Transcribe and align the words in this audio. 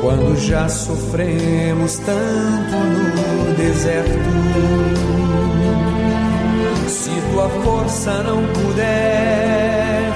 Quando 0.00 0.34
já 0.36 0.66
sofremos 0.66 1.98
tanto 1.98 2.76
no 2.76 3.54
deserto, 3.54 4.30
se 6.88 7.10
tua 7.32 7.48
força 7.62 8.22
não 8.22 8.42
puder 8.46 10.12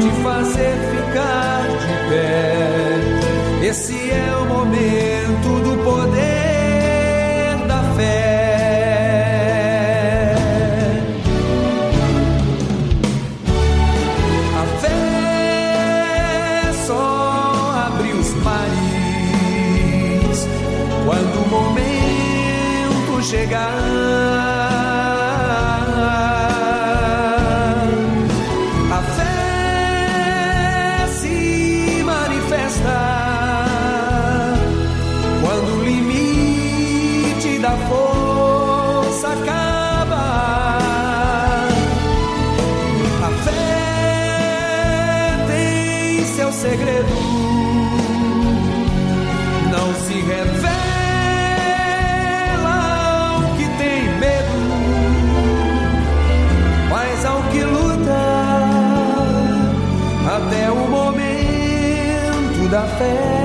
te 0.00 0.10
fazer 0.22 0.74
ficar 0.90 1.62
de 1.62 1.94
pé, 2.10 3.68
esse 3.68 4.10
é 4.10 4.36
o 4.36 4.46
momento 4.46 5.39
momento 23.50 23.79
chegar. 23.79 23.79
Momento 63.00 63.39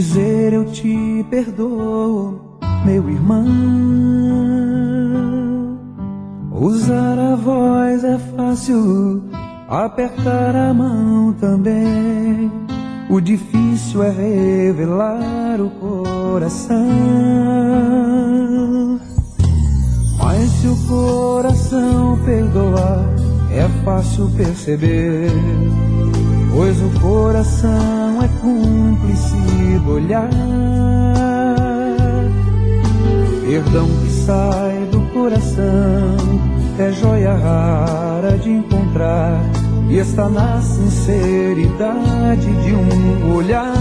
dizer 0.00 0.54
eu 0.54 0.64
te 0.64 1.26
perdoo, 1.28 2.58
meu 2.86 3.06
irmão. 3.10 3.44
Usar 6.50 7.18
a 7.18 7.36
voz 7.36 8.02
é 8.02 8.18
fácil, 8.34 9.24
apertar 9.68 10.56
a 10.56 10.72
mão 10.72 11.34
também. 11.34 12.50
O 13.10 13.20
difícil 13.20 14.02
é 14.02 14.10
revelar 14.10 15.60
o 15.60 15.68
coração. 15.68 16.78
Mas 20.18 20.48
se 20.48 20.66
o 20.66 20.76
coração 20.88 22.18
perdoar, 22.24 23.04
é 23.52 23.68
fácil 23.84 24.30
perceber. 24.34 25.30
Pois 26.52 26.82
o 26.82 26.90
coração 27.00 28.22
é 28.22 28.28
cúmplice 28.40 29.78
do 29.84 29.92
olhar. 29.92 30.30
Perdão 33.46 33.86
que 33.86 34.10
sai 34.10 34.88
do 34.90 35.00
coração 35.12 36.50
é 36.78 36.92
joia 36.92 37.34
rara 37.34 38.38
de 38.38 38.50
encontrar. 38.50 39.40
E 39.88 39.96
está 39.98 40.28
na 40.28 40.60
sinceridade 40.60 42.46
de 42.62 42.72
um 42.74 43.34
olhar. 43.34 43.74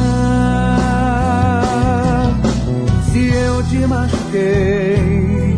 Se 3.12 3.30
eu 3.30 3.64
te 3.64 3.78
machuquei, 3.86 5.56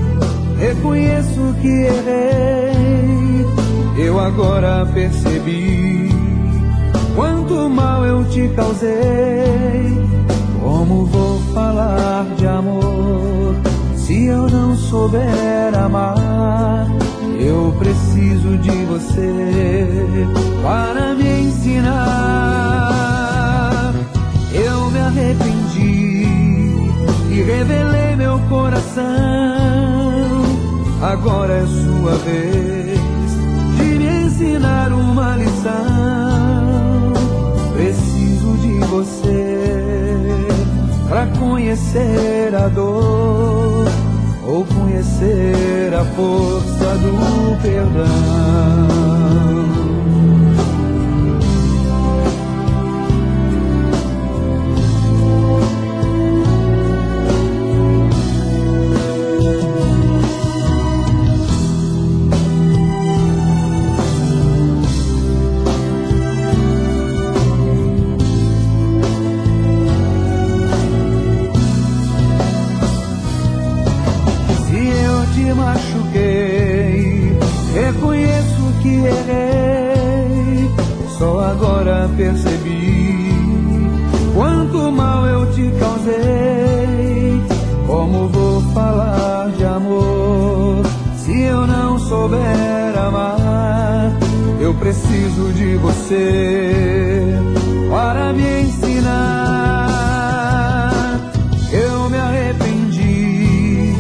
reconheço 0.60 1.56
que 1.62 1.68
errei. 1.68 3.46
Eu 3.98 4.20
agora 4.20 4.86
percebi 4.94 6.10
quanto 7.22 7.70
mal 7.70 8.04
eu 8.04 8.26
te 8.26 8.50
causei. 8.56 9.96
Como 10.60 11.06
vou 11.06 11.40
falar 11.54 12.26
de 12.36 12.48
amor 12.48 13.56
se 13.96 14.26
eu 14.26 14.50
não 14.50 14.76
souber 14.76 15.78
amar? 15.78 16.88
Eu 17.40 17.76
preciso 17.78 18.58
de 18.58 18.86
você 18.86 20.28
para 20.64 21.14
me 21.14 21.42
ensinar. 21.42 21.94
Eu 24.52 24.90
me 24.90 25.00
arrependi 25.00 26.26
e 27.30 27.44
revelei 27.44 28.16
meu 28.16 28.40
coração. 28.50 29.04
Agora 31.04 31.54
é 31.54 31.66
sua 31.68 32.16
vez 32.26 33.00
de 33.78 33.84
me 34.00 34.26
ensinar 34.26 34.92
uma 34.92 35.36
lição. 35.36 36.51
Você 39.02 40.48
para 41.10 41.26
conhecer 41.40 42.54
a 42.54 42.68
dor 42.68 43.88
ou 44.46 44.64
conhecer 44.64 45.92
a 45.92 46.06
força 46.06 46.98
do 47.00 47.62
perdão. 47.64 49.02
Você 96.12 97.40
para 97.90 98.34
me 98.34 98.62
ensinar. 98.64 100.12
Eu 101.72 102.10
me 102.10 102.18
arrependi 102.18 103.96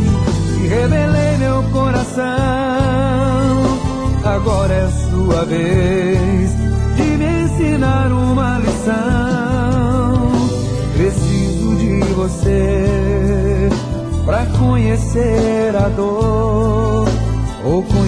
e 0.61 0.67
revelei 0.67 1.37
meu 1.37 1.63
coração. 1.71 2.23
Agora 4.25 4.73
é 4.73 4.89
sua 5.09 5.45
vez 5.45 6.51
de 6.95 7.03
me 7.17 7.43
ensinar 7.43 8.11
uma 8.11 8.59
lição. 8.59 10.31
Preciso 10.97 11.75
de 11.77 12.03
você 12.13 13.69
para 14.25 14.45
conhecer 14.57 15.75
a 15.75 15.87
dor 15.89 16.90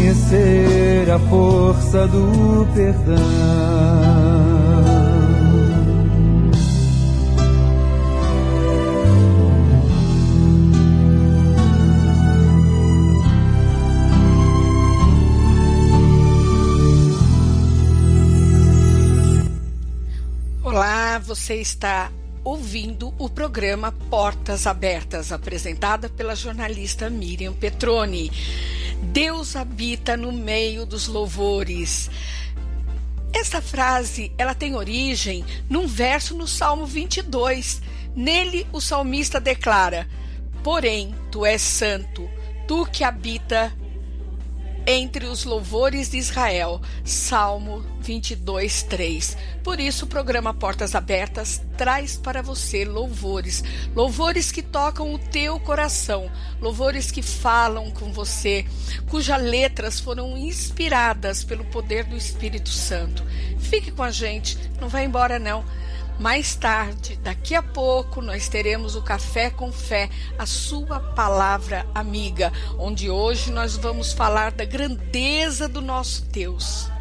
conhecer 0.04 1.10
a 1.10 1.18
força 1.18 2.06
do 2.10 2.68
perdão. 2.76 3.16
Olá, 20.62 21.18
você 21.20 21.56
está 21.56 22.12
ouvindo 22.44 23.14
o 23.18 23.30
programa 23.30 23.94
Portas 24.10 24.68
Abertas, 24.68 25.32
apresentada 25.32 26.10
pela 26.10 26.36
jornalista 26.36 27.10
Miriam 27.10 27.54
Petroni. 27.54 28.30
Deus 29.14 29.56
habita 29.56 30.18
no 30.18 30.32
meio 30.32 30.88
dos 30.88 31.08
louvores. 31.08 32.10
Esta 33.32 33.62
frase, 33.62 34.32
ela 34.40 34.56
tem 34.56 34.76
origem 34.76 35.46
num 35.70 35.86
verso 35.86 36.36
no 36.36 36.48
Salmo 36.48 36.88
22. 36.88 37.80
Nele 38.16 38.66
o 38.74 38.82
salmista 38.82 39.40
declara: 39.40 40.08
Porém, 40.64 41.14
tu 41.30 41.46
és 41.46 41.62
santo, 41.62 42.28
tu 42.68 42.88
que 42.88 43.04
habita 43.04 43.72
entre 44.86 45.26
os 45.26 45.44
louvores 45.46 46.10
de 46.10 46.18
Israel. 46.18 46.82
Salmo 47.04 47.84
22, 48.02 48.84
3. 48.84 49.38
Por 49.64 49.80
isso, 49.80 50.06
o 50.06 50.08
programa 50.08 50.54
Portas 50.54 50.94
Abertas 50.94 51.62
traz 51.78 52.18
para 52.18 52.42
você 52.42 52.84
louvores, 52.84 53.64
louvores 53.96 54.52
que 54.52 54.62
tocam 54.62 55.14
o 55.14 55.18
teu 55.18 55.60
coração, 55.60 56.30
louvores 56.60 57.12
que 57.12 57.22
falam 57.22 57.90
com 57.92 58.12
você, 58.12 58.66
cujas 59.10 59.42
letras 59.42 60.00
foram 60.00 60.38
inspiradas 60.38 61.44
pelo 61.44 61.64
poder 61.66 62.04
do 62.04 62.18
Espírito 62.18 62.70
Santo. 62.70 63.24
Fique 63.60 63.92
com 63.92 64.04
a 64.04 64.12
gente, 64.12 64.58
não 64.80 64.90
vai 64.90 65.06
embora 65.06 65.40
não. 65.40 65.64
Mais 66.20 66.56
tarde, 66.56 67.18
daqui 67.18 67.56
a 67.56 67.64
pouco, 67.64 68.22
nós 68.22 68.48
teremos 68.48 68.96
o 68.96 69.02
Café 69.02 69.50
com 69.50 69.72
Fé, 69.72 70.10
a 70.38 70.46
sua 70.46 71.00
palavra 71.00 71.86
amiga, 71.94 72.52
onde 72.78 73.10
hoje 73.10 73.52
nós 73.52 73.76
vamos 73.76 74.14
falar 74.14 74.52
da 74.52 74.64
grandeza 74.64 75.68
do 75.68 75.82
nosso 75.82 76.24
Deus. 76.26 76.93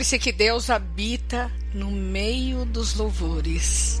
Lembre-se 0.00 0.18
que 0.18 0.32
Deus 0.32 0.70
habita 0.70 1.50
no 1.74 1.90
meio 1.90 2.64
dos 2.64 2.96
louvores. 2.96 3.99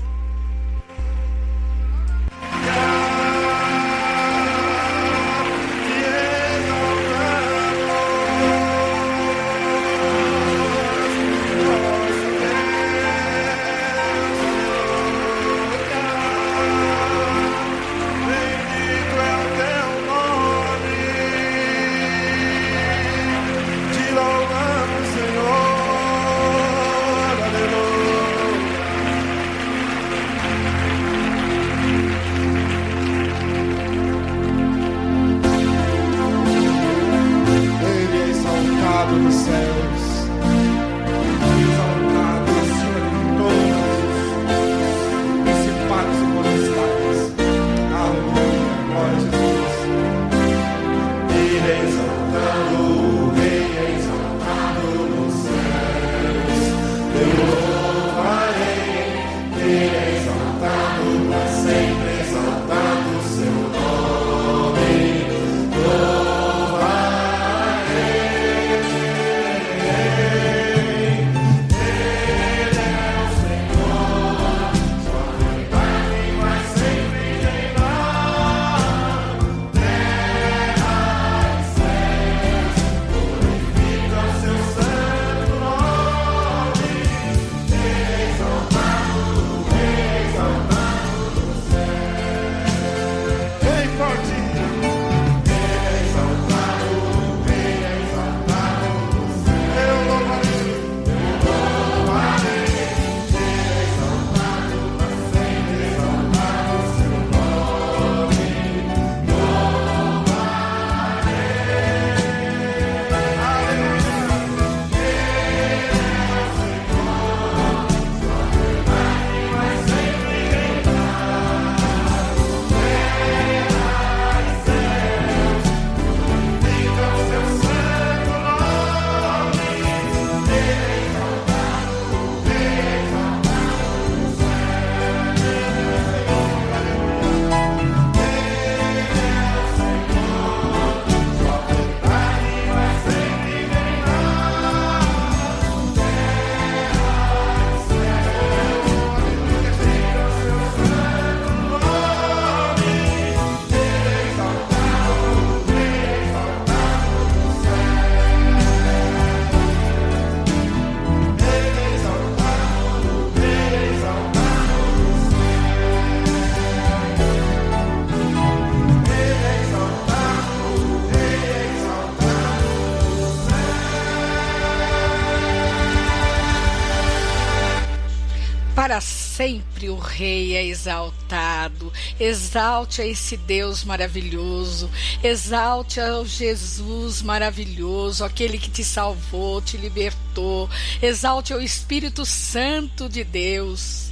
sempre 179.80 179.88
o 179.88 179.96
Rei 179.96 180.54
é 180.56 180.64
exaltado. 180.66 181.90
Exalte 182.18 183.00
a 183.00 183.06
esse 183.06 183.36
Deus 183.36 183.82
maravilhoso. 183.82 184.90
Exalte 185.24 185.98
ao 186.00 186.26
Jesus 186.26 187.22
maravilhoso, 187.22 188.24
aquele 188.24 188.58
que 188.58 188.70
te 188.70 188.84
salvou, 188.84 189.62
te 189.62 189.78
libertou. 189.78 190.68
Exalte 191.00 191.54
ao 191.54 191.62
Espírito 191.62 192.26
Santo 192.26 193.08
de 193.08 193.24
Deus. 193.24 194.09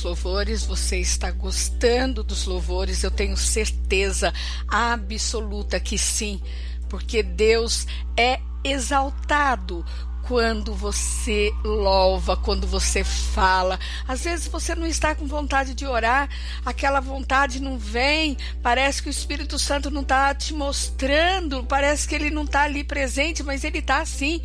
dos 0.00 0.02
louvores, 0.02 0.64
você 0.64 0.98
está 0.98 1.30
gostando 1.30 2.22
dos 2.22 2.46
louvores, 2.46 3.02
eu 3.04 3.10
tenho 3.10 3.36
certeza 3.36 4.32
absoluta 4.66 5.78
que 5.78 5.98
sim, 5.98 6.40
porque 6.88 7.22
Deus 7.22 7.86
é 8.16 8.40
exaltado 8.64 9.84
quando 10.22 10.72
você 10.74 11.52
louva, 11.64 12.36
quando 12.36 12.66
você 12.66 13.04
fala. 13.04 13.78
Às 14.08 14.24
vezes 14.24 14.48
você 14.48 14.74
não 14.74 14.86
está 14.86 15.14
com 15.14 15.26
vontade 15.26 15.74
de 15.74 15.84
orar, 15.84 16.30
aquela 16.64 17.00
vontade 17.00 17.60
não 17.60 17.78
vem, 17.78 18.36
parece 18.62 19.02
que 19.02 19.08
o 19.08 19.10
Espírito 19.10 19.58
Santo 19.58 19.90
não 19.90 20.02
está 20.02 20.34
te 20.34 20.54
mostrando, 20.54 21.64
parece 21.64 22.08
que 22.08 22.14
ele 22.14 22.30
não 22.30 22.44
está 22.44 22.62
ali 22.62 22.84
presente, 22.84 23.42
mas 23.42 23.64
ele 23.64 23.78
está 23.78 24.04
sim 24.06 24.40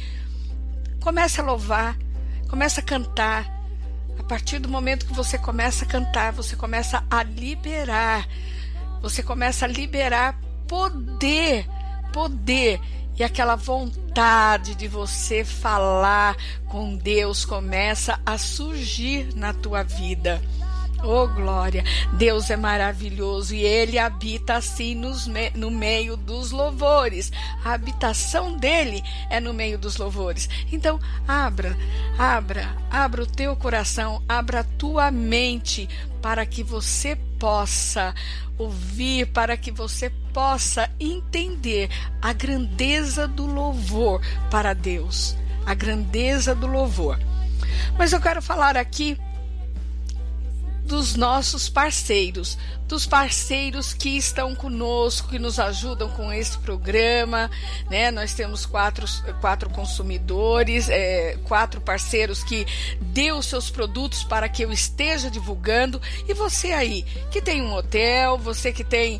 Começa 0.99 1.43
a 1.43 1.45
louvar, 1.45 1.95
começa 2.49 2.81
a 2.81 2.83
cantar 2.83 3.54
a 4.17 4.23
partir 4.23 4.59
do 4.59 4.69
momento 4.69 5.05
que 5.05 5.13
você 5.13 5.37
começa 5.37 5.85
a 5.85 5.87
cantar, 5.87 6.31
você 6.31 6.55
começa 6.55 7.03
a 7.09 7.23
liberar, 7.23 8.27
você 9.01 9.21
começa 9.21 9.65
a 9.65 9.67
liberar 9.67 10.39
poder, 10.67 11.67
poder 12.11 12.79
e 13.17 13.23
aquela 13.23 13.55
vontade 13.55 14.75
de 14.75 14.87
você 14.87 15.45
falar 15.45 16.35
com 16.67 16.95
Deus 16.97 17.45
começa 17.45 18.19
a 18.25 18.37
surgir 18.37 19.33
na 19.35 19.53
tua 19.53 19.83
vida. 19.83 20.41
Oh, 21.03 21.27
glória! 21.27 21.83
Deus 22.13 22.49
é 22.49 22.57
maravilhoso 22.57 23.53
e 23.53 23.63
Ele 23.63 23.99
habita 23.99 24.55
assim 24.55 24.95
nos 24.95 25.27
me 25.27 25.51
no 25.51 25.69
meio 25.69 26.17
dos 26.17 26.51
louvores. 26.51 27.31
A 27.63 27.73
habitação 27.73 28.57
dele 28.57 29.03
é 29.29 29.39
no 29.39 29.53
meio 29.53 29.77
dos 29.77 29.97
louvores. 29.97 30.49
Então, 30.71 30.99
abra, 31.27 31.77
abra, 32.17 32.75
abra 32.89 33.23
o 33.23 33.27
teu 33.27 33.55
coração, 33.55 34.23
abra 34.27 34.61
a 34.61 34.63
tua 34.63 35.11
mente 35.11 35.87
para 36.21 36.45
que 36.45 36.63
você 36.63 37.15
possa 37.37 38.15
ouvir, 38.57 39.27
para 39.27 39.55
que 39.57 39.71
você 39.71 40.09
possa 40.33 40.89
entender 40.99 41.89
a 42.21 42.33
grandeza 42.33 43.27
do 43.27 43.45
louvor 43.45 44.21
para 44.49 44.73
Deus. 44.73 45.37
A 45.65 45.73
grandeza 45.73 46.55
do 46.55 46.67
louvor. 46.67 47.19
Mas 47.97 48.11
eu 48.11 48.21
quero 48.21 48.41
falar 48.41 48.77
aqui 48.77 49.17
dos 50.85 51.15
nossos 51.15 51.67
parceiros, 51.67 52.57
dos 52.87 53.07
parceiros 53.07 53.91
que 53.91 54.09
estão 54.09 54.53
conosco, 54.53 55.29
que 55.29 55.39
nos 55.39 55.59
ajudam 55.59 56.07
com 56.09 56.31
esse 56.31 56.57
programa, 56.59 57.49
né? 57.89 58.11
Nós 58.11 58.35
temos 58.35 58.67
quatro, 58.67 59.07
quatro 59.41 59.67
consumidores, 59.71 60.87
é, 60.87 61.37
quatro 61.45 61.81
parceiros 61.81 62.43
que 62.43 62.67
deu 63.01 63.41
seus 63.41 63.71
produtos 63.71 64.23
para 64.23 64.47
que 64.47 64.63
eu 64.63 64.71
esteja 64.71 65.31
divulgando. 65.31 65.99
E 66.27 66.33
você 66.35 66.71
aí, 66.71 67.03
que 67.31 67.41
tem 67.41 67.63
um 67.63 67.73
hotel, 67.73 68.37
você 68.37 68.71
que 68.71 68.83
tem 68.83 69.19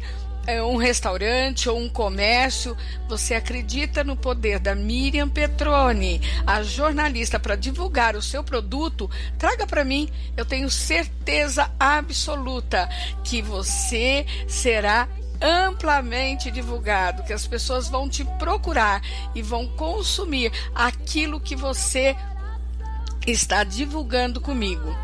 um 0.64 0.78
restaurante 0.78 1.68
ou 1.68 1.80
um 1.80 1.90
comércio, 1.90 2.78
você 3.08 3.34
acredita 3.34 4.04
no 4.04 4.16
poder 4.16 4.60
da 4.60 4.76
Miriam 4.76 5.28
Petroni, 5.28 6.22
a 6.46 6.62
jornalista, 6.62 7.40
para 7.40 7.56
divulgar 7.56 8.16
o 8.16 8.22
seu 8.22 8.44
produto, 8.44 9.10
traga 9.38 9.66
para 9.66 9.84
mim. 9.84 10.10
Eu 10.38 10.46
tenho 10.46 10.70
certeza 10.70 11.72
absoluta 11.80 12.90
que 13.24 13.42
você 13.42 14.26
será 14.48 15.08
amplamente 15.42 16.50
divulgado, 16.52 17.24
que 17.24 17.34
as 17.34 17.46
pessoas 17.48 17.90
vão 17.90 18.08
te 18.08 18.24
procurar 18.24 19.02
e 19.34 19.42
vão 19.42 19.68
consumir 19.68 20.52
aquilo 20.74 21.40
que 21.40 21.56
você 21.56 22.16
está 23.26 23.64
divulgando 23.64 24.40
comigo. 24.40 24.96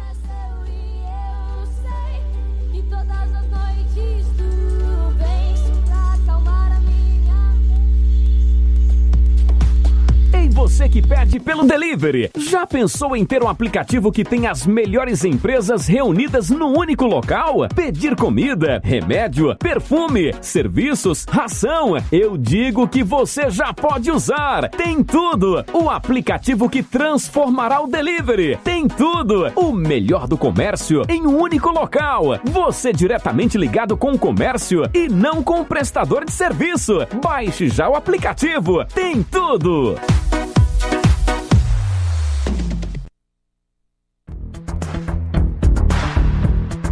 Você 10.51 10.87
que 10.89 11.01
pede 11.01 11.39
pelo 11.39 11.65
delivery. 11.65 12.29
Já 12.35 12.67
pensou 12.67 13.15
em 13.15 13.25
ter 13.25 13.41
um 13.41 13.47
aplicativo 13.47 14.11
que 14.11 14.23
tem 14.23 14.47
as 14.47 14.67
melhores 14.67 15.23
empresas 15.23 15.87
reunidas 15.87 16.49
num 16.49 16.77
único 16.77 17.05
local? 17.05 17.67
Pedir 17.73 18.15
comida, 18.15 18.81
remédio, 18.83 19.55
perfume, 19.55 20.33
serviços, 20.41 21.25
ração. 21.29 21.95
Eu 22.11 22.37
digo 22.37 22.87
que 22.87 23.03
você 23.03 23.49
já 23.49 23.73
pode 23.73 24.11
usar. 24.11 24.69
Tem 24.69 25.03
tudo. 25.03 25.63
O 25.73 25.89
aplicativo 25.89 26.69
que 26.69 26.83
transformará 26.83 27.81
o 27.81 27.87
delivery. 27.87 28.57
Tem 28.63 28.87
tudo. 28.87 29.51
O 29.55 29.71
melhor 29.71 30.27
do 30.27 30.37
comércio 30.37 31.03
em 31.07 31.25
um 31.25 31.39
único 31.39 31.69
local. 31.69 32.39
Você 32.43 32.91
diretamente 32.91 33.57
ligado 33.57 33.95
com 33.95 34.11
o 34.11 34.19
comércio 34.19 34.83
e 34.93 35.07
não 35.07 35.41
com 35.41 35.61
o 35.61 35.65
prestador 35.65 36.25
de 36.25 36.31
serviço. 36.31 36.99
Baixe 37.23 37.69
já 37.69 37.87
o 37.89 37.95
aplicativo. 37.95 38.83
Tem 38.85 39.23
tudo. 39.23 39.95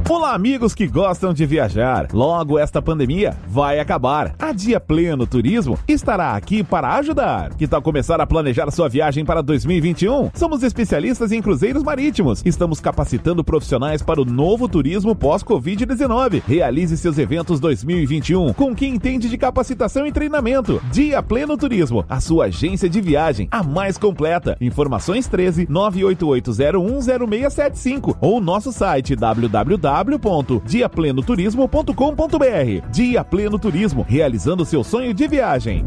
Olá, 0.09 0.33
amigos 0.33 0.73
que 0.73 0.87
gostam 0.87 1.31
de 1.31 1.45
viajar. 1.45 2.07
Logo 2.11 2.57
esta 2.57 2.81
pandemia 2.81 3.37
vai 3.47 3.79
acabar. 3.79 4.33
A 4.39 4.51
Dia 4.51 4.79
Pleno 4.79 5.27
Turismo 5.27 5.77
estará 5.87 6.35
aqui 6.35 6.63
para 6.63 6.95
ajudar. 6.95 7.53
Que 7.53 7.67
tal 7.67 7.79
começar 7.79 8.19
a 8.19 8.25
planejar 8.25 8.71
sua 8.71 8.89
viagem 8.89 9.23
para 9.23 9.43
2021? 9.43 10.31
Somos 10.33 10.63
especialistas 10.63 11.31
em 11.31 11.43
cruzeiros 11.43 11.83
marítimos. 11.83 12.41
Estamos 12.43 12.79
capacitando 12.79 13.43
profissionais 13.43 14.01
para 14.01 14.19
o 14.19 14.25
novo 14.25 14.67
turismo 14.67 15.15
pós-Covid-19. 15.15 16.41
Realize 16.47 16.97
seus 16.97 17.19
eventos 17.19 17.59
2021 17.59 18.51
com 18.53 18.73
quem 18.73 18.95
entende 18.95 19.29
de 19.29 19.37
capacitação 19.37 20.07
e 20.07 20.11
treinamento. 20.11 20.81
Dia 20.91 21.21
Pleno 21.21 21.55
Turismo, 21.55 22.03
a 22.09 22.19
sua 22.19 22.45
agência 22.45 22.89
de 22.89 22.99
viagem, 22.99 23.47
a 23.51 23.61
mais 23.61 23.95
completa. 23.95 24.57
Informações 24.59 25.27
13 25.27 25.67
988010675 25.67 28.17
ou 28.19 28.41
nosso 28.41 28.71
site 28.71 29.15
www 29.15 29.98
www.diaplenoturismo.com.br. 30.03 32.89
Dia 32.91 33.23
Pleno 33.23 33.59
Turismo, 33.59 34.03
realizando 34.07 34.65
seu 34.65 34.83
sonho 34.83 35.13
de 35.13 35.27
viagem. 35.27 35.85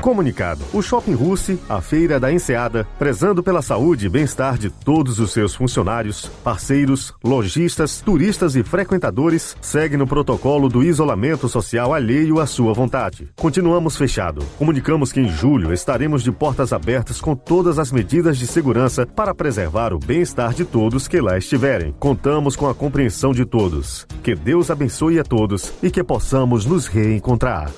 Comunicado. 0.00 0.64
O 0.72 0.80
Shopping 0.80 1.12
Russi, 1.14 1.58
a 1.68 1.80
Feira 1.80 2.18
da 2.18 2.32
Enseada, 2.32 2.86
prezando 2.98 3.42
pela 3.42 3.60
saúde 3.60 4.06
e 4.06 4.08
bem-estar 4.08 4.56
de 4.56 4.70
todos 4.70 5.18
os 5.18 5.32
seus 5.32 5.54
funcionários, 5.54 6.26
parceiros, 6.42 7.14
lojistas, 7.22 8.00
turistas 8.00 8.56
e 8.56 8.62
frequentadores, 8.62 9.56
segue 9.60 9.96
no 9.96 10.06
protocolo 10.06 10.68
do 10.68 10.82
isolamento 10.82 11.48
social 11.48 11.92
alheio 11.92 12.40
à 12.40 12.46
sua 12.46 12.72
vontade. 12.72 13.28
Continuamos 13.36 13.96
fechado. 13.96 14.42
Comunicamos 14.58 15.12
que 15.12 15.20
em 15.20 15.28
julho 15.28 15.72
estaremos 15.72 16.22
de 16.22 16.32
portas 16.32 16.72
abertas 16.72 17.20
com 17.20 17.36
todas 17.36 17.78
as 17.78 17.92
medidas 17.92 18.38
de 18.38 18.46
segurança 18.46 19.06
para 19.06 19.34
preservar 19.34 19.92
o 19.92 19.98
bem-estar 19.98 20.54
de 20.54 20.64
todos 20.64 21.06
que 21.06 21.20
lá 21.20 21.36
estiverem. 21.36 21.94
Contamos 21.98 22.56
com 22.56 22.68
a 22.68 22.74
compreensão 22.74 23.32
de 23.32 23.44
todos. 23.44 24.06
Que 24.22 24.34
Deus 24.34 24.70
abençoe 24.70 25.18
a 25.18 25.24
todos 25.24 25.72
e 25.82 25.90
que 25.90 26.02
possamos 26.02 26.64
nos 26.64 26.86
reencontrar. 26.86 27.70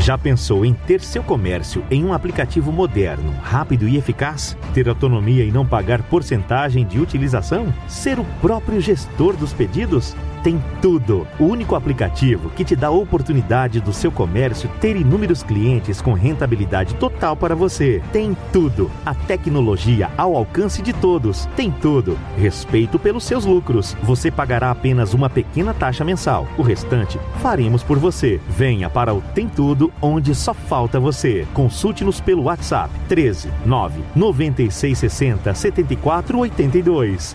Já 0.00 0.18
pensou 0.18 0.64
em 0.64 0.74
ter 0.74 1.00
seu 1.00 1.22
comércio 1.22 1.84
em 1.90 2.04
um 2.04 2.12
aplicativo 2.12 2.72
moderno, 2.72 3.32
rápido 3.42 3.88
e 3.88 3.96
eficaz? 3.96 4.56
Ter 4.74 4.88
autonomia 4.88 5.44
e 5.44 5.52
não 5.52 5.64
pagar 5.64 6.02
porcentagem 6.02 6.84
de 6.84 7.00
utilização? 7.00 7.72
Ser 7.86 8.18
o 8.18 8.24
próprio 8.40 8.80
gestor 8.80 9.36
dos 9.36 9.52
pedidos? 9.52 10.16
Tem 10.44 10.62
tudo. 10.82 11.26
O 11.40 11.44
único 11.44 11.74
aplicativo 11.74 12.50
que 12.50 12.64
te 12.64 12.76
dá 12.76 12.88
a 12.88 12.90
oportunidade 12.90 13.80
do 13.80 13.94
seu 13.94 14.12
comércio 14.12 14.70
ter 14.78 14.94
inúmeros 14.94 15.42
clientes 15.42 16.02
com 16.02 16.12
rentabilidade 16.12 16.94
total 16.96 17.34
para 17.34 17.56
você. 17.56 18.02
Tem 18.12 18.36
tudo. 18.52 18.90
A 19.06 19.14
tecnologia 19.14 20.10
ao 20.18 20.36
alcance 20.36 20.82
de 20.82 20.92
todos. 20.92 21.46
Tem 21.56 21.70
tudo. 21.70 22.18
Respeito 22.36 22.98
pelos 22.98 23.24
seus 23.24 23.46
lucros. 23.46 23.96
Você 24.02 24.30
pagará 24.30 24.70
apenas 24.70 25.14
uma 25.14 25.30
pequena 25.30 25.72
taxa 25.72 26.04
mensal. 26.04 26.46
O 26.58 26.62
restante 26.62 27.18
faremos 27.40 27.82
por 27.82 27.98
você. 27.98 28.38
Venha 28.46 28.90
para 28.90 29.14
o 29.14 29.22
Tem 29.34 29.48
Tudo, 29.48 29.90
onde 30.02 30.34
só 30.34 30.52
falta 30.52 31.00
você. 31.00 31.46
Consulte-nos 31.54 32.20
pelo 32.20 32.42
WhatsApp 32.42 32.92
13 33.08 33.50
9 33.64 34.02
9660 34.14 35.54
7482. 35.54 37.34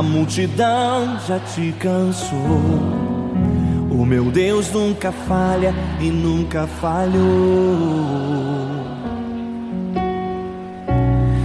A 0.00 0.02
multidão 0.02 1.20
já 1.28 1.38
te 1.38 1.74
cansou. 1.78 2.38
O 3.90 4.06
meu 4.06 4.30
Deus 4.30 4.72
nunca 4.72 5.12
falha 5.12 5.74
e 6.00 6.08
nunca 6.08 6.66
falhou. 6.66 7.20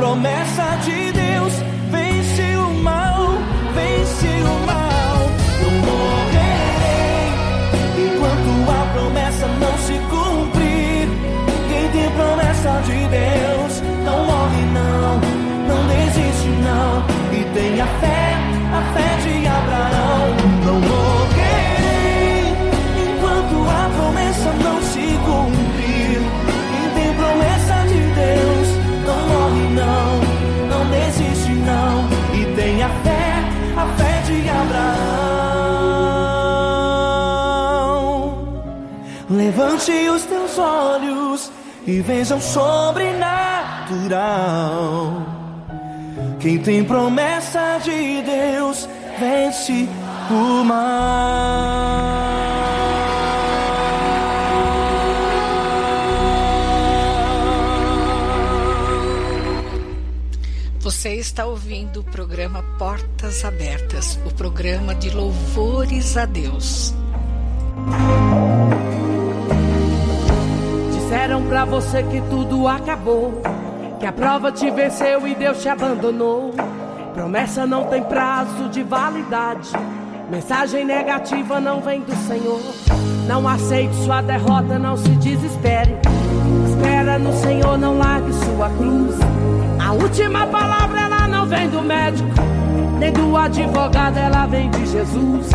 Promessa 0.00 0.64
de 0.82 1.12
Deus 1.12 1.52
vence 1.90 2.56
o 2.56 2.70
mal, 2.82 3.28
vence 3.74 4.28
o 4.28 4.56
mal. 4.66 5.16
Não 5.60 5.72
morrerei 5.88 7.28
enquanto 8.06 8.50
a 8.70 8.82
promessa 8.94 9.46
não 9.62 9.74
se 9.86 9.96
cumprir. 10.08 11.06
Quem 11.68 11.84
tem 11.92 12.10
promessa 12.12 12.80
de 12.86 12.98
Deus 13.18 13.72
não 14.06 14.24
morre 14.24 14.64
não, 14.78 15.20
não 15.68 15.80
desiste 15.92 16.48
não. 16.66 16.90
E 17.38 17.44
tenha 17.52 17.86
fé, 18.00 18.09
Levante 39.80 40.10
os 40.10 40.24
teus 40.24 40.58
olhos 40.58 41.50
e 41.86 42.02
veja 42.02 42.36
o 42.36 42.40
sobrenatural. 42.40 45.22
Quem 46.38 46.58
tem 46.58 46.84
promessa 46.84 47.80
de 47.82 48.20
Deus 48.20 48.86
vence 49.18 49.88
o 50.30 50.64
mal. 50.64 51.80
Você 60.80 61.14
está 61.14 61.46
ouvindo 61.46 62.00
o 62.00 62.04
programa 62.04 62.62
Portas 62.78 63.46
Abertas, 63.46 64.18
o 64.26 64.34
programa 64.34 64.94
de 64.94 65.08
louvores 65.08 66.18
a 66.18 66.26
Deus. 66.26 66.92
Disseram 71.10 71.42
pra 71.42 71.64
você 71.64 72.04
que 72.04 72.20
tudo 72.30 72.68
acabou, 72.68 73.42
que 73.98 74.06
a 74.06 74.12
prova 74.12 74.52
te 74.52 74.70
venceu 74.70 75.26
e 75.26 75.34
Deus 75.34 75.60
te 75.60 75.68
abandonou. 75.68 76.54
Promessa 77.12 77.66
não 77.66 77.86
tem 77.86 78.00
prazo 78.00 78.68
de 78.68 78.84
validade. 78.84 79.70
Mensagem 80.30 80.84
negativa 80.84 81.58
não 81.58 81.80
vem 81.80 82.02
do 82.02 82.14
Senhor. 82.14 82.60
Não 83.26 83.48
aceite 83.48 83.92
sua 84.04 84.22
derrota, 84.22 84.78
não 84.78 84.96
se 84.96 85.08
desespere. 85.16 85.96
Espera 86.68 87.18
no 87.18 87.32
Senhor, 87.32 87.76
não 87.76 87.98
largue 87.98 88.32
sua 88.32 88.70
cruz. 88.70 89.16
A 89.84 89.92
última 89.92 90.46
palavra 90.46 91.00
ela 91.00 91.26
não 91.26 91.44
vem 91.44 91.68
do 91.70 91.82
médico, 91.82 92.30
nem 93.00 93.12
do 93.12 93.36
advogado, 93.36 94.16
ela 94.16 94.46
vem 94.46 94.70
de 94.70 94.86
Jesus. 94.86 95.50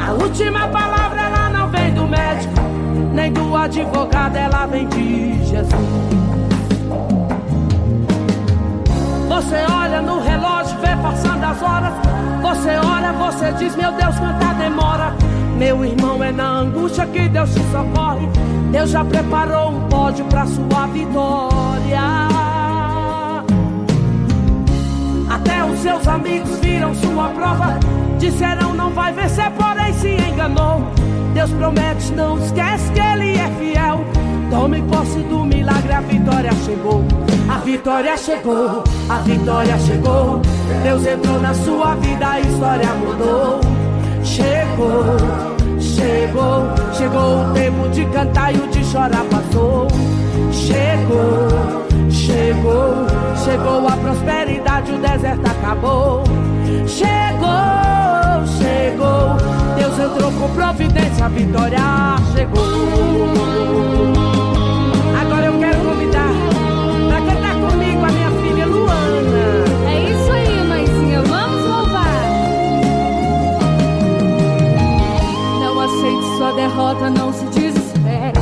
A 0.00 0.12
última 0.12 0.66
palavra 0.66 1.20
ela 1.20 1.50
não 1.50 1.68
vem 1.68 1.94
do 1.94 2.04
médico, 2.04 2.67
nem 3.18 3.32
do 3.32 3.56
advogado, 3.56 4.36
ela 4.36 4.66
vem 4.66 4.86
de 4.86 5.44
Jesus. 5.44 5.72
Você 9.28 9.56
olha 9.72 10.00
no 10.00 10.20
relógio, 10.20 10.78
vê 10.78 10.94
passando 11.02 11.42
as 11.42 11.60
horas. 11.60 11.92
Você 12.40 12.76
ora, 12.76 13.12
você 13.12 13.52
diz, 13.54 13.74
meu 13.74 13.90
Deus, 13.92 14.16
quanta 14.20 14.54
demora. 14.54 15.12
Meu 15.56 15.84
irmão, 15.84 16.22
é 16.22 16.30
na 16.30 16.60
angústia 16.60 17.06
que 17.06 17.28
Deus 17.28 17.52
te 17.52 17.60
socorre. 17.72 18.28
Deus 18.70 18.90
já 18.90 19.04
preparou 19.04 19.70
um 19.72 19.88
pódio 19.88 20.24
pra 20.26 20.46
sua 20.46 20.86
vitória. 20.86 22.00
Até 25.28 25.64
os 25.64 25.80
seus 25.80 26.06
amigos 26.06 26.56
viram 26.60 26.94
sua 26.94 27.30
prova. 27.30 27.80
Disseram 28.20 28.74
não 28.74 28.90
vai 28.92 29.12
vencer, 29.12 29.50
porém 29.50 29.92
se 29.94 30.08
enganou. 30.08 30.84
Deus 31.38 31.52
promete, 31.52 32.12
não 32.14 32.36
esquece 32.36 32.90
que 32.90 32.98
Ele 32.98 33.38
é 33.38 33.48
fiel. 33.60 34.00
Tome 34.50 34.82
posse 34.82 35.20
do 35.20 35.44
milagre, 35.44 35.92
a 35.92 36.00
vitória 36.00 36.50
chegou. 36.66 37.04
A 37.48 37.58
vitória 37.58 38.16
chegou, 38.16 38.82
a 39.08 39.18
vitória 39.18 39.78
chegou. 39.78 40.42
Deus 40.82 41.06
entrou 41.06 41.40
na 41.40 41.54
sua 41.54 41.94
vida, 41.94 42.28
a 42.28 42.40
história 42.40 42.88
mudou. 42.94 43.60
Chegou, 44.24 45.16
chegou, 45.78 46.64
chegou 46.92 47.42
o 47.44 47.54
tempo 47.54 47.88
de 47.90 48.04
cantar 48.06 48.52
e 48.52 48.58
o 48.58 48.66
de 48.66 48.84
chorar 48.86 49.24
passou. 49.30 49.86
Chegou, 50.50 51.86
chegou, 52.10 53.06
chegou 53.44 53.86
a 53.86 53.96
prosperidade, 53.96 54.90
o 54.90 54.98
deserto 54.98 55.46
acabou. 55.46 56.24
Chegou, 56.88 58.44
chegou, 58.58 59.57
Deus 59.78 59.96
entrou 59.96 60.32
com 60.32 60.48
providência, 60.54 61.24
a 61.24 61.28
vitória 61.28 61.78
chegou. 62.34 62.64
Agora 65.20 65.46
eu 65.46 65.58
quero 65.58 65.78
convidar 65.84 66.32
pra 67.08 67.20
cantar 67.20 67.54
comigo 67.54 68.04
a 68.04 68.08
minha 68.08 68.30
filha 68.42 68.66
Luana. 68.66 69.64
É 69.86 70.10
isso 70.10 70.32
aí, 70.32 70.66
mãezinha. 70.66 71.22
Vamos 71.22 71.64
louvar. 71.64 72.22
Não 75.60 75.80
aceite 75.80 76.36
sua 76.36 76.52
derrota, 76.54 77.10
não 77.10 77.32
se 77.32 77.44
desespere. 77.46 78.40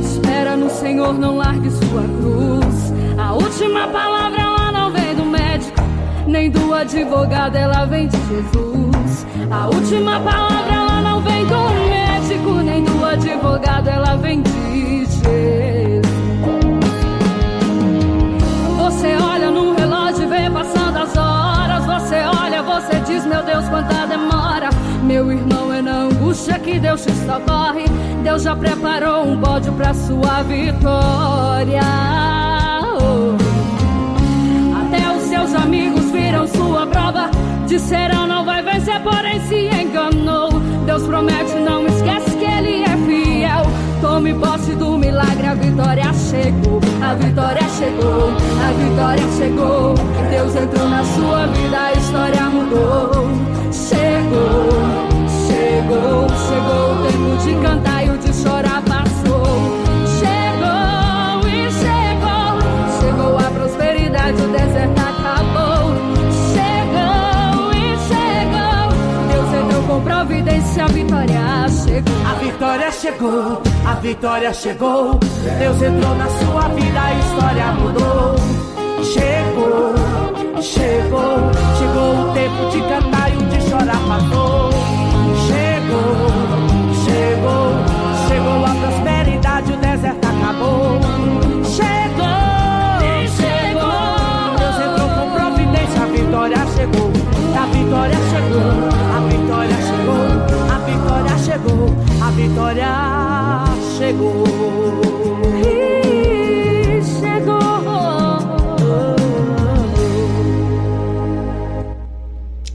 Espera 0.00 0.56
no 0.56 0.70
Senhor, 0.70 1.12
não 1.12 1.36
largue 1.36 1.70
sua 1.70 2.02
cruz. 2.02 2.94
A 3.18 3.34
última 3.34 3.88
palavra 3.88 4.40
ela 4.40 4.72
não 4.72 4.90
vem 4.90 5.14
do 5.14 5.24
médico, 5.26 5.82
nem 6.26 6.50
do 6.50 6.72
advogado, 6.72 7.56
ela 7.56 7.84
vem 7.84 8.08
de 8.08 8.16
Jesus. 8.26 9.26
A 9.50 9.66
última 9.66 10.20
palavra 10.20 10.77
não 11.18 11.22
vem 11.22 11.44
do 11.46 11.56
médico. 11.90 13.04
advogado, 13.04 13.88
ela 13.88 14.16
vem 14.16 14.42
de 14.42 14.50
Jesus. 14.50 15.22
Você 18.76 19.16
olha 19.16 19.50
no 19.50 19.74
relógio 19.74 20.24
e 20.24 20.26
vê 20.26 20.50
passando 20.50 20.96
as 20.98 21.16
horas. 21.16 21.84
Você 21.86 22.16
olha, 22.40 22.62
você 22.62 23.00
diz, 23.00 23.24
meu 23.26 23.42
Deus, 23.42 23.68
quanta 23.68 24.06
demora. 24.06 24.70
Meu 25.02 25.32
irmão, 25.32 25.72
é 25.72 25.82
na 25.82 26.02
angústia 26.02 26.58
que 26.58 26.78
Deus 26.78 27.02
te 27.02 27.12
socorre. 27.12 27.84
Deus 28.22 28.42
já 28.42 28.54
preparou 28.54 29.24
um 29.24 29.40
pódio 29.40 29.72
pra 29.72 29.94
sua 29.94 30.42
vitória. 30.42 31.80
Até 34.80 35.16
os 35.16 35.22
seus 35.24 35.54
amigos 35.54 36.10
viram 36.10 36.46
sua 36.46 36.86
prova. 36.86 37.30
Disseram 37.66 38.26
não 38.26 38.44
vai 38.44 38.62
vencer, 38.62 39.00
porém 39.02 39.40
se 39.46 39.68
enganou. 39.68 40.47
Deus 40.88 41.02
promete, 41.02 41.54
não 41.56 41.86
esquece 41.86 42.30
que 42.30 42.44
Ele 42.46 42.82
é 42.82 42.96
fiel. 43.04 43.62
Tome 44.00 44.32
posse 44.32 44.74
do 44.74 44.96
milagre, 44.96 45.46
a 45.46 45.52
vitória 45.52 46.10
chegou. 46.14 46.80
A 47.02 47.12
vitória 47.12 47.68
chegou, 47.76 48.30
a 48.64 48.72
vitória 48.72 49.24
chegou. 49.36 49.94
Deus 50.30 50.56
entrou 50.56 50.88
na 50.88 51.04
sua 51.04 51.46
vida, 51.48 51.78
a 51.78 51.92
história 51.92 52.42
mudou. 52.44 53.10
Chegou, 53.70 54.70
chegou, 55.46 56.26
chegou 56.48 56.94
o 56.94 57.06
tempo 57.06 57.36
de 57.44 57.66
cantar 57.66 58.06
e 58.06 58.08
o 58.08 58.16
de 58.16 58.32
chorar 58.32 58.82
passou. 58.84 59.44
Chegou 60.18 61.50
e 61.50 61.70
chegou, 61.70 62.98
chegou 62.98 63.36
a 63.36 63.50
prosperidade, 63.50 64.40
o 64.40 64.48
deserto 64.48 65.07
providência, 70.00 70.84
a 70.84 70.88
vitória 70.88 71.70
chegou. 71.70 72.22
A 72.26 72.34
vitória 72.34 72.92
chegou, 72.92 73.62
a 73.86 73.94
vitória 73.94 74.52
chegou. 74.52 75.20
Deus 75.58 75.82
entrou 75.82 76.14
na 76.16 76.28
sua 76.28 76.68
vida, 76.68 77.00
a 77.00 77.14
história 77.14 77.72
mudou. 77.72 78.07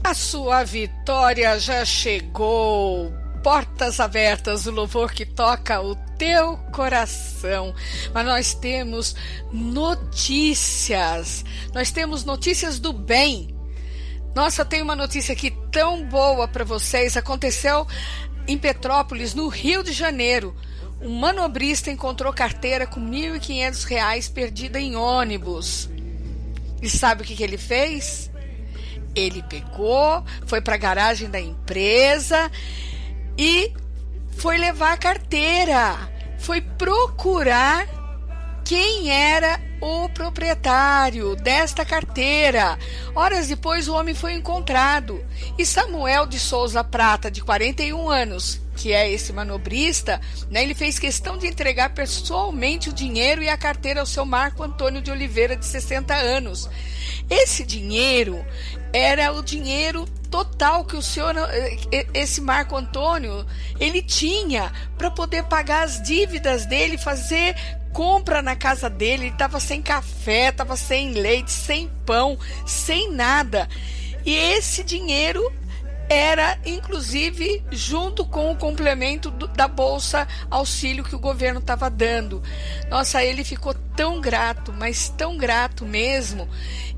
A 0.04 0.14
sua 0.14 0.62
vitória 0.62 1.58
já 1.58 1.84
chegou. 1.84 3.12
Portas 3.42 3.98
abertas, 3.98 4.66
o 4.66 4.70
louvor 4.70 5.12
que 5.12 5.26
toca 5.26 5.80
o 5.80 5.96
teu 6.16 6.56
coração. 6.72 7.74
Mas 8.12 8.24
nós 8.24 8.54
temos 8.54 9.16
notícias. 9.52 11.44
Nós 11.74 11.90
temos 11.90 12.24
notícias 12.24 12.78
do 12.78 12.92
bem. 12.92 13.56
Nossa, 14.36 14.64
tem 14.64 14.82
uma 14.82 14.94
notícia 14.94 15.32
aqui 15.32 15.50
tão 15.72 16.06
boa 16.06 16.46
para 16.46 16.64
vocês. 16.64 17.16
Aconteceu 17.16 17.86
em 18.46 18.56
Petrópolis, 18.56 19.34
no 19.34 19.48
Rio 19.48 19.82
de 19.82 19.92
Janeiro. 19.92 20.54
Um 21.04 21.18
manobrista 21.18 21.90
encontrou 21.90 22.32
carteira 22.32 22.86
com 22.86 22.98
R$ 22.98 23.38
1.500 23.38 24.32
perdida 24.32 24.80
em 24.80 24.96
ônibus. 24.96 25.90
E 26.80 26.88
sabe 26.88 27.22
o 27.22 27.24
que, 27.26 27.36
que 27.36 27.42
ele 27.42 27.58
fez? 27.58 28.30
Ele 29.14 29.42
pegou, 29.42 30.24
foi 30.46 30.62
para 30.62 30.76
a 30.76 30.78
garagem 30.78 31.28
da 31.28 31.38
empresa 31.38 32.50
e 33.36 33.70
foi 34.30 34.56
levar 34.56 34.94
a 34.94 34.96
carteira. 34.96 36.10
Foi 36.38 36.62
procurar 36.62 37.86
quem 38.64 39.10
era 39.10 39.60
o 39.80 40.08
proprietário 40.08 41.36
desta 41.36 41.84
carteira. 41.84 42.78
Horas 43.14 43.48
depois, 43.48 43.86
o 43.86 43.94
homem 43.94 44.14
foi 44.14 44.32
encontrado. 44.32 45.22
E 45.58 45.66
Samuel 45.66 46.26
de 46.26 46.38
Souza 46.38 46.82
Prata, 46.82 47.30
de 47.30 47.42
41 47.42 48.08
anos, 48.08 48.60
que 48.74 48.92
é 48.92 49.10
esse 49.10 49.32
manobrista, 49.32 50.20
né, 50.50 50.62
ele 50.62 50.74
fez 50.74 50.98
questão 50.98 51.36
de 51.36 51.46
entregar 51.46 51.90
pessoalmente 51.90 52.88
o 52.88 52.92
dinheiro 52.92 53.42
e 53.42 53.48
a 53.48 53.56
carteira 53.56 54.00
ao 54.00 54.06
seu 54.06 54.24
Marco 54.24 54.62
Antônio 54.62 55.02
de 55.02 55.10
Oliveira, 55.10 55.54
de 55.54 55.66
60 55.66 56.14
anos. 56.14 56.68
Esse 57.28 57.64
dinheiro 57.64 58.44
era 58.92 59.32
o 59.32 59.42
dinheiro 59.42 60.06
total 60.30 60.84
que 60.84 60.96
o 60.96 61.02
senhor, 61.02 61.34
esse 62.12 62.40
Marco 62.40 62.76
Antônio, 62.76 63.46
ele 63.78 64.02
tinha 64.02 64.72
para 64.96 65.10
poder 65.10 65.44
pagar 65.44 65.84
as 65.84 66.02
dívidas 66.02 66.66
dele, 66.66 66.96
fazer 66.98 67.54
compra 67.94 68.42
na 68.42 68.54
casa 68.54 68.90
dele. 68.90 69.24
Ele 69.24 69.32
estava 69.32 69.58
sem 69.58 69.80
café, 69.80 70.48
estava 70.48 70.76
sem 70.76 71.12
leite, 71.12 71.52
sem 71.52 71.88
pão, 72.04 72.36
sem 72.66 73.10
nada. 73.10 73.66
E 74.26 74.34
esse 74.34 74.82
dinheiro 74.82 75.50
era 76.08 76.58
inclusive 76.66 77.64
junto 77.70 78.26
com 78.26 78.50
o 78.50 78.56
complemento 78.56 79.30
do, 79.30 79.48
da 79.48 79.66
bolsa 79.66 80.28
auxílio 80.50 81.02
que 81.02 81.16
o 81.16 81.18
governo 81.18 81.60
estava 81.60 81.88
dando. 81.88 82.42
Nossa, 82.90 83.24
ele 83.24 83.42
ficou 83.42 83.72
tão 83.96 84.20
grato, 84.20 84.72
mas 84.72 85.08
tão 85.08 85.36
grato 85.38 85.86
mesmo. 85.86 86.48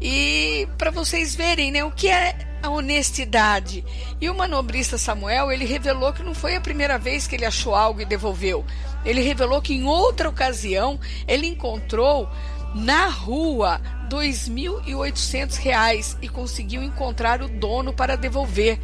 E 0.00 0.66
para 0.76 0.90
vocês 0.90 1.36
verem, 1.36 1.70
né, 1.70 1.84
o 1.84 1.92
que 1.92 2.08
é 2.08 2.36
a 2.62 2.70
honestidade. 2.70 3.84
E 4.20 4.28
o 4.28 4.34
manobrista 4.34 4.98
Samuel, 4.98 5.52
ele 5.52 5.64
revelou 5.64 6.12
que 6.12 6.22
não 6.22 6.34
foi 6.34 6.56
a 6.56 6.60
primeira 6.60 6.98
vez 6.98 7.26
que 7.26 7.36
ele 7.36 7.44
achou 7.44 7.74
algo 7.74 8.00
e 8.00 8.04
devolveu. 8.04 8.64
Ele 9.06 9.22
revelou 9.22 9.62
que 9.62 9.72
em 9.72 9.84
outra 9.84 10.28
ocasião 10.28 11.00
ele 11.26 11.46
encontrou 11.46 12.28
na 12.74 13.06
rua 13.06 13.80
R$ 14.02 14.08
2.800 14.10 16.18
e 16.20 16.28
conseguiu 16.28 16.82
encontrar 16.82 17.40
o 17.40 17.48
dono 17.48 17.92
para 17.92 18.16
devolver. 18.16 18.80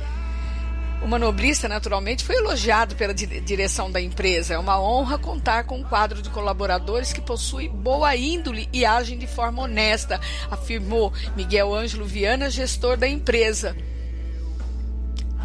O 1.02 1.08
manobrista, 1.08 1.68
naturalmente, 1.68 2.24
foi 2.24 2.36
elogiado 2.36 2.94
pela 2.94 3.12
direção 3.12 3.90
da 3.90 4.00
empresa. 4.00 4.54
É 4.54 4.58
uma 4.58 4.80
honra 4.80 5.18
contar 5.18 5.64
com 5.64 5.78
um 5.78 5.82
quadro 5.82 6.22
de 6.22 6.30
colaboradores 6.30 7.12
que 7.12 7.20
possui 7.20 7.68
boa 7.68 8.14
índole 8.14 8.68
e 8.72 8.86
agem 8.86 9.18
de 9.18 9.26
forma 9.26 9.62
honesta, 9.62 10.20
afirmou 10.48 11.12
Miguel 11.36 11.74
Ângelo 11.74 12.04
Viana, 12.04 12.48
gestor 12.48 12.96
da 12.96 13.08
empresa. 13.08 13.76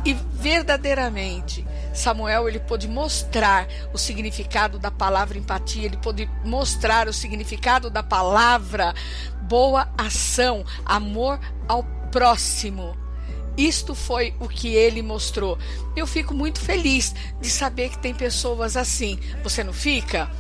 E 0.08 0.14
verdadeiramente, 0.14 1.68
Samuel 1.94 2.48
ele 2.48 2.60
pôde 2.60 2.88
mostrar 2.88 3.68
o 3.92 3.98
significado 3.98 4.80
da 4.80 4.90
palavra 4.90 5.38
empatia, 5.38 5.84
ele 5.84 5.98
pôde 5.98 6.30
mostrar 6.46 7.10
o 7.10 7.14
significado 7.14 7.90
da 7.90 8.02
palavra 8.02 8.96
boa 9.50 9.90
ação, 9.98 10.64
amor 10.86 11.38
ao 11.68 11.84
próximo. 12.10 12.96
Isto 13.58 13.94
foi 13.94 14.34
o 14.40 14.48
que 14.48 14.76
ele 14.76 15.02
mostrou. 15.02 15.60
Eu 15.94 16.08
fico 16.08 16.34
muito 16.34 16.62
feliz 16.62 17.14
de 17.42 17.50
saber 17.50 17.90
que 17.90 18.00
tem 18.00 18.16
pessoas 18.16 18.78
assim. 18.78 19.20
Você 19.44 19.62
não 19.62 19.74
fica? 19.74 20.32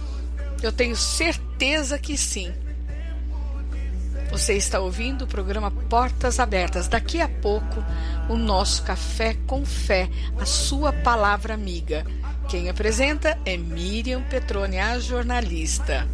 Eu 0.63 0.71
tenho 0.71 0.95
certeza 0.95 1.99
que 1.99 2.17
sim. 2.17 2.53
Você 4.31 4.53
está 4.53 4.79
ouvindo 4.79 5.23
o 5.23 5.27
programa 5.27 5.71
Portas 5.71 6.39
Abertas. 6.39 6.87
Daqui 6.87 7.21
a 7.21 7.29
pouco, 7.29 7.83
o 8.29 8.35
nosso 8.35 8.83
Café 8.83 9.35
com 9.47 9.65
Fé, 9.65 10.09
a 10.39 10.45
sua 10.45 10.91
palavra 10.91 11.53
amiga. 11.53 12.05
Quem 12.49 12.69
apresenta 12.69 13.37
é 13.45 13.57
Miriam 13.57 14.21
Petrone, 14.23 14.79
a 14.79 14.99
jornalista. 14.99 16.07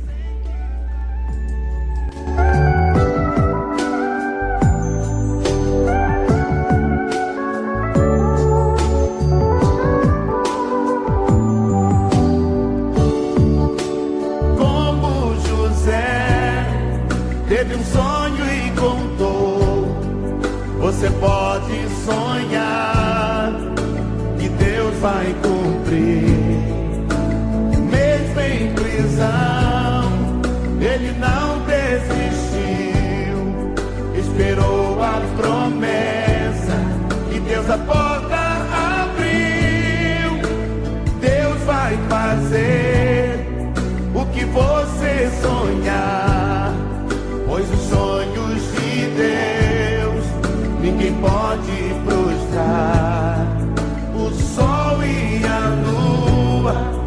Como 14.58 15.36
José 15.48 16.66
teve 17.48 17.76
um 17.76 17.84
sonho 17.86 18.03
contou. 18.84 19.88
Você 20.82 21.10
pode 21.12 21.88
sonhar 22.06 23.54
que 24.38 24.50
Deus 24.50 24.94
vai 25.00 25.34
cumprir. 25.42 26.64
Mesmo 27.90 28.42
em 28.42 28.74
prisão, 28.74 30.12
ele 30.82 31.16
não 31.18 31.60
desistiu. 31.66 33.38
Esperou 34.20 35.02
a 35.02 35.22
promessa 35.38 36.78
e 37.34 37.40
Deus 37.40 37.70
a 37.70 37.78
porta 37.78 38.36
abriu. 39.06 40.32
Deus 41.22 41.62
vai 41.64 41.98
fazer 42.10 43.04
sonhar, 45.42 46.23
我 56.66 57.03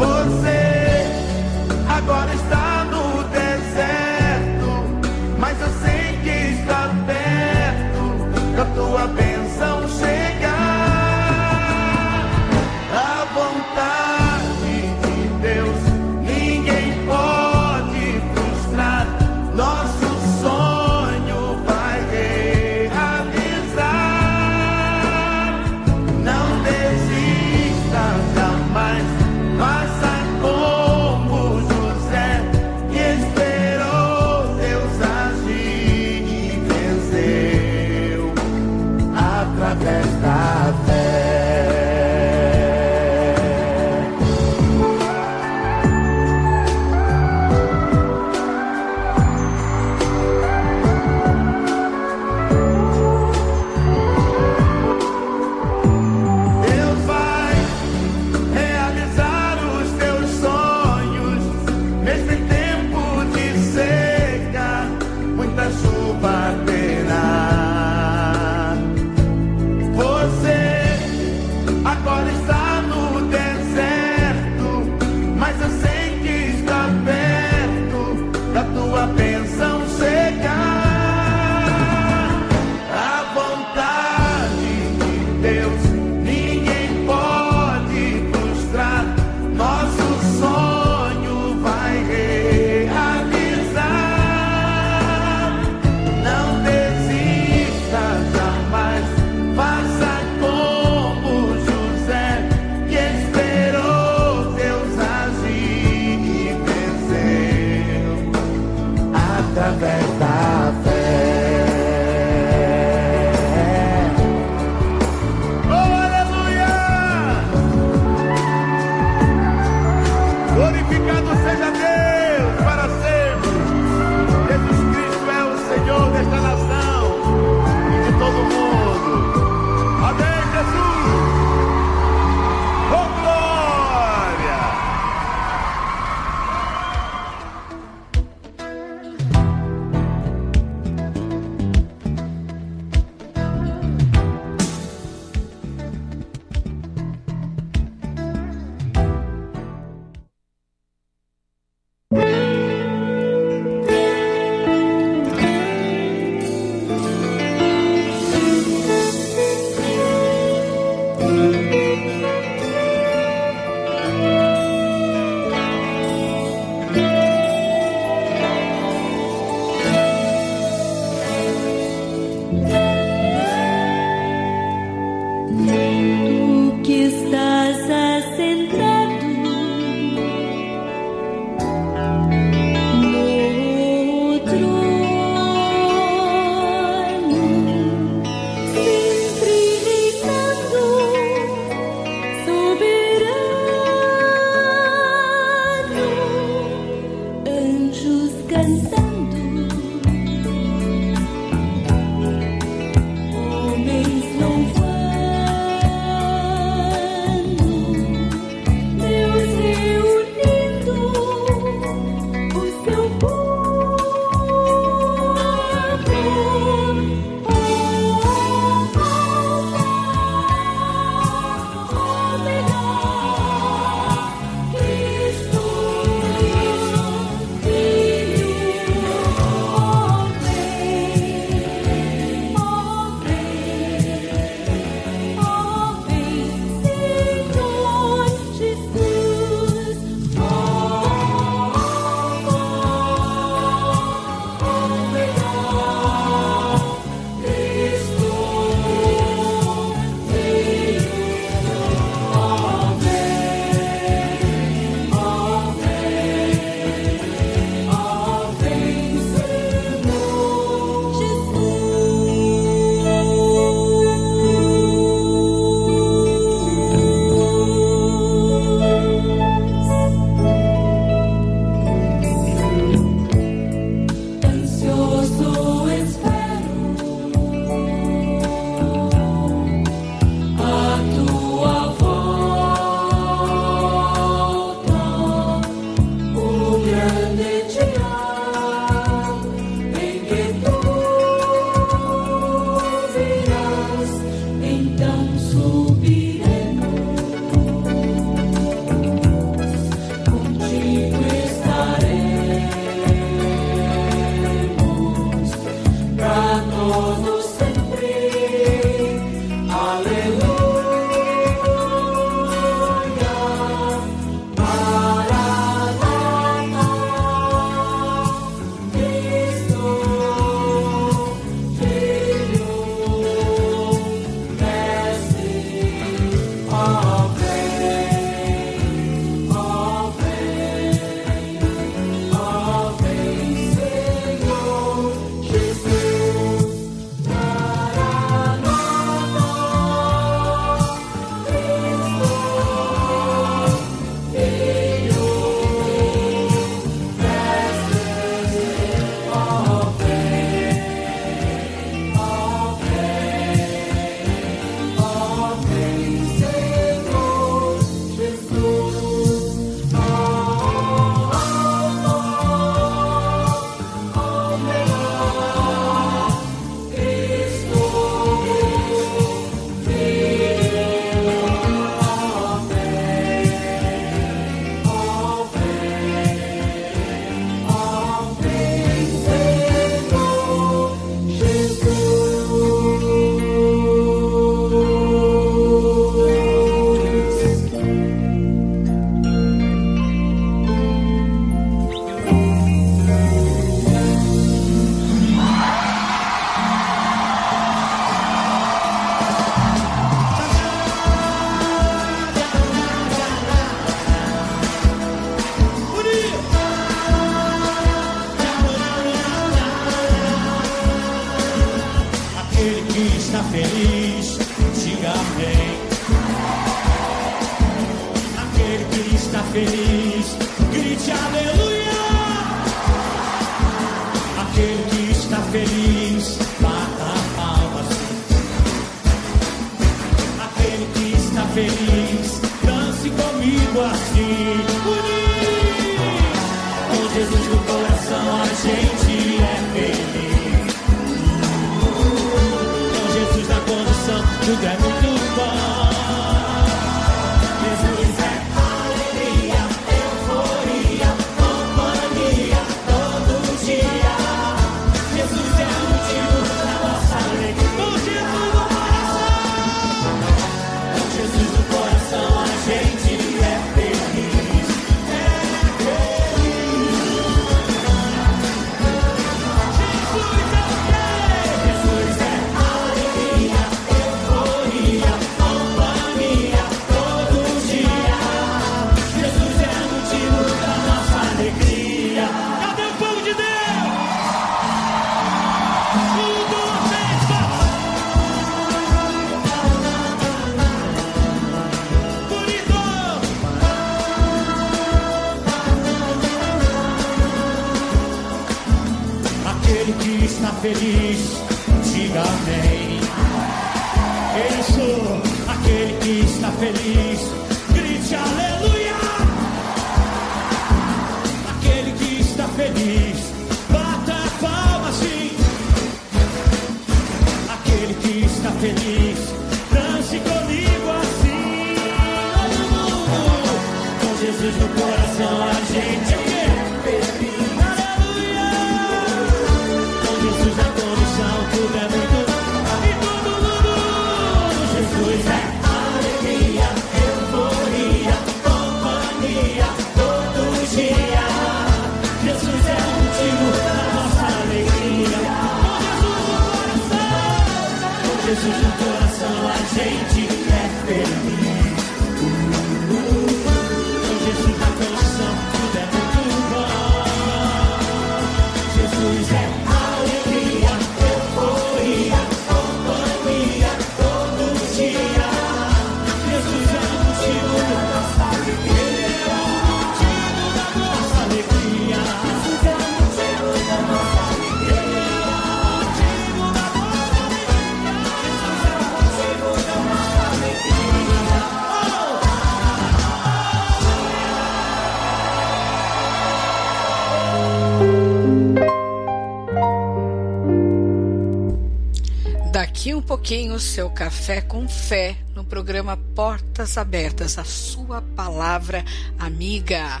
pouquinho 593.26 593.54
o 593.54 593.58
seu 593.58 593.90
café 593.90 594.40
com 594.40 594.68
fé 594.68 595.16
no 595.34 595.42
programa 595.42 595.96
Portas 596.14 596.78
Abertas, 596.78 597.36
a 597.38 597.42
sua 597.42 598.00
palavra 598.00 598.84
amiga. 599.18 600.00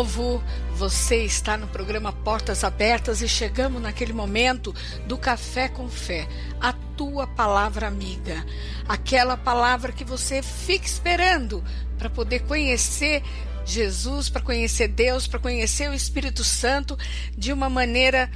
Novo. 0.00 0.42
Você 0.76 1.24
está 1.24 1.58
no 1.58 1.66
programa 1.66 2.10
Portas 2.10 2.64
Abertas 2.64 3.20
e 3.20 3.28
chegamos 3.28 3.82
naquele 3.82 4.14
momento 4.14 4.74
do 5.06 5.18
Café 5.18 5.68
com 5.68 5.90
Fé, 5.90 6.26
a 6.58 6.72
tua 6.96 7.26
palavra 7.26 7.86
amiga, 7.86 8.42
aquela 8.88 9.36
palavra 9.36 9.92
que 9.92 10.02
você 10.02 10.42
fica 10.42 10.86
esperando 10.86 11.62
para 11.98 12.08
poder 12.08 12.40
conhecer 12.44 13.22
Jesus, 13.66 14.30
para 14.30 14.40
conhecer 14.40 14.88
Deus, 14.88 15.26
para 15.26 15.38
conhecer 15.38 15.90
o 15.90 15.94
Espírito 15.94 16.42
Santo 16.44 16.96
de 17.36 17.52
uma 17.52 17.68
maneira 17.68 18.29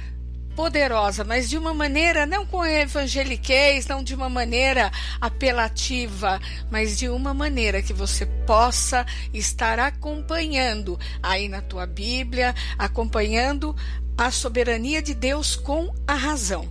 poderosa, 0.65 1.23
mas 1.23 1.47
de 1.47 1.59
uma 1.59 1.75
maneira 1.75 2.25
não 2.25 2.43
com 2.43 2.65
evangeliquez, 2.65 3.85
não 3.85 4.03
de 4.03 4.15
uma 4.15 4.27
maneira 4.27 4.91
apelativa, 5.21 6.41
mas 6.71 6.97
de 6.97 7.07
uma 7.07 7.35
maneira 7.35 7.83
que 7.83 7.93
você 7.93 8.25
possa 8.47 9.05
estar 9.31 9.77
acompanhando 9.77 10.99
aí 11.21 11.47
na 11.47 11.61
tua 11.61 11.85
Bíblia, 11.85 12.55
acompanhando 12.79 13.75
a 14.17 14.31
soberania 14.31 15.03
de 15.03 15.13
Deus 15.13 15.55
com 15.55 15.93
a 16.07 16.15
razão. 16.15 16.67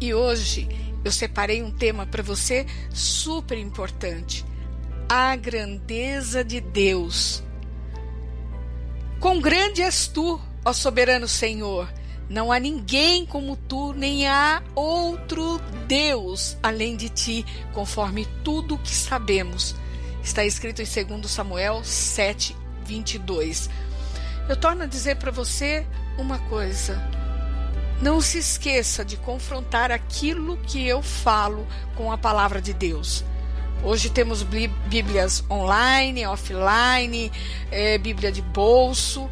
E 0.00 0.14
hoje 0.14 0.66
eu 1.04 1.12
separei 1.12 1.62
um 1.62 1.70
tema 1.70 2.06
para 2.06 2.22
você 2.22 2.64
super 2.90 3.58
importante: 3.58 4.46
a 5.06 5.36
grandeza 5.36 6.42
de 6.42 6.58
Deus. 6.58 7.44
Quão 9.20 9.42
grande 9.42 9.82
és 9.82 10.08
tu, 10.08 10.40
ó 10.64 10.72
soberano 10.72 11.28
Senhor! 11.28 11.97
Não 12.28 12.52
há 12.52 12.60
ninguém 12.60 13.24
como 13.24 13.56
tu, 13.56 13.94
nem 13.94 14.28
há 14.28 14.62
outro 14.74 15.58
Deus 15.86 16.58
além 16.62 16.94
de 16.94 17.08
ti, 17.08 17.46
conforme 17.72 18.26
tudo 18.44 18.74
o 18.74 18.78
que 18.78 18.94
sabemos. 18.94 19.74
Está 20.22 20.44
escrito 20.44 20.82
em 20.82 21.04
2 21.18 21.30
Samuel 21.30 21.80
7, 21.82 22.54
22. 22.84 23.70
Eu 24.46 24.56
torno 24.56 24.82
a 24.82 24.86
dizer 24.86 25.16
para 25.16 25.30
você 25.30 25.86
uma 26.18 26.38
coisa. 26.38 27.02
Não 28.02 28.20
se 28.20 28.38
esqueça 28.38 29.04
de 29.04 29.16
confrontar 29.16 29.90
aquilo 29.90 30.58
que 30.58 30.86
eu 30.86 31.02
falo 31.02 31.66
com 31.96 32.12
a 32.12 32.18
palavra 32.18 32.60
de 32.60 32.74
Deus. 32.74 33.24
Hoje 33.82 34.10
temos 34.10 34.42
Bíblias 34.42 35.42
online, 35.50 36.26
offline, 36.26 37.32
é, 37.70 37.96
Bíblia 37.96 38.30
de 38.30 38.42
bolso 38.42 39.30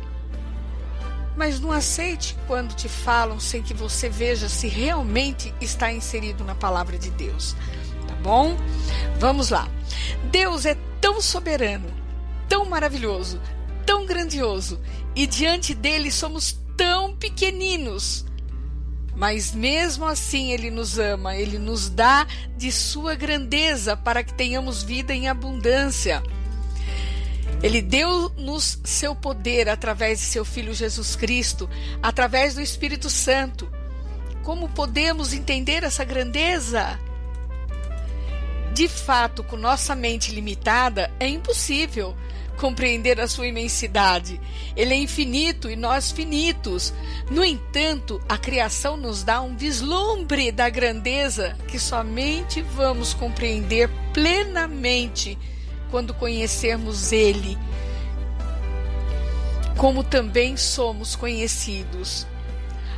mas 1.37 1.61
não 1.61 1.71
aceite 1.71 2.37
quando 2.47 2.75
te 2.75 2.89
falam 2.89 3.39
sem 3.39 3.63
que 3.63 3.75
você 3.75 4.09
veja 4.09 4.49
se 4.49 4.67
realmente 4.67 5.55
está 5.61 5.93
inserido 5.93 6.43
na 6.43 6.55
palavra 6.55 6.99
de 6.99 7.11
Deus. 7.11 7.55
Tá 8.09 8.15
bom? 8.23 8.57
Vamos 9.19 9.51
lá. 9.51 9.69
Deus 10.31 10.65
é 10.65 10.77
tão 11.01 11.21
soberano, 11.21 11.93
tão 12.49 12.65
maravilhoso, 12.65 13.41
tão 13.85 14.07
grandioso, 14.07 14.81
e 15.15 15.27
diante 15.27 15.75
dele 15.75 16.11
somos 16.11 16.59
tão 16.77 17.15
pequeninos. 17.15 18.25
Mas 19.15 19.55
mesmo 19.55 20.05
assim 20.05 20.53
ele 20.53 20.71
nos 20.71 20.99
ama, 20.99 21.35
ele 21.35 21.59
nos 21.59 21.89
dá 21.89 22.27
de 22.57 22.71
sua 22.71 23.15
grandeza 23.15 23.97
para 23.97 24.23
que 24.23 24.35
tenhamos 24.35 24.83
vida 24.83 25.15
em 25.15 25.29
abundância. 25.29 26.23
Ele 27.63 27.81
deu-nos 27.81 28.79
seu 28.85 29.15
poder 29.15 29.69
através 29.69 30.21
de 30.21 30.27
seu 30.27 30.45
Filho 30.45 30.75
Jesus 30.75 31.17
Cristo, 31.17 31.69
através 32.03 32.55
do 32.55 32.61
Espírito 32.61 33.09
Santo. 33.09 33.69
Como 34.43 34.69
podemos 34.69 35.33
entender 35.33 35.83
essa 35.83 36.05
grandeza? 36.05 36.99
De 38.73 38.89
fato, 38.89 39.43
com 39.43 39.57
nossa 39.57 39.97
mente 39.97 40.33
limitada, 40.33 41.11
é 41.19 41.27
impossível 41.27 42.15
compreender 42.57 43.21
a 43.21 43.29
sua 43.29 43.47
imensidade. 43.47 44.41
Ele 44.77 44.95
é 44.95 44.97
infinito 44.97 45.71
e 45.71 45.77
nós 45.77 46.11
finitos. 46.11 46.93
No 47.31 47.45
entanto, 47.45 48.21
a 48.29 48.37
criação 48.37 48.97
nos 48.97 49.23
dá 49.23 49.41
um 49.41 49.57
vislumbre 49.57 50.51
da 50.51 50.69
grandeza 50.69 51.57
que 51.69 51.79
somente 51.79 52.63
vamos 52.63 53.15
compreender 53.15 53.89
plenamente 54.13 55.39
quando 55.97 56.13
conhecermos 56.13 57.11
Ele, 57.11 57.57
como 59.79 60.05
também 60.05 60.55
somos 60.55 61.17
conhecidos. 61.17 62.27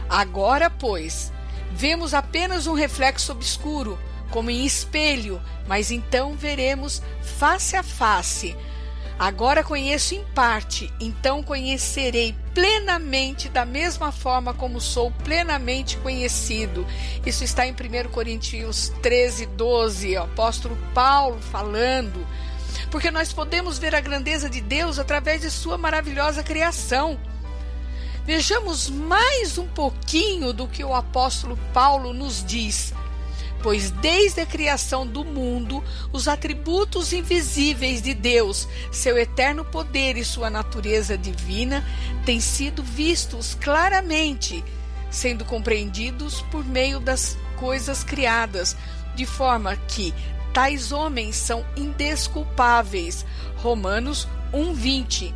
Agora, 0.08 0.68
pois, 0.68 1.32
vemos 1.70 2.12
apenas 2.12 2.66
um 2.66 2.74
reflexo 2.74 3.30
obscuro, 3.30 3.96
como 4.32 4.50
em 4.50 4.66
espelho, 4.66 5.40
mas 5.68 5.92
então 5.92 6.34
veremos 6.34 7.00
face 7.22 7.76
a 7.76 7.84
face. 7.84 8.56
Agora 9.16 9.62
conheço 9.62 10.16
em 10.16 10.24
parte, 10.34 10.92
então 10.98 11.40
conhecerei 11.40 12.34
plenamente 12.52 13.48
da 13.48 13.64
mesma 13.64 14.10
forma 14.10 14.52
como 14.52 14.80
sou 14.80 15.12
plenamente 15.22 15.96
conhecido. 15.98 16.84
Isso 17.24 17.44
está 17.44 17.64
em 17.64 17.70
1 17.70 18.08
Coríntios 18.10 18.92
13, 19.02 19.46
12, 19.46 20.16
o 20.16 20.22
apóstolo 20.24 20.76
Paulo 20.92 21.38
falando 21.40 22.26
porque 22.90 23.10
nós 23.10 23.32
podemos 23.32 23.78
ver 23.78 23.94
a 23.94 24.00
grandeza 24.00 24.48
de 24.48 24.60
Deus 24.60 24.98
através 24.98 25.42
de 25.42 25.50
Sua 25.50 25.76
maravilhosa 25.76 26.42
criação. 26.42 27.18
Vejamos 28.24 28.90
mais 28.90 29.56
um 29.56 29.66
pouquinho 29.66 30.52
do 30.52 30.68
que 30.68 30.84
o 30.84 30.94
apóstolo 30.94 31.58
Paulo 31.72 32.12
nos 32.12 32.44
diz. 32.44 32.92
Pois 33.62 33.90
desde 33.90 34.42
a 34.42 34.46
criação 34.46 35.06
do 35.06 35.24
mundo, 35.24 35.82
os 36.12 36.28
atributos 36.28 37.12
invisíveis 37.12 38.00
de 38.00 38.14
Deus, 38.14 38.68
seu 38.92 39.18
eterno 39.18 39.64
poder 39.64 40.16
e 40.16 40.24
sua 40.24 40.48
natureza 40.48 41.18
divina, 41.18 41.84
têm 42.24 42.38
sido 42.38 42.82
vistos 42.82 43.56
claramente, 43.60 44.62
sendo 45.10 45.44
compreendidos 45.44 46.42
por 46.50 46.64
meio 46.64 47.00
das 47.00 47.36
coisas 47.56 48.04
criadas, 48.04 48.76
de 49.16 49.26
forma 49.26 49.74
que 49.74 50.14
tais 50.52 50.92
homens 50.92 51.36
são 51.36 51.64
indesculpáveis. 51.76 53.24
Romanos 53.56 54.28
1:20. 54.52 55.34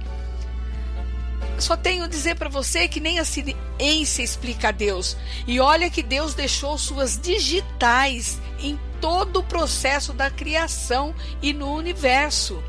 Só 1.58 1.76
tenho 1.76 2.04
a 2.04 2.08
dizer 2.08 2.36
para 2.36 2.48
você 2.48 2.88
que 2.88 2.98
nem 2.98 3.18
a 3.18 3.24
ciência 3.24 4.22
explica 4.22 4.68
a 4.68 4.72
Deus. 4.72 5.16
E 5.46 5.60
olha 5.60 5.90
que 5.90 6.02
Deus 6.02 6.34
deixou 6.34 6.76
suas 6.76 7.18
digitais 7.18 8.40
em 8.58 8.78
todo 9.00 9.40
o 9.40 9.44
processo 9.44 10.12
da 10.12 10.30
criação 10.30 11.14
e 11.40 11.52
no 11.52 11.72
universo. 11.72 12.62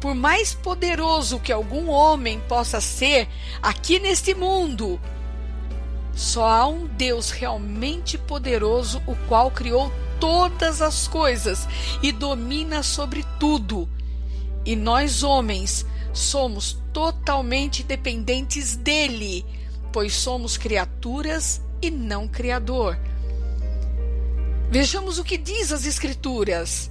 Por 0.00 0.14
mais 0.14 0.54
poderoso 0.54 1.40
que 1.40 1.52
algum 1.52 1.88
homem 1.88 2.40
possa 2.48 2.80
ser 2.80 3.28
aqui 3.60 3.98
neste 3.98 4.34
mundo, 4.34 5.00
só 6.18 6.48
há 6.48 6.66
um 6.66 6.88
Deus 6.88 7.30
realmente 7.30 8.18
poderoso, 8.18 9.00
o 9.06 9.14
qual 9.28 9.52
criou 9.52 9.88
todas 10.18 10.82
as 10.82 11.06
coisas 11.06 11.68
e 12.02 12.10
domina 12.10 12.82
sobre 12.82 13.24
tudo. 13.38 13.88
E 14.66 14.74
nós, 14.74 15.22
homens, 15.22 15.86
somos 16.12 16.76
totalmente 16.92 17.84
dependentes 17.84 18.74
dele, 18.74 19.46
pois 19.92 20.12
somos 20.12 20.56
criaturas 20.56 21.62
e 21.80 21.88
não 21.88 22.26
Criador. 22.26 22.98
Vejamos 24.72 25.20
o 25.20 25.24
que 25.24 25.38
diz 25.38 25.70
as 25.70 25.86
Escrituras. 25.86 26.90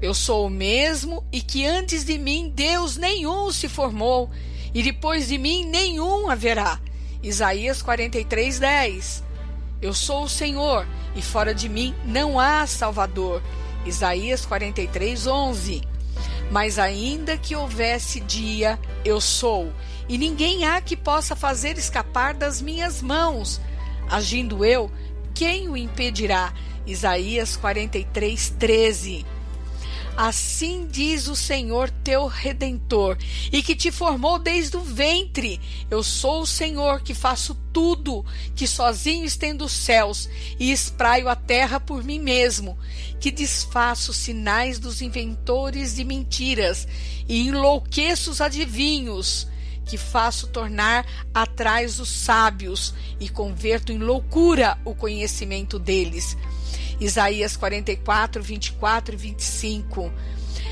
Eu 0.00 0.14
sou 0.14 0.46
o 0.46 0.50
mesmo 0.50 1.22
e 1.30 1.42
que 1.42 1.66
antes 1.66 2.06
de 2.06 2.16
mim 2.16 2.50
Deus 2.56 2.96
nenhum 2.96 3.52
se 3.52 3.68
formou, 3.68 4.30
e 4.72 4.82
depois 4.82 5.28
de 5.28 5.36
mim 5.36 5.66
nenhum 5.66 6.30
haverá. 6.30 6.80
Isaías 7.22 7.80
43, 7.82 8.58
10. 8.58 9.24
Eu 9.80 9.94
sou 9.94 10.24
o 10.24 10.28
Senhor, 10.28 10.86
e 11.14 11.22
fora 11.22 11.54
de 11.54 11.68
mim 11.68 11.94
não 12.04 12.38
há 12.38 12.66
Salvador. 12.66 13.40
Isaías 13.86 14.44
43, 14.44 15.26
11. 15.26 15.82
Mas 16.50 16.78
ainda 16.78 17.38
que 17.38 17.54
houvesse 17.54 18.20
dia, 18.20 18.78
eu 19.04 19.20
sou, 19.20 19.72
e 20.08 20.18
ninguém 20.18 20.64
há 20.64 20.80
que 20.80 20.96
possa 20.96 21.36
fazer 21.36 21.78
escapar 21.78 22.34
das 22.34 22.60
minhas 22.60 23.00
mãos. 23.00 23.60
Agindo 24.10 24.64
eu, 24.64 24.90
quem 25.32 25.68
o 25.68 25.76
impedirá? 25.76 26.52
Isaías 26.84 27.56
43, 27.56 28.50
13. 28.58 29.24
Assim 30.16 30.86
diz 30.90 31.26
o 31.26 31.34
Senhor 31.34 31.88
teu 31.88 32.26
redentor, 32.26 33.16
e 33.50 33.62
que 33.62 33.74
te 33.74 33.90
formou 33.90 34.38
desde 34.38 34.76
o 34.76 34.82
ventre. 34.82 35.58
Eu 35.90 36.02
sou 36.02 36.42
o 36.42 36.46
Senhor 36.46 37.00
que 37.00 37.14
faço 37.14 37.56
tudo, 37.72 38.24
que 38.54 38.66
sozinho 38.66 39.24
estendo 39.24 39.64
os 39.64 39.72
céus 39.72 40.28
e 40.60 40.70
espraio 40.70 41.30
a 41.30 41.34
terra 41.34 41.80
por 41.80 42.04
mim 42.04 42.18
mesmo, 42.18 42.78
que 43.18 43.30
desfaço 43.30 44.12
sinais 44.12 44.78
dos 44.78 45.00
inventores 45.00 45.96
de 45.96 46.04
mentiras 46.04 46.86
e 47.26 47.48
enlouqueço 47.48 48.32
os 48.32 48.42
adivinhos, 48.42 49.48
que 49.86 49.96
faço 49.96 50.46
tornar 50.46 51.06
atrás 51.32 51.98
os 51.98 52.10
sábios 52.10 52.92
e 53.18 53.30
converto 53.30 53.90
em 53.90 53.98
loucura 53.98 54.78
o 54.84 54.94
conhecimento 54.94 55.78
deles 55.78 56.36
Isaías 57.04 57.56
44, 57.56 58.42
24 58.42 59.14
e 59.14 59.18
25. 59.18 60.12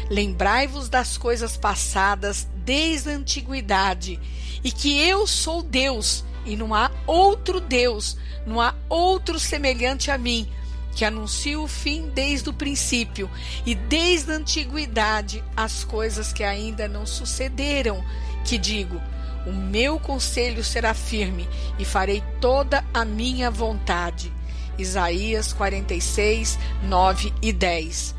Lembrai-vos 0.08 0.88
das 0.88 1.16
coisas 1.16 1.56
passadas 1.56 2.48
desde 2.64 3.10
a 3.10 3.14
antiguidade, 3.14 4.20
e 4.62 4.70
que 4.70 5.00
eu 5.00 5.26
sou 5.26 5.62
Deus, 5.62 6.24
e 6.46 6.56
não 6.56 6.74
há 6.74 6.90
outro 7.06 7.60
Deus, 7.60 8.16
não 8.46 8.60
há 8.60 8.74
outro 8.88 9.40
semelhante 9.40 10.10
a 10.10 10.18
mim, 10.18 10.48
que 10.94 11.04
anuncio 11.04 11.62
o 11.62 11.68
fim 11.68 12.08
desde 12.10 12.48
o 12.48 12.52
princípio, 12.52 13.30
e 13.66 13.74
desde 13.74 14.32
a 14.32 14.36
antiguidade 14.36 15.42
as 15.56 15.84
coisas 15.84 16.32
que 16.32 16.44
ainda 16.44 16.86
não 16.86 17.06
sucederam, 17.06 18.04
que 18.44 18.56
digo: 18.56 19.00
o 19.46 19.52
meu 19.52 19.98
conselho 19.98 20.62
será 20.62 20.94
firme, 20.94 21.48
e 21.78 21.84
farei 21.84 22.22
toda 22.40 22.84
a 22.92 23.04
minha 23.04 23.50
vontade. 23.50 24.32
Isaías 24.78 25.52
46, 25.52 26.58
9 26.84 27.32
e 27.42 27.52
10. 27.52 28.14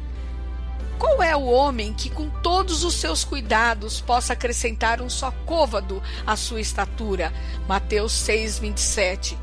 Qual 1.01 1.23
é 1.23 1.35
o 1.35 1.45
homem 1.45 1.93
que, 1.93 2.11
com 2.11 2.29
todos 2.29 2.83
os 2.83 2.93
seus 2.93 3.23
cuidados, 3.23 3.99
possa 3.99 4.33
acrescentar 4.33 5.01
um 5.01 5.09
só 5.09 5.31
côvado 5.45 6.01
à 6.27 6.35
sua 6.35 6.61
estatura? 6.61 7.33
Mateus 7.67 8.11
6, 8.11 8.59
27. 8.59 9.35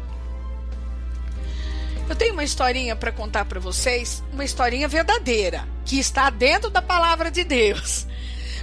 Eu 2.09 2.15
tenho 2.15 2.33
uma 2.33 2.45
historinha 2.45 2.95
para 2.95 3.11
contar 3.11 3.45
para 3.45 3.59
vocês, 3.59 4.23
uma 4.33 4.45
historinha 4.45 4.87
verdadeira, 4.87 5.67
que 5.85 5.99
está 5.99 6.31
dentro 6.31 6.71
da 6.71 6.81
palavra 6.81 7.31
de 7.31 7.43
Deus. 7.43 8.07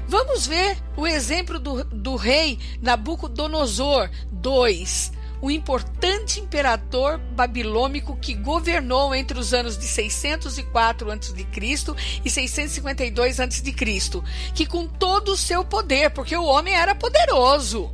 Vamos 0.08 0.48
ver 0.48 0.78
o 0.96 1.06
exemplo 1.06 1.60
do, 1.60 1.84
do 1.84 2.16
rei 2.16 2.60
Nabucodonosor 2.82 4.10
2, 4.32 5.12
o 5.46 5.52
importante 5.52 6.40
imperador 6.40 7.20
babilônico 7.20 8.18
que 8.18 8.34
governou 8.34 9.14
entre 9.14 9.38
os 9.38 9.54
anos 9.54 9.78
de 9.78 9.86
604 9.86 11.12
a.C. 11.12 11.46
e 12.26 12.30
652 12.32 13.40
a.C., 13.40 13.76
que 14.56 14.66
com 14.66 14.88
todo 14.88 15.34
o 15.34 15.38
seu 15.38 15.64
poder, 15.64 16.10
porque 16.10 16.36
o 16.36 16.46
homem 16.46 16.74
era 16.74 16.96
poderoso, 16.96 17.92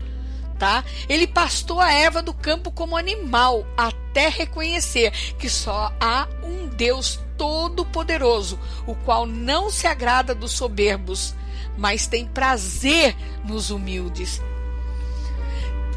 tá? 0.58 0.86
Ele 1.10 1.28
pastou 1.28 1.82
a 1.82 1.91
erva 1.91 2.22
do 2.22 2.34
campo 2.34 2.72
como 2.72 2.95
animal, 2.95 3.68
até 3.76 4.30
reconhecer 4.30 5.12
que 5.38 5.49
só 5.49 5.93
há 5.99 6.30
um 6.41 6.70
Deus 6.70 7.20
todo-poderoso, 7.38 8.58
o 8.88 8.95
qual 8.95 9.26
não 9.26 9.70
se 9.70 9.88
agrada 9.88 10.34
dos 10.34 10.54
soberbos, 10.54 11.36
mas 11.78 12.08
tem 12.08 12.26
prazer 12.26 13.14
nos 13.43 13.72
humildes. 13.72 14.41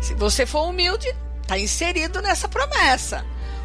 Se 0.00 0.14
você 0.14 0.44
for 0.44 0.68
humilde, 0.68 1.14
Está 1.44 1.58
inserido 1.58 2.22
nessa 2.22 2.48
promessa. 2.48 3.22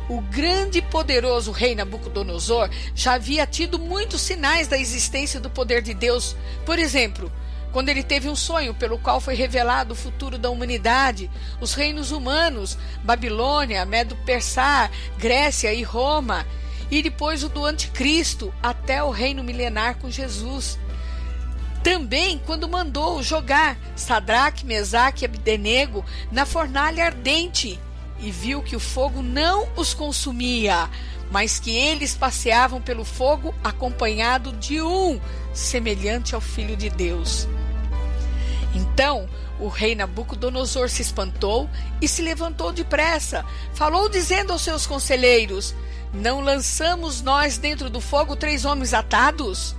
O 0.09 0.19
grande 0.19 0.79
e 0.79 0.81
poderoso 0.81 1.49
rei 1.51 1.75
Nabucodonosor 1.75 2.69
já 2.93 3.13
havia 3.13 3.47
tido 3.47 3.79
muitos 3.79 4.19
sinais 4.19 4.67
da 4.67 4.77
existência 4.77 5.39
do 5.39 5.49
poder 5.49 5.81
de 5.81 5.93
Deus. 5.93 6.35
Por 6.65 6.77
exemplo, 6.77 7.31
quando 7.71 7.87
ele 7.87 8.03
teve 8.03 8.27
um 8.27 8.35
sonho 8.35 8.73
pelo 8.73 8.99
qual 8.99 9.21
foi 9.21 9.33
revelado 9.33 9.93
o 9.93 9.95
futuro 9.95 10.37
da 10.37 10.49
humanidade, 10.49 11.31
os 11.61 11.73
reinos 11.73 12.11
humanos, 12.11 12.77
Babilônia, 13.01 13.85
Medo-Persar, 13.85 14.91
Grécia 15.17 15.73
e 15.73 15.81
Roma, 15.81 16.45
e 16.91 17.01
depois 17.01 17.45
o 17.45 17.49
do 17.49 17.65
Anticristo, 17.65 18.53
até 18.61 19.01
o 19.01 19.09
reino 19.09 19.41
milenar 19.41 19.95
com 19.99 20.11
Jesus. 20.11 20.77
Também 21.83 22.41
quando 22.45 22.67
mandou 22.67 23.23
jogar 23.23 23.77
Sadraque, 23.95 24.65
Mesaque 24.65 25.23
e 25.23 25.25
Abdenego 25.25 26.03
na 26.31 26.45
fornalha 26.45 27.05
ardente 27.05 27.79
e 28.19 28.31
viu 28.31 28.61
que 28.61 28.75
o 28.75 28.79
fogo 28.79 29.21
não 29.21 29.69
os 29.77 29.93
consumia, 29.93 30.89
mas 31.31 31.59
que 31.59 31.71
eles 31.71 32.15
passeavam 32.15 32.81
pelo 32.81 33.05
fogo 33.05 33.53
acompanhado 33.63 34.51
de 34.53 34.81
um 34.81 35.19
semelhante 35.53 36.35
ao 36.35 36.41
Filho 36.41 36.75
de 36.75 36.89
Deus. 36.89 37.47
Então 38.75 39.27
o 39.59 39.67
rei 39.67 39.95
Nabucodonosor 39.95 40.89
se 40.89 41.01
espantou 41.01 41.69
e 42.01 42.07
se 42.07 42.21
levantou 42.21 42.71
depressa. 42.71 43.45
Falou 43.73 44.09
dizendo 44.09 44.51
aos 44.51 44.61
seus 44.61 44.85
conselheiros: 44.85 45.73
Não 46.13 46.41
lançamos 46.41 47.21
nós 47.21 47.57
dentro 47.57 47.89
do 47.89 48.01
fogo 48.01 48.35
três 48.35 48.65
homens 48.65 48.93
atados? 48.93 49.75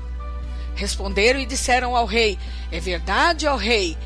Responderam 0.81 1.39
e 1.39 1.45
disseram 1.45 1.95
ao 1.95 2.07
rei: 2.07 2.39
É 2.72 2.81
verdade, 2.81 3.47
ó 3.47 3.55
rei. 3.55 3.99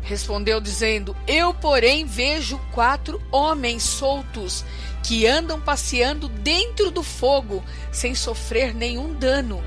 Respondeu 0.00 0.60
dizendo: 0.60 1.16
Eu, 1.26 1.52
porém, 1.52 2.06
vejo 2.06 2.56
quatro 2.70 3.20
homens 3.32 3.82
soltos 3.82 4.64
que 5.02 5.26
andam 5.26 5.60
passeando 5.60 6.28
dentro 6.28 6.92
do 6.92 7.02
fogo 7.02 7.64
sem 7.90 8.14
sofrer 8.14 8.72
nenhum 8.72 9.12
dano. 9.12 9.60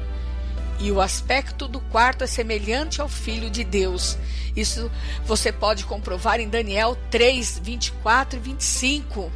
E 0.79 0.89
o 0.89 1.01
aspecto 1.01 1.67
do 1.67 1.81
quarto 1.81 2.23
é 2.23 2.27
semelhante 2.27 3.01
ao 3.01 3.09
Filho 3.09 3.49
de 3.49 3.65
Deus. 3.65 4.17
Isso 4.55 4.89
você 5.25 5.51
pode 5.51 5.83
comprovar 5.83 6.39
em 6.39 6.47
Daniel 6.47 6.97
3, 7.11 7.59
24 7.61 8.39
e 8.39 8.41
25. 8.41 9.29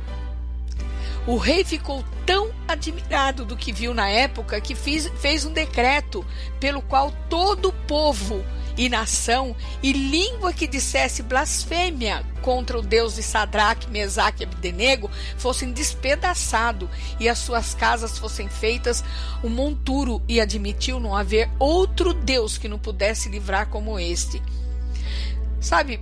O 1.26 1.36
rei 1.36 1.66
ficou 1.66 2.06
tão 2.26 2.47
admirado 2.78 3.44
do 3.44 3.58
que 3.58 3.74
viu 3.74 3.94
na 3.94 4.08
época 4.08 4.62
que 4.62 4.76
fiz, 4.76 5.12
fez 5.20 5.44
um 5.44 5.52
decreto 5.52 6.26
pelo 6.60 6.82
qual 6.82 7.12
todo 7.30 7.74
povo 7.74 8.44
e 8.78 8.88
nação 8.88 9.56
e 9.82 9.92
língua 9.92 10.54
que 10.54 10.68
dissesse 10.68 11.24
blasfêmia 11.24 12.24
contra 12.44 12.78
o 12.78 12.82
Deus 12.82 13.16
de 13.16 13.24
Sadraque, 13.24 13.90
Mesaque 13.90 14.44
e 14.44 14.46
Abdenego 14.46 15.10
fossem 15.36 15.72
despedaçado 15.72 16.88
e 17.20 17.28
as 17.28 17.40
suas 17.40 17.74
casas 17.74 18.20
fossem 18.20 18.48
feitas 18.48 19.04
um 19.44 19.50
monturo 19.50 20.22
e 20.28 20.40
admitiu 20.40 21.00
não 21.00 21.16
haver 21.16 21.50
outro 21.58 22.14
Deus 22.14 22.58
que 22.58 22.68
não 22.68 22.78
pudesse 22.78 23.30
livrar 23.30 23.68
como 23.68 24.00
este. 24.00 24.42
Sabe, 25.60 26.00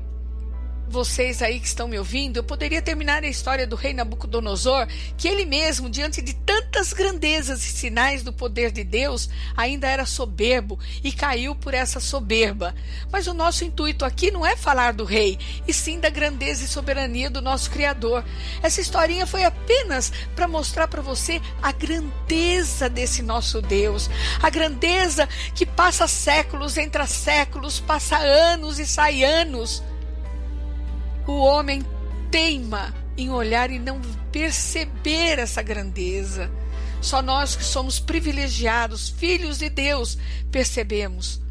vocês 0.87 1.41
aí 1.41 1.59
que 1.59 1.67
estão 1.67 1.87
me 1.87 1.97
ouvindo, 1.97 2.37
eu 2.37 2.43
poderia 2.43 2.81
terminar 2.81 3.23
a 3.23 3.27
história 3.27 3.65
do 3.65 3.75
rei 3.75 3.93
Nabucodonosor, 3.93 4.87
que 5.17 5.27
ele 5.27 5.45
mesmo, 5.45 5.89
diante 5.89 6.21
de 6.21 6.33
tantas 6.33 6.93
grandezas 6.93 7.65
e 7.65 7.71
sinais 7.71 8.23
do 8.23 8.31
poder 8.31 8.71
de 8.71 8.83
Deus, 8.83 9.29
ainda 9.55 9.87
era 9.87 10.05
soberbo 10.05 10.79
e 11.03 11.11
caiu 11.11 11.55
por 11.55 11.73
essa 11.73 11.99
soberba. 11.99 12.75
Mas 13.11 13.27
o 13.27 13.33
nosso 13.33 13.63
intuito 13.63 14.05
aqui 14.05 14.31
não 14.31 14.45
é 14.45 14.55
falar 14.55 14.93
do 14.93 15.03
rei, 15.03 15.37
e 15.67 15.73
sim 15.73 15.99
da 15.99 16.09
grandeza 16.09 16.63
e 16.63 16.67
soberania 16.67 17.29
do 17.29 17.41
nosso 17.41 17.71
Criador. 17.71 18.23
Essa 18.61 18.81
historinha 18.81 19.25
foi 19.25 19.43
apenas 19.43 20.11
para 20.35 20.47
mostrar 20.47 20.87
para 20.87 21.01
você 21.01 21.41
a 21.61 21.71
grandeza 21.71 22.89
desse 22.89 23.21
nosso 23.21 23.61
Deus, 23.61 24.09
a 24.41 24.49
grandeza 24.49 25.27
que 25.53 25.65
passa 25.65 26.07
séculos, 26.07 26.77
entra 26.77 27.07
séculos, 27.07 27.79
passa 27.79 28.17
anos 28.17 28.79
e 28.79 28.85
sai 28.85 29.23
anos 29.23 29.83
o 31.31 31.39
homem 31.39 31.83
teima 32.31 32.93
em 33.17 33.29
olhar 33.29 33.71
e 33.71 33.79
não 33.79 34.01
perceber 34.31 35.39
essa 35.39 35.61
grandeza. 35.61 36.51
Só 37.01 37.21
nós 37.21 37.55
que 37.55 37.63
somos 37.63 37.99
privilegiados, 37.99 39.09
filhos 39.09 39.59
de 39.59 39.69
Deus, 39.69 40.17
percebemos. 40.51 41.41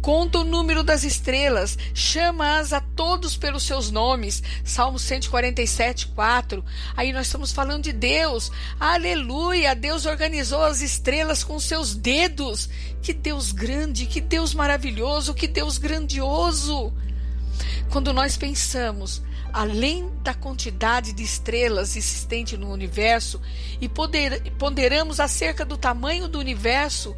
Conta 0.00 0.38
o 0.38 0.44
número 0.44 0.84
das 0.84 1.02
estrelas, 1.02 1.76
chama-as 1.92 2.72
a 2.72 2.80
todos 2.80 3.36
pelos 3.36 3.64
seus 3.64 3.90
nomes. 3.90 4.42
Salmo 4.62 4.98
147, 4.98 6.06
4. 6.08 6.64
Aí 6.96 7.12
nós 7.12 7.26
estamos 7.26 7.52
falando 7.52 7.82
de 7.82 7.92
Deus. 7.92 8.50
Aleluia! 8.78 9.74
Deus 9.74 10.06
organizou 10.06 10.62
as 10.62 10.80
estrelas 10.80 11.42
com 11.42 11.58
seus 11.58 11.94
dedos. 11.94 12.68
Que 13.02 13.12
Deus 13.12 13.50
grande, 13.50 14.06
que 14.06 14.20
Deus 14.20 14.54
maravilhoso, 14.54 15.34
que 15.34 15.48
Deus 15.48 15.78
grandioso. 15.78 16.92
Quando 17.90 18.12
nós 18.12 18.36
pensamos 18.36 19.22
além 19.52 20.10
da 20.22 20.34
quantidade 20.34 21.12
de 21.12 21.22
estrelas 21.22 21.96
existente 21.96 22.56
no 22.56 22.70
universo 22.70 23.40
e 23.80 23.88
poder, 23.88 24.52
ponderamos 24.58 25.20
acerca 25.20 25.64
do 25.64 25.76
tamanho 25.76 26.28
do 26.28 26.38
universo, 26.38 27.16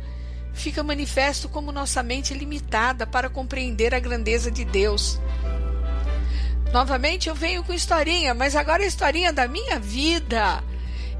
fica 0.52 0.82
manifesto 0.82 1.48
como 1.48 1.72
nossa 1.72 2.02
mente 2.02 2.32
é 2.32 2.36
limitada 2.36 3.06
para 3.06 3.28
compreender 3.28 3.94
a 3.94 4.00
grandeza 4.00 4.50
de 4.50 4.64
Deus. 4.64 5.20
Novamente 6.72 7.28
eu 7.28 7.34
venho 7.34 7.64
com 7.64 7.72
historinha, 7.72 8.32
mas 8.32 8.54
agora 8.54 8.82
é 8.82 8.84
a 8.84 8.88
historinha 8.88 9.32
da 9.32 9.48
minha 9.48 9.78
vida. 9.78 10.62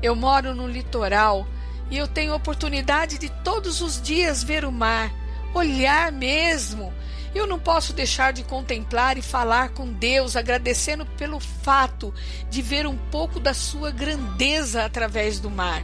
Eu 0.01 0.15
moro 0.15 0.55
no 0.55 0.69
litoral 0.69 1.47
e 1.91 1.99
eu 1.99 2.07
tenho 2.07 2.35
oportunidade 2.35 3.19
de 3.19 3.29
todos 3.43 3.81
os 3.81 4.01
dias 4.01 4.45
ver 4.45 4.65
o 4.65 4.71
mar, 4.71 5.13
olhar 5.53 6.13
mesmo. 6.13 6.95
Eu 7.35 7.47
não 7.47 7.59
posso 7.59 7.93
deixar 7.93 8.33
de 8.33 8.43
contemplar 8.43 9.17
e 9.17 9.23
falar 9.23 9.71
com 9.71 9.93
Deus, 9.93 10.35
agradecendo 10.35 11.07
pelo 11.07 11.39
fato 11.39 12.13
de 12.49 12.61
ver 12.61 12.87
um 12.87 12.97
pouco 12.97 13.39
da 13.39 13.55
sua 13.55 13.91
grandeza 13.91 14.85
através 14.85 15.39
do 15.39 15.49
mar. 15.49 15.83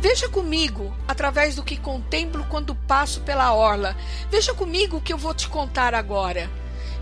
Veja 0.00 0.28
comigo, 0.28 0.94
através 1.06 1.56
do 1.56 1.62
que 1.62 1.76
contemplo 1.76 2.44
quando 2.48 2.74
passo 2.74 3.20
pela 3.20 3.52
orla. 3.52 3.96
Veja 4.30 4.54
comigo 4.54 4.96
o 4.96 5.00
que 5.00 5.12
eu 5.12 5.18
vou 5.18 5.34
te 5.34 5.48
contar 5.48 5.94
agora. 5.94 6.50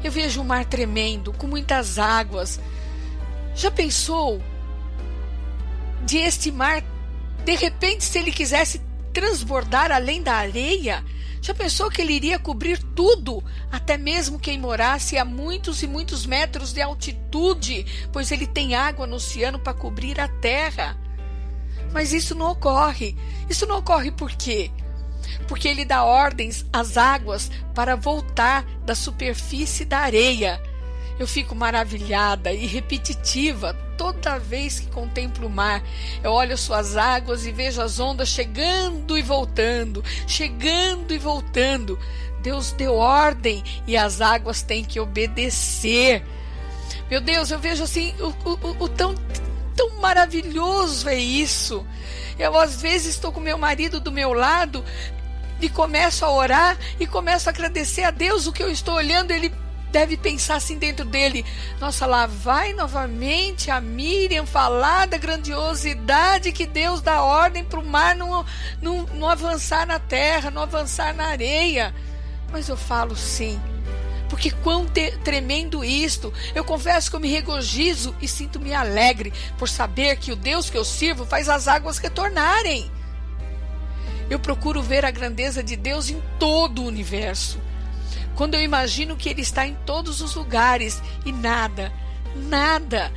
Eu 0.05 0.13
vejo 0.13 0.41
o 0.41 0.45
mar 0.45 0.65
tremendo, 0.65 1.33
com 1.33 1.47
muitas 1.47 1.99
águas. 1.99 2.61
Já 3.55 3.71
pensou 3.71 4.43
de 6.05 6.19
este 6.19 6.53
mar, 6.53 6.83
de 7.45 7.55
repente, 7.55 8.05
se 8.05 8.19
ele 8.19 8.31
quisesse 8.31 8.81
transbordar 9.13 9.91
além 9.91 10.23
da 10.23 10.35
areia? 10.35 11.03
Já 11.47 11.55
pensou 11.55 11.89
que 11.89 12.03
ele 12.03 12.13
iria 12.13 12.41
cobrir 12.41 12.83
tudo, 12.83 13.41
até 13.71 13.97
mesmo 13.97 14.37
quem 14.37 14.59
morasse 14.59 15.17
a 15.17 15.25
muitos 15.25 15.81
e 15.81 15.87
muitos 15.87 16.27
metros 16.27 16.73
de 16.73 16.83
altitude, 16.83 17.87
pois 18.13 18.33
ele 18.33 18.49
tem 18.49 18.75
água 18.75 19.07
no 19.07 19.15
oceano 19.15 19.57
para 19.57 19.73
cobrir 19.73 20.19
a 20.19 20.27
terra? 20.27 20.99
Mas 21.93 22.13
isso 22.13 22.35
não 22.35 22.51
ocorre. 22.51 23.17
Isso 23.49 23.65
não 23.65 23.79
ocorre 23.79 24.11
por 24.11 24.33
quê? 24.33 24.73
Porque 25.47 25.69
ele 25.69 25.85
dá 25.85 26.03
ordens 26.03 26.67
às 26.73 26.97
águas 26.97 27.49
para 27.73 27.95
voltar 27.95 28.65
da 28.85 28.97
superfície 28.97 29.85
da 29.85 30.01
areia. 30.01 30.61
Eu 31.19 31.27
fico 31.27 31.55
maravilhada 31.55 32.53
e 32.53 32.67
repetitiva 32.67 33.75
toda 33.97 34.39
vez 34.39 34.81
que 34.81 34.87
contemplo 34.89 35.47
o 35.47 35.51
mar. 35.51 35.83
Eu 36.23 36.33
olho 36.33 36.57
suas 36.59 36.97
águas 36.97 37.47
e 37.47 37.53
vejo 37.53 37.81
as 37.81 37.99
ondas 37.99 38.29
chegando 38.29 39.17
e 39.17 39.23
voltando, 39.23 40.05
chegando 40.27 41.15
e 41.15 41.19
voltando. 41.19 41.99
Deus 42.43 42.73
deu 42.73 42.95
ordem 42.95 43.65
e 43.87 43.97
as 43.97 44.21
águas 44.21 44.63
têm 44.63 44.85
que 44.85 45.01
obedecer. 45.01 46.23
Meu 47.11 47.21
Deus, 47.21 47.51
eu 47.51 47.59
vejo 47.59 47.83
assim 47.83 48.15
o, 48.21 48.29
o, 48.49 48.85
o 48.85 48.89
tão 48.89 49.15
tão 49.75 50.01
maravilhoso 50.01 51.09
é 51.09 51.17
isso. 51.17 51.87
Eu 52.39 52.57
às 52.59 52.81
vezes 52.81 53.15
estou 53.15 53.33
com 53.33 53.41
meu 53.41 53.59
marido 53.59 54.01
do 54.01 54.13
meu 54.13 54.33
lado 54.33 54.85
e 55.61 55.69
começo 55.69 56.25
a 56.25 56.31
orar 56.31 56.79
e 57.01 57.07
começo 57.07 57.49
a 57.49 57.53
agradecer 57.53 58.03
a 58.03 58.11
Deus 58.11 58.47
o 58.47 58.53
que 58.53 58.63
eu 58.63 58.71
estou 58.71 58.95
olhando, 58.95 59.31
ele 59.31 59.53
deve 59.91 60.17
pensar 60.17 60.57
assim 60.57 60.79
dentro 60.79 61.05
dele: 61.05 61.45
nossa, 61.81 62.07
lá 62.07 62.27
vai 62.27 62.73
novamente 62.73 63.71
a 63.71 63.81
Miriam 63.81 64.47
falar 64.47 65.07
da 65.07 65.19
grandiosidade 65.19 66.53
que 66.53 66.67
Deus 66.67 67.01
dá 67.01 67.23
ordem 67.23 67.65
para 67.65 67.81
o 67.81 67.85
mar 67.85 68.15
não, 68.15 68.45
não, 68.81 69.03
não 69.15 69.29
avançar 69.29 69.87
na 69.87 69.99
terra, 69.99 70.51
não 70.51 70.63
avançar 70.63 71.15
na 71.15 71.27
areia. 71.27 71.95
Mas 72.53 72.69
eu 72.69 72.77
falo 72.77 73.17
sim 73.17 73.61
porque 74.29 74.51
quão 74.51 74.87
tremendo 75.25 75.85
isto! 75.85 76.33
Eu 76.55 76.65
confesso 76.65 77.11
que 77.11 77.17
eu 77.17 77.21
me 77.21 77.29
regozijo 77.29 78.15
e 78.21 78.29
sinto-me 78.29 78.75
alegre 78.75 79.33
por 79.59 79.69
saber 79.69 80.17
que 80.17 80.33
o 80.33 80.37
Deus 80.37 80.69
que 80.69 80.77
eu 80.77 80.85
sirvo 80.85 81.25
faz 81.25 81.49
as 81.49 81.69
águas 81.69 81.99
retornarem. 81.99 82.91
Eu 84.29 84.41
procuro 84.41 84.83
ver 84.83 85.05
a 85.05 85.11
grandeza 85.11 85.63
de 85.63 85.77
Deus 85.77 86.11
em 86.11 86.21
todo 86.39 86.83
o 86.83 86.87
universo. 86.87 87.61
Quando 88.37 88.55
eu 88.55 88.63
imagino 88.63 89.17
que 89.17 89.31
Ele 89.31 89.41
está 89.41 89.67
em 89.67 89.75
todos 89.87 90.21
os 90.21 90.35
lugares 90.35 91.03
e 91.25 91.33
nada, 91.33 91.91
nada, 92.35 93.11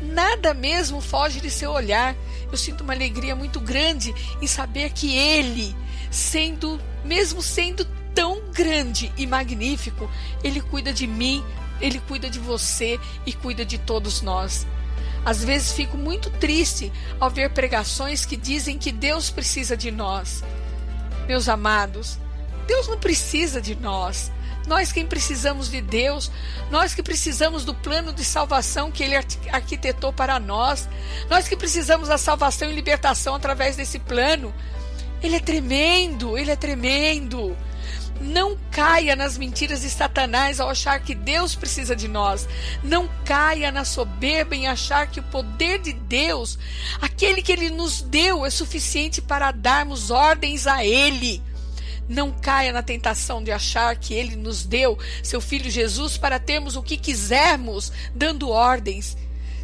nada 0.00 0.54
mesmo 0.54 1.00
foge 1.00 1.40
de 1.40 1.50
seu 1.50 1.70
olhar, 1.70 2.16
eu 2.50 2.56
sinto 2.56 2.82
uma 2.82 2.94
alegria 2.94 3.36
muito 3.36 3.60
grande 3.60 4.14
em 4.40 4.46
saber 4.46 4.90
que 4.90 5.14
Ele, 5.14 5.76
sendo, 6.10 6.80
mesmo 7.04 7.42
sendo 7.42 7.84
tão 8.14 8.50
grande 8.50 9.12
e 9.16 9.26
magnífico, 9.26 10.10
Ele 10.42 10.62
cuida 10.62 10.90
de 10.90 11.06
mim, 11.06 11.44
Ele 11.78 12.00
cuida 12.00 12.30
de 12.30 12.38
você 12.38 12.98
e 13.26 13.32
cuida 13.34 13.66
de 13.66 13.76
todos 13.76 14.22
nós. 14.22 14.66
Às 15.22 15.44
vezes 15.44 15.72
fico 15.72 15.98
muito 15.98 16.30
triste 16.30 16.90
ao 17.20 17.30
ver 17.30 17.50
pregações 17.50 18.24
que 18.24 18.36
dizem 18.36 18.78
que 18.78 18.90
Deus 18.90 19.28
precisa 19.28 19.76
de 19.76 19.90
nós. 19.90 20.42
Meus 21.28 21.48
amados, 21.48 22.18
Deus 22.66 22.88
não 22.88 22.98
precisa 22.98 23.60
de 23.60 23.74
nós. 23.76 24.32
Nós 24.66 24.92
quem 24.92 25.06
precisamos 25.06 25.70
de 25.70 25.80
Deus, 25.80 26.30
nós 26.70 26.94
que 26.94 27.02
precisamos 27.02 27.64
do 27.64 27.74
plano 27.74 28.12
de 28.12 28.24
salvação 28.24 28.90
que 28.90 29.02
Ele 29.02 29.16
arquitetou 29.50 30.12
para 30.12 30.38
nós, 30.38 30.88
nós 31.28 31.48
que 31.48 31.56
precisamos 31.56 32.08
da 32.08 32.18
salvação 32.18 32.70
e 32.70 32.74
libertação 32.74 33.34
através 33.34 33.76
desse 33.76 33.98
plano. 33.98 34.54
Ele 35.22 35.36
é 35.36 35.40
tremendo, 35.40 36.36
ele 36.36 36.50
é 36.50 36.56
tremendo. 36.56 37.56
Não 38.20 38.56
caia 38.70 39.16
nas 39.16 39.36
mentiras 39.36 39.82
de 39.82 39.90
Satanás 39.90 40.60
ao 40.60 40.68
achar 40.68 41.00
que 41.00 41.14
Deus 41.14 41.54
precisa 41.54 41.94
de 41.96 42.06
nós. 42.06 42.48
Não 42.82 43.08
caia 43.24 43.72
na 43.72 43.84
soberba 43.84 44.54
em 44.54 44.68
achar 44.68 45.08
que 45.08 45.20
o 45.20 45.24
poder 45.24 45.80
de 45.80 45.92
Deus, 45.92 46.58
aquele 47.00 47.42
que 47.42 47.52
Ele 47.52 47.70
nos 47.70 48.00
deu, 48.00 48.46
é 48.46 48.50
suficiente 48.50 49.20
para 49.20 49.50
darmos 49.50 50.10
ordens 50.10 50.66
a 50.66 50.84
Ele. 50.84 51.42
Não 52.12 52.30
caia 52.30 52.72
na 52.72 52.82
tentação 52.82 53.42
de 53.42 53.50
achar 53.50 53.96
que 53.96 54.12
Ele 54.12 54.36
nos 54.36 54.66
deu 54.66 54.98
seu 55.22 55.40
Filho 55.40 55.70
Jesus 55.70 56.18
para 56.18 56.38
termos 56.38 56.76
o 56.76 56.82
que 56.82 56.98
quisermos, 56.98 57.90
dando 58.14 58.50
ordens. 58.50 59.16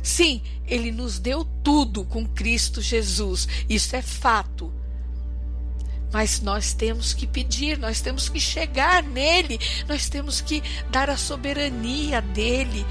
Sim, 0.02 0.40
Ele 0.66 0.90
nos 0.90 1.18
deu 1.18 1.44
tudo 1.62 2.06
com 2.06 2.26
Cristo 2.26 2.80
Jesus. 2.80 3.46
Isso 3.68 3.94
é 3.94 4.00
fato. 4.00 4.72
Mas 6.10 6.40
nós 6.40 6.72
temos 6.72 7.12
que 7.12 7.26
pedir, 7.26 7.76
nós 7.76 8.00
temos 8.00 8.30
que 8.30 8.40
chegar 8.40 9.02
nele, 9.02 9.60
nós 9.86 10.08
temos 10.08 10.40
que 10.40 10.62
dar 10.90 11.10
a 11.10 11.18
soberania 11.18 12.22
dele, 12.22 12.86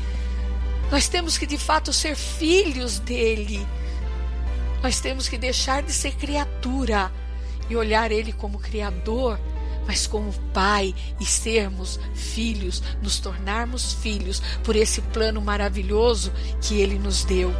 nós 0.91 1.07
temos 1.07 1.35
que 1.35 1.47
de 1.47 1.57
fato 1.57 1.91
ser 1.91 2.15
filhos 2.15 2.99
dele, 2.99 3.67
nós 4.83 4.99
temos 4.99 5.27
que 5.27 5.35
deixar 5.35 5.81
de 5.81 5.91
ser 5.91 6.11
criatura 6.11 7.11
e 7.69 7.75
olhar 7.75 8.11
ele 8.11 8.31
como 8.31 8.59
Criador, 8.59 9.39
mas 9.87 10.05
como 10.05 10.33
Pai 10.53 10.93
e 11.19 11.25
sermos 11.25 11.99
filhos, 12.13 12.83
nos 13.01 13.19
tornarmos 13.19 13.93
filhos 13.93 14.41
por 14.63 14.75
esse 14.75 15.01
plano 15.01 15.41
maravilhoso 15.41 16.31
que 16.61 16.79
ele 16.79 16.99
nos 16.99 17.23
deu. 17.23 17.53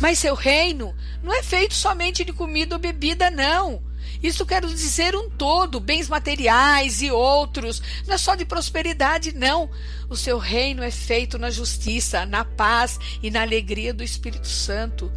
Mas 0.00 0.20
seu 0.20 0.34
reino 0.34 0.94
não 1.22 1.34
é 1.34 1.42
feito 1.42 1.74
somente 1.74 2.24
de 2.24 2.32
comida 2.32 2.76
ou 2.76 2.80
bebida, 2.80 3.30
não. 3.30 3.82
Isso 4.22 4.46
quero 4.46 4.68
dizer 4.68 5.14
um 5.16 5.28
todo, 5.28 5.80
bens 5.80 6.08
materiais 6.08 7.02
e 7.02 7.10
outros. 7.10 7.82
Não 8.06 8.14
é 8.14 8.18
só 8.18 8.34
de 8.34 8.44
prosperidade, 8.44 9.32
não. 9.32 9.68
O 10.08 10.16
seu 10.16 10.38
reino 10.38 10.82
é 10.82 10.90
feito 10.90 11.38
na 11.38 11.50
justiça, 11.50 12.24
na 12.24 12.44
paz 12.44 12.98
e 13.22 13.30
na 13.30 13.42
alegria 13.42 13.92
do 13.92 14.02
Espírito 14.02 14.46
Santo. 14.46 15.12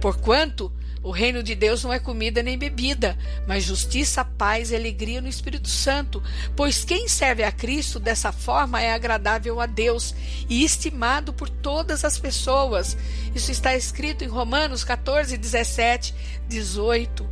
Porquanto 0.00 0.72
o 1.06 1.12
reino 1.12 1.40
de 1.40 1.54
Deus 1.54 1.84
não 1.84 1.92
é 1.92 2.00
comida 2.00 2.42
nem 2.42 2.58
bebida, 2.58 3.16
mas 3.46 3.62
justiça, 3.62 4.24
paz 4.24 4.72
e 4.72 4.74
alegria 4.74 5.20
no 5.20 5.28
Espírito 5.28 5.68
Santo. 5.68 6.20
Pois 6.56 6.84
quem 6.84 7.06
serve 7.06 7.44
a 7.44 7.52
Cristo 7.52 8.00
dessa 8.00 8.32
forma 8.32 8.82
é 8.82 8.92
agradável 8.92 9.60
a 9.60 9.66
Deus 9.66 10.16
e 10.48 10.64
estimado 10.64 11.32
por 11.32 11.48
todas 11.48 12.04
as 12.04 12.18
pessoas. 12.18 12.96
Isso 13.32 13.52
está 13.52 13.76
escrito 13.76 14.24
em 14.24 14.26
Romanos 14.26 14.82
14, 14.82 15.36
17, 15.36 16.12
18. 16.48 17.24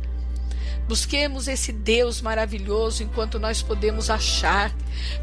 Busquemos 0.87 1.49
esse 1.49 1.73
Deus 1.73 2.21
maravilhoso 2.21 3.03
enquanto 3.03 3.41
nós 3.41 3.61
podemos 3.61 4.09
achar, 4.09 4.73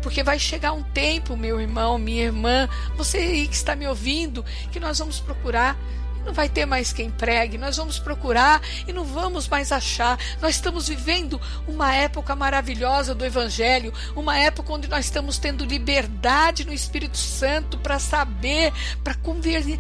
porque 0.03 0.23
vai 0.23 0.39
chegar 0.39 0.73
um 0.73 0.83
tempo, 0.83 1.39
meu 1.39 1.59
irmão, 1.59 1.97
minha 1.97 2.25
irmã, 2.25 2.69
você 2.99 3.17
aí 3.17 3.49
que 3.49 3.55
está 3.55 3.75
me 3.75 3.87
ouvindo, 3.87 4.45
que 4.71 4.79
nós 4.79 4.99
vamos 4.99 5.21
procurar 5.21 5.79
não 6.25 6.33
vai 6.33 6.49
ter 6.49 6.67
mais 6.67 6.93
quem 6.93 7.11
pregue, 7.11 7.59
nós 7.59 7.77
vamos 7.77 7.99
procurar 7.99 8.61
e 8.87 8.93
não 8.93 9.05
vamos 9.05 9.49
mais 9.49 9.73
achar. 9.73 10.19
Nós 10.41 10.55
estamos 10.55 10.89
vivendo 10.89 11.41
uma 11.67 11.95
época 11.95 12.35
maravilhosa 12.35 13.15
do 13.15 13.25
Evangelho, 13.25 13.93
uma 14.15 14.39
época 14.39 14.73
onde 14.73 14.89
nós 14.89 15.05
estamos 15.05 15.39
tendo 15.39 15.65
liberdade 15.65 16.65
no 16.65 16.73
Espírito 16.73 17.17
Santo 17.17 17.79
para 17.79 17.99
saber, 17.99 18.73
para 19.03 19.15
converter 19.15 19.79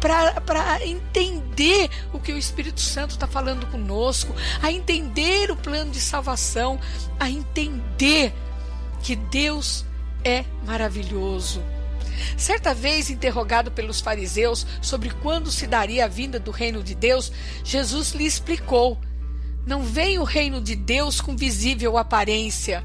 para 0.00 0.86
entender 0.86 1.90
o 2.12 2.20
que 2.20 2.32
o 2.32 2.38
Espírito 2.38 2.80
Santo 2.80 3.10
está 3.10 3.26
falando 3.26 3.66
conosco, 3.66 4.32
a 4.62 4.70
entender 4.70 5.50
o 5.50 5.56
plano 5.56 5.90
de 5.90 6.00
salvação, 6.00 6.78
a 7.18 7.28
entender 7.28 8.32
que 9.02 9.16
Deus 9.16 9.84
é 10.24 10.44
maravilhoso. 10.64 11.62
Certa 12.36 12.74
vez, 12.74 13.10
interrogado 13.10 13.70
pelos 13.70 14.00
fariseus 14.00 14.66
sobre 14.80 15.10
quando 15.10 15.50
se 15.50 15.66
daria 15.66 16.04
a 16.04 16.08
vinda 16.08 16.38
do 16.38 16.50
reino 16.50 16.82
de 16.82 16.94
Deus, 16.94 17.32
Jesus 17.64 18.12
lhe 18.12 18.26
explicou: 18.26 18.98
Não 19.66 19.82
vem 19.82 20.18
o 20.18 20.24
reino 20.24 20.60
de 20.60 20.74
Deus 20.74 21.20
com 21.20 21.36
visível 21.36 21.96
aparência, 21.96 22.84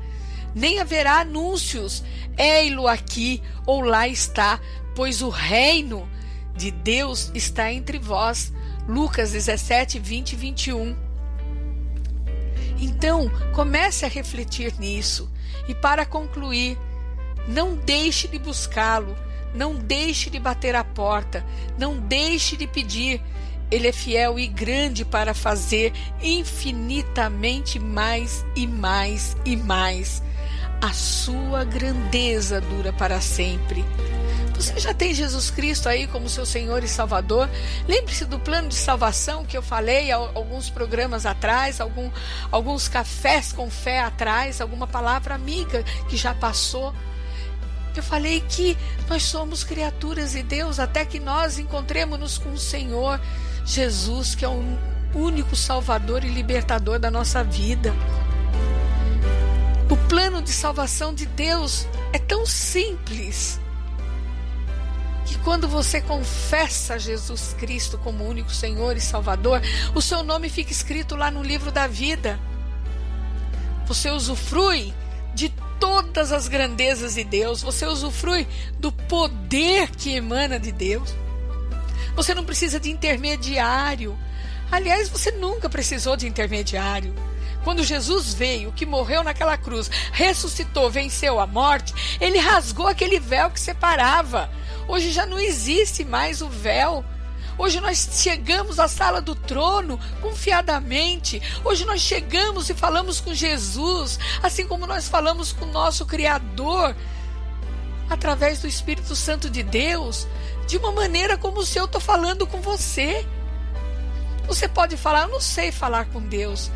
nem 0.55 0.79
haverá 0.79 1.19
anúncios, 1.19 2.03
ei-lo 2.37 2.87
aqui 2.87 3.41
ou 3.65 3.81
lá 3.81 4.07
está, 4.07 4.59
pois 4.95 5.21
o 5.21 5.29
reino 5.29 6.07
de 6.55 6.71
Deus 6.71 7.31
está 7.33 7.71
entre 7.71 7.99
vós. 7.99 8.51
Lucas 8.87 9.31
17, 9.31 9.97
20 9.97 10.33
e 10.33 10.35
21. 10.35 10.95
Então, 12.79 13.31
comece 13.53 14.05
a 14.05 14.09
refletir 14.09 14.73
nisso. 14.77 15.31
E 15.67 15.73
para 15.73 16.05
concluir, 16.05 16.77
não 17.47 17.75
deixe 17.75 18.27
de 18.27 18.37
buscá-lo, 18.37 19.15
não 19.53 19.75
deixe 19.75 20.29
de 20.29 20.39
bater 20.39 20.75
a 20.75 20.83
porta, 20.83 21.45
não 21.77 21.97
deixe 21.97 22.57
de 22.57 22.67
pedir. 22.67 23.21
Ele 23.71 23.87
é 23.87 23.91
fiel 23.91 24.37
e 24.37 24.47
grande 24.47 25.03
para 25.03 25.33
fazer 25.33 25.93
infinitamente 26.21 27.79
mais 27.79 28.45
e 28.55 28.67
mais 28.67 29.35
e 29.45 29.55
mais. 29.55 30.21
A 30.81 30.91
sua 30.91 31.63
grandeza 31.63 32.61
dura 32.61 32.91
para 32.93 33.19
sempre. 33.21 33.83
Você 34.55 34.79
já 34.79 34.93
tem 34.93 35.13
Jesus 35.13 35.49
Cristo 35.49 35.89
aí 35.89 36.07
como 36.07 36.29
seu 36.29 36.45
Senhor 36.45 36.83
e 36.83 36.87
Salvador? 36.87 37.49
Lembre-se 37.87 38.25
do 38.25 38.39
plano 38.39 38.69
de 38.69 38.75
salvação 38.75 39.43
que 39.43 39.57
eu 39.57 39.61
falei 39.61 40.11
alguns 40.11 40.69
programas 40.69 41.25
atrás, 41.25 41.81
algum, 41.81 42.09
alguns 42.51 42.87
cafés 42.87 43.51
com 43.51 43.69
fé 43.69 43.99
atrás, 43.99 44.61
alguma 44.61 44.87
palavra 44.87 45.35
amiga 45.35 45.83
que 46.07 46.15
já 46.15 46.33
passou. 46.33 46.93
Eu 47.95 48.03
falei 48.03 48.41
que 48.41 48.77
nós 49.07 49.23
somos 49.23 49.63
criaturas 49.63 50.31
de 50.31 50.43
Deus 50.43 50.79
até 50.79 51.05
que 51.05 51.19
nós 51.19 51.59
encontremos-nos 51.59 52.37
com 52.37 52.51
o 52.53 52.57
Senhor 52.57 53.19
Jesus, 53.65 54.35
que 54.35 54.43
é 54.43 54.49
o 54.49 54.63
único 55.13 55.55
Salvador 55.55 56.23
e 56.23 56.29
libertador 56.29 56.99
da 56.99 57.11
nossa 57.11 57.43
vida. 57.43 57.93
O 59.89 59.97
plano 60.07 60.41
de 60.41 60.51
salvação 60.51 61.13
de 61.13 61.25
Deus 61.25 61.87
é 62.11 62.17
tão 62.17 62.45
simples 62.45 63.59
que 65.25 65.37
quando 65.39 65.67
você 65.67 66.01
confessa 66.01 66.97
Jesus 66.97 67.55
Cristo 67.59 67.97
como 67.99 68.27
único 68.27 68.51
Senhor 68.51 68.97
e 68.97 69.01
Salvador, 69.01 69.61
o 69.93 70.01
seu 70.01 70.23
nome 70.23 70.49
fica 70.49 70.71
escrito 70.71 71.15
lá 71.15 71.29
no 71.29 71.43
livro 71.43 71.71
da 71.71 71.87
vida. 71.87 72.39
Você 73.85 74.09
usufrui 74.09 74.93
de 75.33 75.53
todas 75.83 76.31
as 76.31 76.47
grandezas 76.47 77.15
de 77.15 77.25
Deus, 77.25 77.61
você 77.61 77.85
usufrui 77.85 78.47
do 78.79 78.89
poder 78.89 79.89
que 79.91 80.15
emana 80.15 80.57
de 80.57 80.71
Deus. 80.71 81.13
Você 82.15 82.33
não 82.33 82.45
precisa 82.45 82.79
de 82.79 82.89
intermediário. 82.89 84.17
Aliás, 84.71 85.09
você 85.09 85.29
nunca 85.31 85.67
precisou 85.67 86.15
de 86.15 86.25
intermediário. 86.25 87.13
Quando 87.65 87.83
Jesus 87.83 88.33
veio, 88.33 88.71
que 88.71 88.85
morreu 88.85 89.25
naquela 89.25 89.57
cruz, 89.57 89.91
ressuscitou, 90.13 90.89
venceu 90.89 91.37
a 91.37 91.45
morte, 91.45 91.93
ele 92.21 92.39
rasgou 92.39 92.87
aquele 92.87 93.19
véu 93.19 93.49
que 93.49 93.59
separava. 93.59 94.49
Hoje 94.87 95.11
já 95.11 95.25
não 95.25 95.37
existe 95.37 96.05
mais 96.05 96.41
o 96.41 96.47
véu. 96.47 97.03
Hoje 97.57 97.79
nós 97.79 98.09
chegamos 98.13 98.79
à 98.79 98.87
sala 98.87 99.21
do 99.21 99.35
trono 99.35 99.99
confiadamente. 100.21 101.41
Hoje 101.63 101.85
nós 101.85 102.01
chegamos 102.01 102.69
e 102.69 102.73
falamos 102.73 103.19
com 103.19 103.33
Jesus, 103.33 104.19
assim 104.41 104.67
como 104.67 104.87
nós 104.87 105.07
falamos 105.07 105.53
com 105.53 105.65
o 105.65 105.71
nosso 105.71 106.05
Criador, 106.05 106.95
através 108.09 108.59
do 108.59 108.67
Espírito 108.67 109.15
Santo 109.15 109.49
de 109.49 109.61
Deus, 109.61 110.27
de 110.67 110.77
uma 110.77 110.91
maneira 110.91 111.37
como 111.37 111.63
se 111.65 111.77
eu 111.77 111.85
estou 111.85 112.01
falando 112.01 112.47
com 112.47 112.59
você. 112.59 113.25
Você 114.47 114.67
pode 114.67 114.97
falar, 114.97 115.23
eu 115.23 115.29
não 115.29 115.39
sei 115.39 115.71
falar 115.71 116.05
com 116.05 116.21
Deus. 116.21 116.71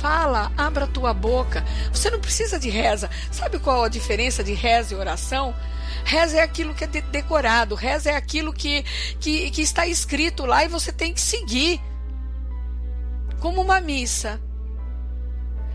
Fala, 0.00 0.52
abra 0.56 0.84
a 0.84 0.88
tua 0.88 1.14
boca. 1.14 1.64
Você 1.92 2.10
não 2.10 2.20
precisa 2.20 2.58
de 2.58 2.68
reza. 2.68 3.08
Sabe 3.30 3.58
qual 3.58 3.84
a 3.84 3.88
diferença 3.88 4.42
de 4.42 4.52
reza 4.52 4.94
e 4.94 4.96
oração? 4.96 5.54
Reza 6.04 6.38
é 6.38 6.42
aquilo 6.42 6.74
que 6.74 6.84
é 6.84 6.86
decorado, 6.86 7.74
reza 7.74 8.10
é 8.10 8.16
aquilo 8.16 8.52
que, 8.52 8.82
que, 9.20 9.50
que 9.50 9.62
está 9.62 9.86
escrito 9.86 10.46
lá 10.46 10.64
e 10.64 10.68
você 10.68 10.92
tem 10.92 11.12
que 11.12 11.20
seguir. 11.20 11.80
Como 13.40 13.60
uma 13.60 13.80
missa. 13.80 14.40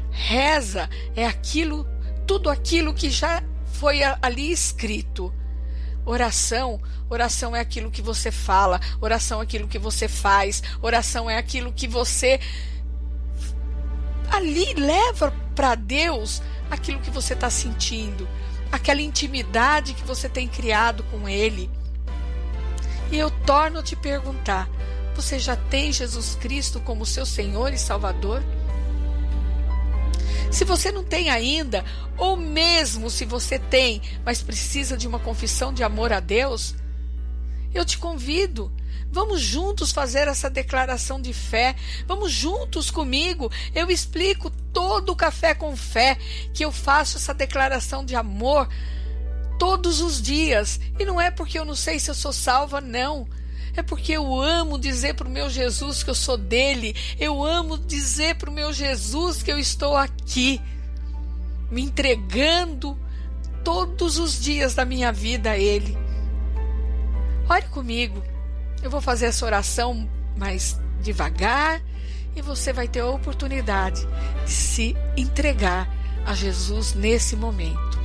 Reza 0.09 0.89
é 1.15 1.25
aquilo, 1.25 1.87
tudo 2.27 2.49
aquilo 2.49 2.93
que 2.93 3.09
já 3.09 3.41
foi 3.65 4.01
ali 4.21 4.51
escrito. 4.51 5.33
Oração, 6.05 6.81
oração 7.09 7.55
é 7.55 7.59
aquilo 7.59 7.91
que 7.91 8.01
você 8.01 8.31
fala, 8.31 8.79
oração 8.99 9.39
é 9.39 9.43
aquilo 9.43 9.67
que 9.67 9.77
você 9.77 10.07
faz, 10.07 10.63
oração 10.81 11.29
é 11.29 11.37
aquilo 11.37 11.71
que 11.71 11.87
você 11.87 12.39
ali 14.31 14.73
leva 14.73 15.31
para 15.53 15.75
Deus 15.75 16.41
aquilo 16.71 16.99
que 16.99 17.11
você 17.11 17.33
está 17.33 17.49
sentindo, 17.49 18.27
aquela 18.71 19.01
intimidade 19.01 19.93
que 19.93 20.03
você 20.03 20.29
tem 20.29 20.47
criado 20.47 21.03
com 21.05 21.27
Ele. 21.27 21.69
E 23.11 23.17
eu 23.17 23.29
torno 23.29 23.79
a 23.79 23.83
te 23.83 23.95
perguntar: 23.95 24.69
você 25.15 25.37
já 25.37 25.55
tem 25.55 25.91
Jesus 25.91 26.35
Cristo 26.39 26.79
como 26.79 27.05
seu 27.05 27.25
Senhor 27.25 27.73
e 27.73 27.77
Salvador? 27.77 28.41
Se 30.49 30.65
você 30.65 30.91
não 30.91 31.03
tem 31.03 31.29
ainda, 31.29 31.83
ou 32.17 32.35
mesmo 32.35 33.09
se 33.09 33.23
você 33.23 33.57
tem, 33.57 34.01
mas 34.25 34.41
precisa 34.41 34.97
de 34.97 35.07
uma 35.07 35.19
confissão 35.19 35.73
de 35.73 35.83
amor 35.83 36.11
a 36.11 36.19
Deus, 36.19 36.75
eu 37.73 37.85
te 37.85 37.97
convido 37.97 38.71
Vamos 39.11 39.41
juntos 39.41 39.91
fazer 39.91 40.27
essa 40.29 40.49
declaração 40.49 41.21
de 41.21 41.33
fé. 41.33 41.75
Vamos 42.07 42.31
juntos 42.31 42.89
comigo. 42.89 43.51
Eu 43.75 43.91
explico 43.91 44.49
todo 44.71 45.11
o 45.11 45.15
café 45.15 45.53
com 45.53 45.75
fé 45.75 46.17
que 46.53 46.63
eu 46.63 46.71
faço 46.71 47.17
essa 47.17 47.33
declaração 47.33 48.05
de 48.05 48.15
amor 48.15 48.69
todos 49.59 49.99
os 49.99 50.21
dias. 50.21 50.79
E 50.97 51.03
não 51.03 51.19
é 51.19 51.29
porque 51.29 51.59
eu 51.59 51.65
não 51.65 51.75
sei 51.75 51.99
se 51.99 52.09
eu 52.09 52.15
sou 52.15 52.31
salva, 52.31 52.79
não. 52.79 53.27
É 53.75 53.81
porque 53.81 54.13
eu 54.13 54.41
amo 54.41 54.79
dizer 54.79 55.13
para 55.15 55.27
o 55.27 55.31
meu 55.31 55.49
Jesus 55.49 56.03
que 56.03 56.09
eu 56.09 56.15
sou 56.15 56.37
dele. 56.37 56.95
Eu 57.19 57.43
amo 57.43 57.77
dizer 57.77 58.35
para 58.35 58.49
o 58.49 58.53
meu 58.53 58.71
Jesus 58.71 59.43
que 59.43 59.51
eu 59.51 59.59
estou 59.59 59.95
aqui, 59.97 60.61
me 61.69 61.81
entregando 61.81 62.97
todos 63.61 64.17
os 64.17 64.41
dias 64.41 64.73
da 64.73 64.85
minha 64.85 65.11
vida 65.11 65.51
a 65.51 65.57
Ele. 65.57 65.97
Ore 67.51 67.65
comigo. 67.67 68.23
Eu 68.81 68.89
vou 68.89 69.01
fazer 69.01 69.25
essa 69.25 69.45
oração 69.45 70.09
mais 70.37 70.79
devagar 71.01 71.81
e 72.33 72.41
você 72.41 72.71
vai 72.71 72.87
ter 72.87 73.01
a 73.01 73.09
oportunidade 73.09 74.07
de 74.45 74.51
se 74.51 74.95
entregar 75.17 75.93
a 76.25 76.33
Jesus 76.33 76.93
nesse 76.93 77.35
momento. 77.35 77.99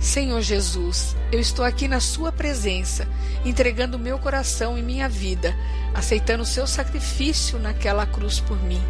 Senhor 0.00 0.40
Jesus, 0.40 1.14
eu 1.30 1.38
estou 1.38 1.62
aqui 1.62 1.86
na 1.86 2.00
Sua 2.00 2.32
presença, 2.32 3.06
entregando 3.44 3.98
meu 3.98 4.18
coração 4.18 4.78
e 4.78 4.82
minha 4.82 5.10
vida, 5.10 5.54
aceitando 5.92 6.42
o 6.42 6.46
Seu 6.46 6.66
sacrifício 6.66 7.58
naquela 7.58 8.06
cruz 8.06 8.40
por 8.40 8.56
mim. 8.62 8.80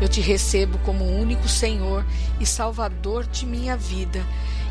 Eu 0.00 0.08
te 0.08 0.22
recebo 0.22 0.78
como 0.78 1.04
único 1.04 1.48
Senhor 1.48 2.02
e 2.40 2.46
Salvador 2.46 3.26
de 3.26 3.44
minha 3.44 3.76
vida. 3.76 4.24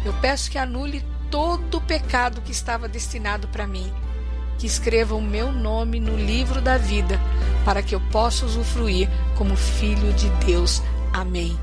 Eu 0.03 0.13
peço 0.13 0.49
que 0.49 0.57
anule 0.57 1.05
todo 1.33 1.79
o 1.79 1.81
pecado 1.81 2.41
que 2.41 2.51
estava 2.51 2.87
destinado 2.87 3.47
para 3.47 3.65
mim 3.65 3.91
que 4.59 4.67
escreva 4.67 5.15
o 5.15 5.21
meu 5.21 5.51
nome 5.51 5.99
no 5.99 6.15
livro 6.15 6.61
da 6.61 6.77
vida, 6.77 7.19
para 7.65 7.81
que 7.81 7.95
eu 7.95 7.99
possa 8.11 8.45
usufruir 8.45 9.09
como 9.35 9.55
filho 9.55 10.13
de 10.13 10.29
Deus. 10.45 10.79
Amém. 11.11 11.57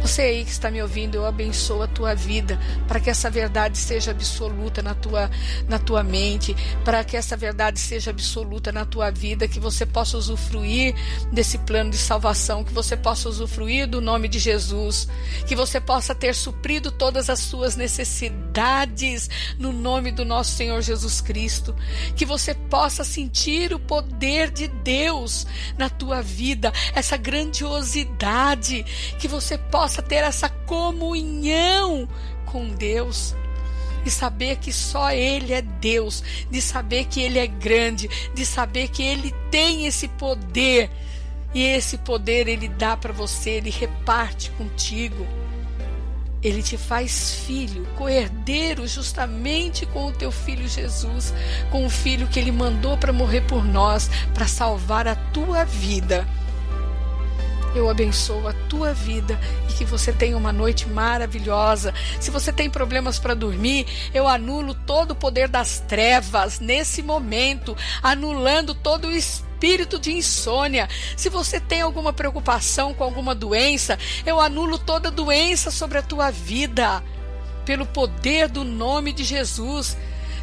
Você 0.00 0.22
aí 0.22 0.44
que 0.44 0.50
está 0.50 0.70
me 0.70 0.80
ouvindo, 0.80 1.16
eu 1.16 1.26
abençoo 1.26 1.82
a 1.82 1.88
tua 1.88 2.14
vida, 2.14 2.58
para 2.86 3.00
que 3.00 3.10
essa 3.10 3.28
verdade 3.28 3.76
seja 3.76 4.12
absoluta 4.12 4.80
na 4.80 4.94
tua, 4.94 5.30
na 5.68 5.78
tua 5.78 6.02
mente, 6.02 6.56
para 6.84 7.02
que 7.02 7.16
essa 7.16 7.36
verdade 7.36 7.80
seja 7.80 8.10
absoluta 8.10 8.70
na 8.70 8.84
tua 8.84 9.10
vida, 9.10 9.48
que 9.48 9.58
você 9.58 9.84
possa 9.84 10.16
usufruir 10.16 10.94
desse 11.32 11.58
plano 11.58 11.90
de 11.90 11.98
salvação, 11.98 12.64
que 12.64 12.72
você 12.72 12.96
possa 12.96 13.28
usufruir 13.28 13.86
do 13.88 14.00
nome 14.00 14.28
de 14.28 14.38
Jesus, 14.38 15.08
que 15.46 15.56
você 15.56 15.80
possa 15.80 16.14
ter 16.14 16.34
suprido 16.34 16.92
todas 16.92 17.28
as 17.28 17.40
suas 17.40 17.76
necessidades 17.76 19.28
no 19.58 19.72
nome 19.72 20.12
do 20.12 20.24
nosso 20.24 20.52
Senhor 20.52 20.80
Jesus 20.80 21.20
Cristo, 21.20 21.74
que 22.14 22.24
você 22.24 22.54
possa 22.54 23.02
sentir 23.04 23.74
o 23.74 23.78
poder 23.78 24.50
de 24.50 24.68
Deus 24.68 25.46
na 25.76 25.90
tua 25.90 26.22
vida, 26.22 26.72
essa 26.94 27.16
grandiosidade, 27.16 28.84
que 29.18 29.26
você 29.26 29.58
possa 29.58 29.87
possa 29.88 30.02
ter 30.02 30.16
essa 30.16 30.50
comunhão 30.50 32.06
com 32.44 32.68
Deus 32.68 33.34
e 34.04 34.10
saber 34.10 34.56
que 34.56 34.70
só 34.70 35.10
Ele 35.10 35.54
é 35.54 35.62
Deus, 35.62 36.22
de 36.50 36.60
saber 36.60 37.06
que 37.06 37.22
Ele 37.22 37.38
é 37.38 37.46
grande, 37.46 38.06
de 38.34 38.44
saber 38.44 38.88
que 38.88 39.02
Ele 39.02 39.34
tem 39.50 39.86
esse 39.86 40.06
poder 40.06 40.90
e 41.54 41.62
esse 41.62 41.96
poder 41.96 42.48
Ele 42.48 42.68
dá 42.68 42.98
para 42.98 43.14
você, 43.14 43.52
Ele 43.52 43.70
reparte 43.70 44.50
contigo. 44.50 45.26
Ele 46.42 46.62
te 46.62 46.76
faz 46.76 47.36
filho, 47.46 47.86
coerdeiro 47.96 48.86
justamente 48.86 49.86
com 49.86 50.08
o 50.08 50.12
teu 50.12 50.30
filho 50.30 50.68
Jesus, 50.68 51.32
com 51.70 51.86
o 51.86 51.90
filho 51.90 52.28
que 52.28 52.38
ele 52.38 52.52
mandou 52.52 52.96
para 52.98 53.12
morrer 53.12 53.40
por 53.40 53.64
nós, 53.64 54.10
para 54.34 54.46
salvar 54.46 55.08
a 55.08 55.16
tua 55.16 55.64
vida. 55.64 56.28
Eu 57.74 57.88
abençoo 57.88 58.48
a 58.48 58.52
tua 58.68 58.94
vida 58.94 59.38
e 59.68 59.72
que 59.74 59.84
você 59.84 60.12
tenha 60.12 60.36
uma 60.36 60.52
noite 60.52 60.88
maravilhosa. 60.88 61.92
Se 62.18 62.30
você 62.30 62.52
tem 62.52 62.70
problemas 62.70 63.18
para 63.18 63.34
dormir, 63.34 63.86
eu 64.14 64.26
anulo 64.26 64.74
todo 64.74 65.12
o 65.12 65.16
poder 65.16 65.48
das 65.48 65.80
trevas 65.80 66.60
nesse 66.60 67.02
momento, 67.02 67.76
anulando 68.02 68.74
todo 68.74 69.08
o 69.08 69.12
espírito 69.12 69.98
de 69.98 70.12
insônia. 70.12 70.88
Se 71.16 71.28
você 71.28 71.60
tem 71.60 71.82
alguma 71.82 72.12
preocupação 72.12 72.94
com 72.94 73.04
alguma 73.04 73.34
doença, 73.34 73.98
eu 74.24 74.40
anulo 74.40 74.78
toda 74.78 75.10
doença 75.10 75.70
sobre 75.70 75.98
a 75.98 76.02
tua 76.02 76.30
vida. 76.30 77.02
Pelo 77.64 77.84
poder 77.84 78.48
do 78.48 78.64
nome 78.64 79.12
de 79.12 79.24
Jesus. 79.24 79.96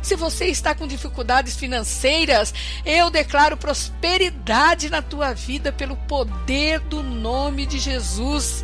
Se 0.06 0.16
você 0.16 0.46
está 0.46 0.76
com 0.76 0.86
dificuldades 0.86 1.56
financeiras, 1.56 2.54
eu 2.86 3.10
declaro 3.10 3.58
prosperidade 3.58 4.88
na 4.88 5.02
tua 5.02 5.34
vida 5.34 5.74
pelo 5.74 5.98
poder 5.98 6.80
do 6.80 7.02
nome 7.02 7.66
de 7.66 7.80
Jesus. 7.80 8.64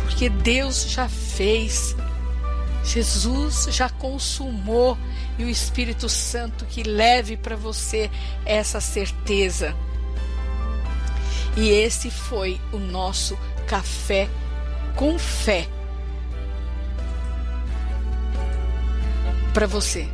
Porque 0.00 0.28
Deus 0.28 0.90
já 0.90 1.08
fez. 1.08 1.94
Jesus 2.82 3.68
já 3.70 3.88
consumou 3.88 4.98
e 5.38 5.44
o 5.44 5.48
Espírito 5.48 6.08
Santo 6.08 6.66
que 6.66 6.82
leve 6.82 7.36
para 7.36 7.54
você 7.54 8.10
essa 8.44 8.80
certeza. 8.80 9.76
E 11.56 11.68
esse 11.68 12.10
foi 12.10 12.60
o 12.72 12.78
nosso 12.78 13.38
café 13.68 14.28
com 14.96 15.16
fé 15.20 15.68
para 19.52 19.66
você. 19.66 20.08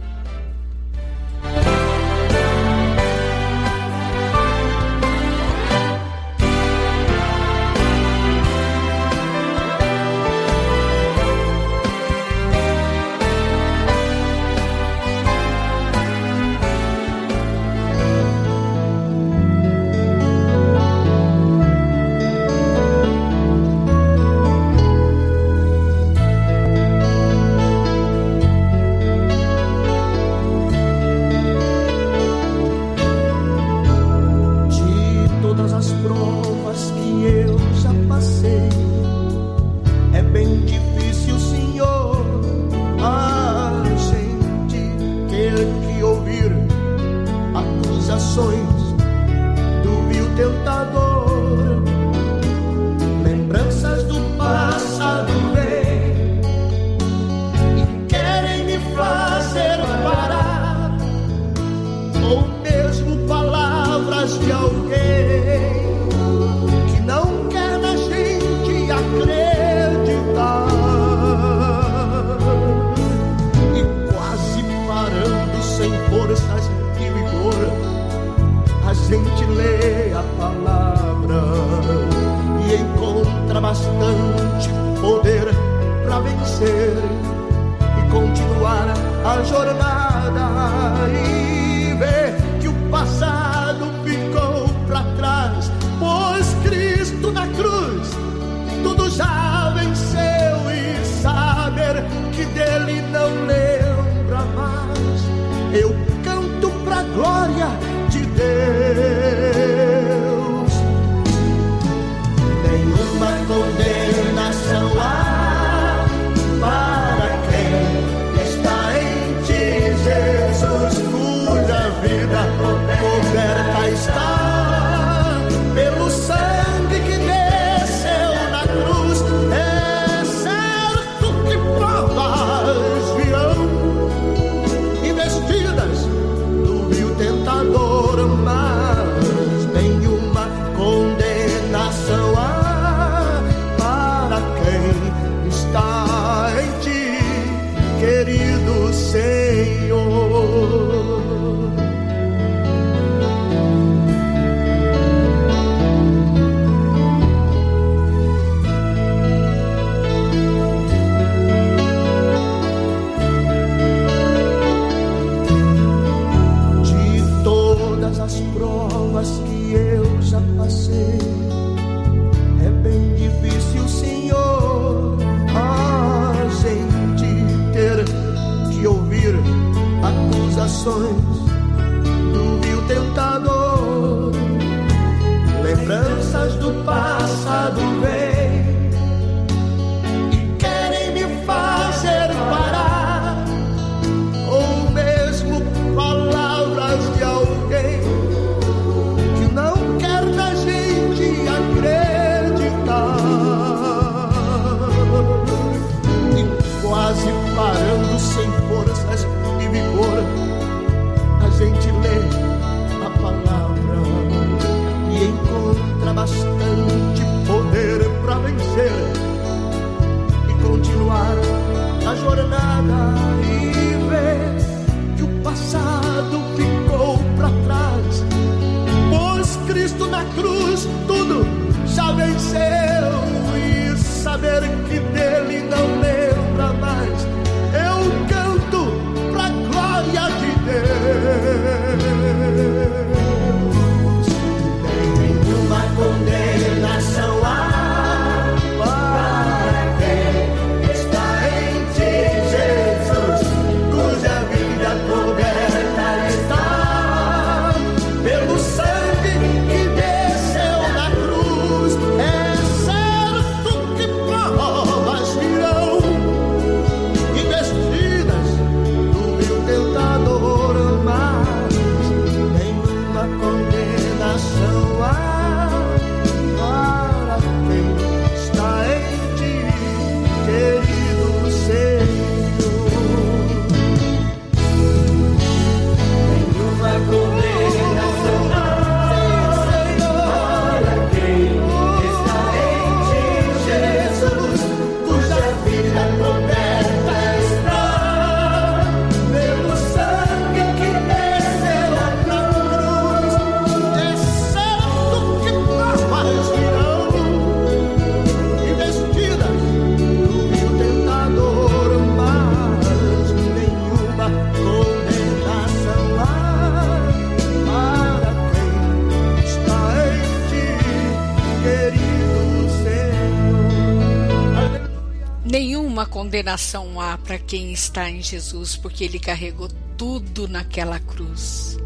Condenação 326.28 327.00
há 327.00 327.16
para 327.16 327.38
quem 327.38 327.72
está 327.72 328.10
em 328.10 328.20
Jesus, 328.20 328.76
porque 328.76 329.02
ele 329.02 329.18
carregou 329.18 329.66
tudo 329.96 330.46
naquela 330.46 331.00
cruz. 331.00 331.78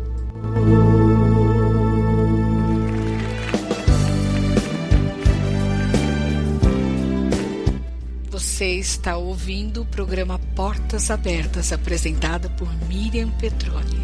Você 8.32 8.80
está 8.80 9.16
ouvindo 9.16 9.82
o 9.82 9.86
programa 9.86 10.40
Portas 10.56 11.08
Abertas, 11.08 11.72
apresentado 11.72 12.50
por 12.50 12.68
Miriam 12.88 13.30
Petroni. 13.30 14.00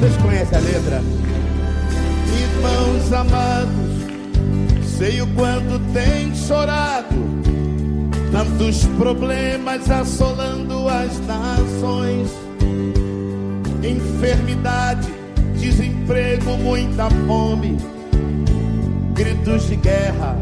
Vocês 0.00 0.16
conhecem 0.18 0.58
a 0.58 0.60
letra? 0.60 1.02
Irmãos 2.42 3.12
amados, 3.14 3.91
sei 4.98 5.20
o 5.22 5.26
quanto 5.34 5.78
tem 5.92 6.34
chorado, 6.34 7.14
tantos 8.30 8.84
problemas 8.98 9.90
assolando 9.90 10.88
as 10.88 11.18
nações, 11.26 12.30
enfermidade, 13.82 15.12
desemprego, 15.58 16.56
muita 16.58 17.08
fome, 17.26 17.76
gritos 19.14 19.68
de 19.68 19.76
guerra 19.76 20.36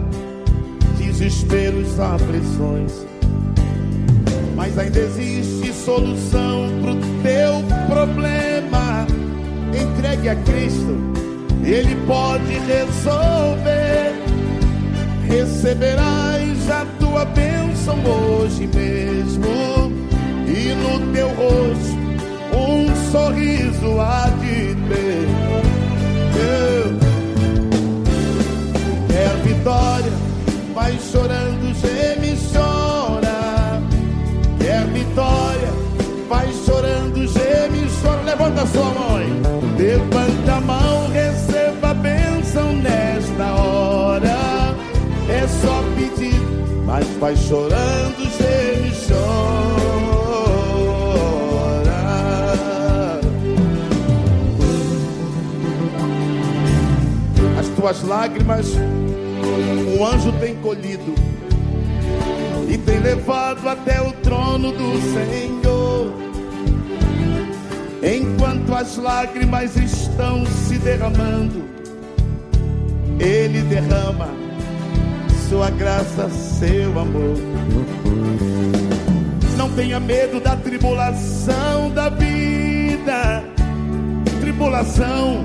desesperos, 1.20 2.00
aflições. 2.00 3.06
Mas 4.56 4.78
ainda 4.78 5.00
existe 5.00 5.72
solução 5.72 6.68
pro 6.80 6.94
teu 7.22 7.62
problema. 7.88 9.06
Entregue 9.68 10.28
a 10.30 10.36
Cristo, 10.36 10.98
Ele 11.62 11.94
pode 12.06 12.52
resolver. 12.66 14.29
Receberás 15.30 16.70
a 16.70 16.84
tua 16.98 17.24
bênção 17.24 17.96
hoje 18.04 18.66
mesmo, 18.66 19.92
e 20.46 20.74
no 20.74 21.12
teu 21.12 21.28
rosto 21.28 22.00
um 22.52 23.10
sorriso 23.10 24.00
há 24.00 24.28
de 24.40 24.74
ter. 24.88 25.30
É 29.12 29.48
vitória 29.48 30.30
vai 30.80 30.98
chorando, 31.12 31.74
geme 31.74 32.36
chora. 32.52 33.82
Quer 34.58 34.86
vitória, 34.86 35.68
vai 36.28 36.48
chorando, 36.64 37.26
geme 37.26 37.86
chora. 38.02 38.22
Levanta 38.22 38.62
a 38.62 38.66
sua 38.66 38.84
mão, 38.84 39.18
levanta 39.76 40.52
a 40.52 40.60
mão, 40.60 41.08
receba 41.12 41.90
a 41.90 41.94
bênção 41.94 42.72
nesta 42.76 42.99
vai 47.20 47.36
chorando, 47.36 48.16
geme 48.38 48.90
chora. 49.06 49.50
As 57.58 57.68
tuas 57.76 58.02
lágrimas 58.02 58.74
o 59.98 60.04
anjo 60.04 60.32
tem 60.40 60.56
colhido 60.56 61.14
e 62.66 62.78
tem 62.78 63.00
levado 63.00 63.68
até 63.68 64.00
o 64.00 64.12
trono 64.12 64.72
do 64.72 64.98
Senhor. 65.12 66.14
Enquanto 68.02 68.74
as 68.74 68.96
lágrimas 68.96 69.76
estão 69.76 70.46
se 70.46 70.78
derramando, 70.78 71.68
Ele 73.18 73.60
derrama 73.60 74.49
sua 75.50 75.68
graça, 75.68 76.30
seu 76.30 76.96
amor. 76.96 77.36
Não 79.56 79.68
tenha 79.72 79.98
medo 79.98 80.40
da 80.40 80.54
tribulação 80.54 81.90
da 81.90 82.08
vida, 82.08 83.42
tribulação 84.40 85.44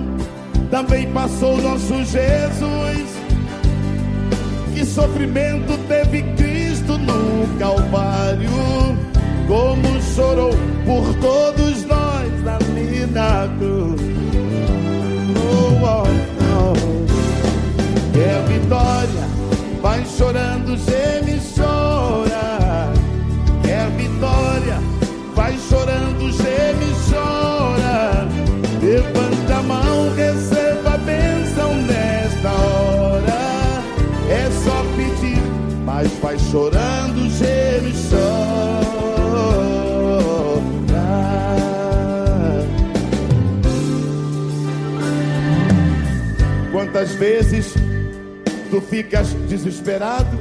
também 0.69 1.11
passou 1.11 1.57
nosso 1.57 2.06
Jesus 2.06 3.15
que 4.76 4.86
sofrimento 4.86 5.76
teve 5.88 6.22
Cristo 6.36 6.99
no 6.99 7.48
Calvário, 7.57 8.49
como 9.48 10.02
chorou 10.14 10.52
por 10.86 11.15
todos 11.15 11.84
nós 11.86 12.44
na 12.44 12.60
mina 12.76 13.49
cruz. 13.57 14.02
Oh, 15.38 15.86
oh, 15.86 16.03
oh. 16.61 16.76
É 18.19 18.44
vitória, 18.48 19.24
vai 19.95 20.05
chorando, 20.05 20.76
e 20.76 21.39
chora. 21.55 22.91
É 23.63 23.89
vitória, 23.97 24.80
vai 25.34 25.57
chorando, 25.69 26.31
geme 26.31 26.93
chora. 27.09 28.27
Levanta 28.81 29.55
a 29.55 29.63
mão, 29.63 30.13
receba 30.15 30.95
a 30.95 30.97
bênção 30.97 31.73
nesta 31.84 32.49
hora 32.49 33.45
mas 35.85 36.11
vai 36.22 36.38
chorando, 36.38 37.30
geme 37.30 37.93
chora. 38.09 38.76
Quantas 46.72 47.11
vezes 47.11 47.73
tu 48.69 48.81
ficas 48.81 49.35
desesperado, 49.56 50.38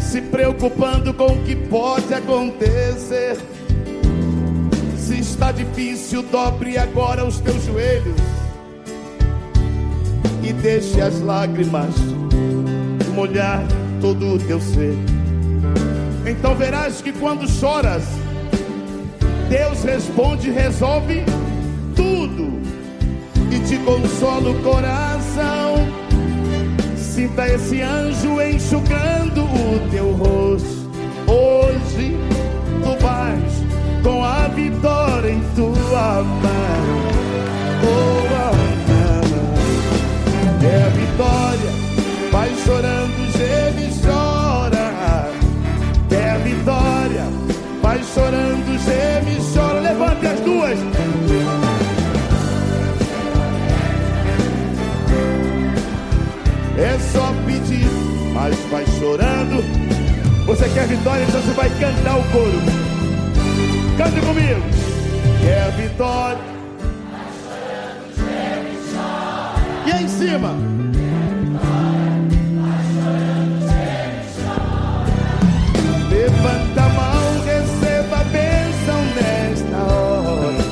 se 0.00 0.20
preocupando 0.20 1.14
com 1.14 1.26
o 1.26 1.44
que 1.44 1.54
pode 1.54 2.12
acontecer? 2.12 3.36
Se 4.98 5.20
está 5.20 5.52
difícil, 5.52 6.22
dobre 6.22 6.76
agora 6.76 7.24
os 7.24 7.38
teus 7.38 7.64
joelhos 7.64 8.16
e 10.42 10.52
deixe 10.52 11.00
as 11.00 11.20
lágrimas 11.20 11.94
molhar 13.14 13.62
todo 14.00 14.34
o 14.34 14.38
teu 14.38 14.60
ser. 14.60 14.96
Então 16.26 16.56
verás 16.56 17.00
que 17.00 17.12
quando 17.12 17.48
choras, 17.48 18.04
Deus 19.48 19.84
responde, 19.84 20.50
resolve 20.50 21.22
tudo 21.94 22.58
e 23.52 23.60
te 23.60 23.78
consola 23.78 24.50
o 24.50 24.62
coração. 24.62 26.03
Sinta 27.14 27.46
esse 27.46 27.80
anjo 27.80 28.42
enxugando 28.42 29.44
o 29.44 29.88
teu 29.88 30.10
rosto. 30.14 30.90
Hoje 31.28 32.18
tu 32.82 33.00
vais 33.00 33.52
com 34.02 34.24
a 34.24 34.48
vitória 34.48 35.30
em 35.30 35.40
tua 35.54 36.24
mão. 36.24 37.04
Oh, 37.84 38.23
mas 58.32 58.56
vai 58.70 58.84
chorando. 58.98 59.62
Você 60.46 60.68
quer 60.68 60.86
vitória, 60.86 61.24
então 61.24 61.40
você 61.40 61.52
vai 61.52 61.70
cantar 61.70 62.18
o 62.18 62.22
coro. 62.24 62.60
Cante 63.96 64.20
comigo. 64.20 64.60
Quer 65.40 65.70
vitória. 65.72 66.38
Vai 67.10 67.28
chorando, 67.42 68.68
e 68.68 68.92
chora. 68.92 69.86
E 69.86 69.92
aí 69.92 70.04
em 70.04 70.08
cima. 70.08 70.54
Levanta 76.10 76.82
a 76.82 76.88
mão, 76.90 77.44
receba 77.44 78.16
a 78.16 78.24
bênção 78.24 79.04
nesta 79.16 79.76
hora. 79.76 80.64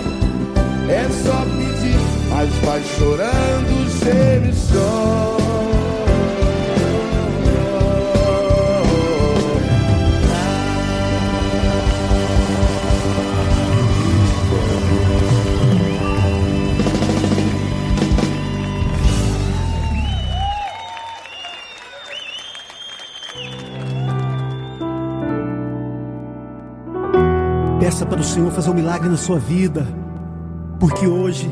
É 0.88 1.08
só 1.24 1.44
pedir, 1.44 1.98
mas 2.28 2.50
vai 2.64 2.82
chorando, 2.98 3.70
e 3.70 4.52
chora. 4.72 5.21
para 28.12 28.20
o 28.20 28.24
Senhor 28.24 28.52
fazer 28.52 28.68
um 28.68 28.74
milagre 28.74 29.08
na 29.08 29.16
sua 29.16 29.38
vida, 29.38 29.86
porque 30.78 31.06
hoje 31.06 31.50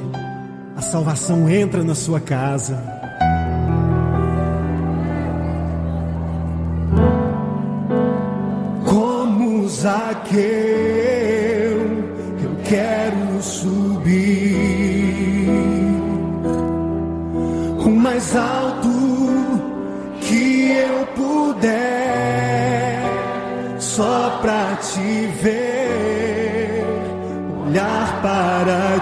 a 0.76 0.82
salvação 0.82 1.48
entra 1.48 1.82
na 1.82 1.94
sua 1.94 2.20
casa. 2.20 2.78
Como 8.84 9.66
Zaqueu. 9.70 10.69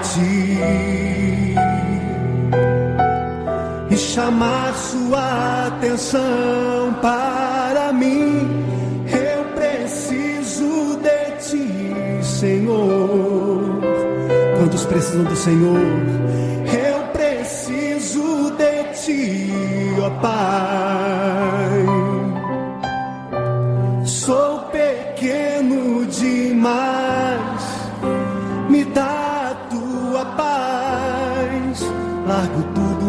Ti 0.03 0.65
e 3.91 3.97
chamar 3.97 4.75
sua 4.75 5.67
atenção 5.67 6.95
para 7.01 7.93
mim. 7.93 8.65
Eu 9.07 9.45
preciso 9.55 10.99
de 11.03 11.31
ti, 11.41 12.25
Senhor. 12.25 13.81
Quantos 14.59 14.85
precisam 14.87 15.25
do 15.25 15.37
Senhor? 15.37 15.79
Eu 16.73 17.03
preciso 17.13 18.53
de 18.53 18.85
ti, 19.05 19.53
ó 20.05 20.11
Pai. 20.21 20.68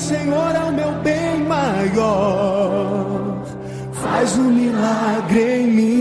Senhor 0.00 0.54
é 0.54 0.60
o 0.60 0.72
meu 0.72 0.92
bem 1.02 1.44
maior. 1.44 3.44
Faz 3.92 4.38
um 4.38 4.50
milagre 4.50 5.60
em 5.60 5.66
mim. 5.66 6.00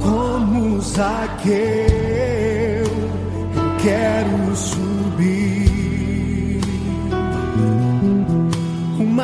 Como 0.00 0.80
Zaqueu, 0.80 1.54
eu 3.54 3.76
quero 3.82 4.56
subir 4.56 4.83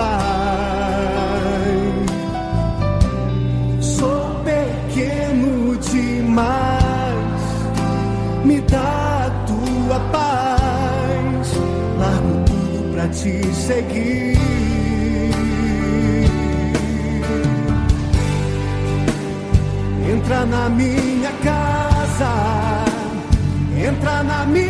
Pai. 0.00 1.76
Sou 3.82 4.22
pequeno 4.48 5.76
demais, 5.76 7.42
me 8.46 8.62
dá 8.62 9.26
a 9.26 9.30
tua 9.48 10.00
paz. 10.14 11.46
Largo 11.98 12.34
tudo 12.46 12.92
pra 12.92 13.06
te 13.08 13.44
seguir. 13.52 14.38
Entra 20.12 20.46
na 20.46 20.68
minha 20.70 21.32
casa, 21.44 22.32
entra 23.76 24.22
na 24.22 24.46
minha 24.46 24.69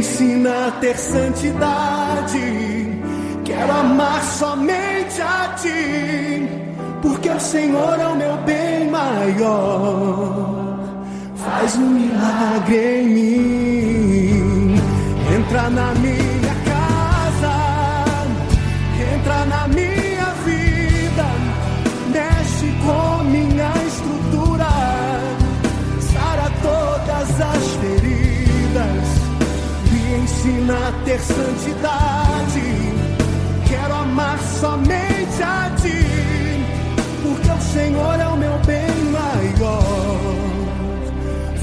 ensina 0.00 0.68
a 0.68 0.70
ter 0.80 0.96
santidade. 0.96 2.38
Quero 3.44 3.72
amar 3.72 4.22
somente 4.24 5.20
a 5.20 5.54
ti, 5.60 6.48
porque 7.02 7.28
o 7.28 7.40
Senhor 7.40 8.00
é 8.00 8.06
o 8.06 8.16
meu 8.16 8.36
bem 8.38 8.90
maior. 8.90 10.78
Faz 11.36 11.76
um 11.76 11.90
milagre 11.90 13.02
em 13.02 13.08
mim. 13.08 14.74
Entra 15.36 15.68
na 15.70 15.92
minha 15.96 16.19
ensina 30.70 30.88
a 30.88 30.92
ter 31.04 31.20
santidade. 31.20 32.62
Quero 33.66 33.94
amar 33.94 34.38
somente 34.38 35.42
a 35.42 35.70
ti, 35.80 36.64
porque 37.22 37.50
o 37.50 37.60
Senhor 37.60 38.20
é 38.20 38.28
o 38.28 38.36
meu 38.36 38.58
bem 38.66 38.90
maior. 39.10 40.20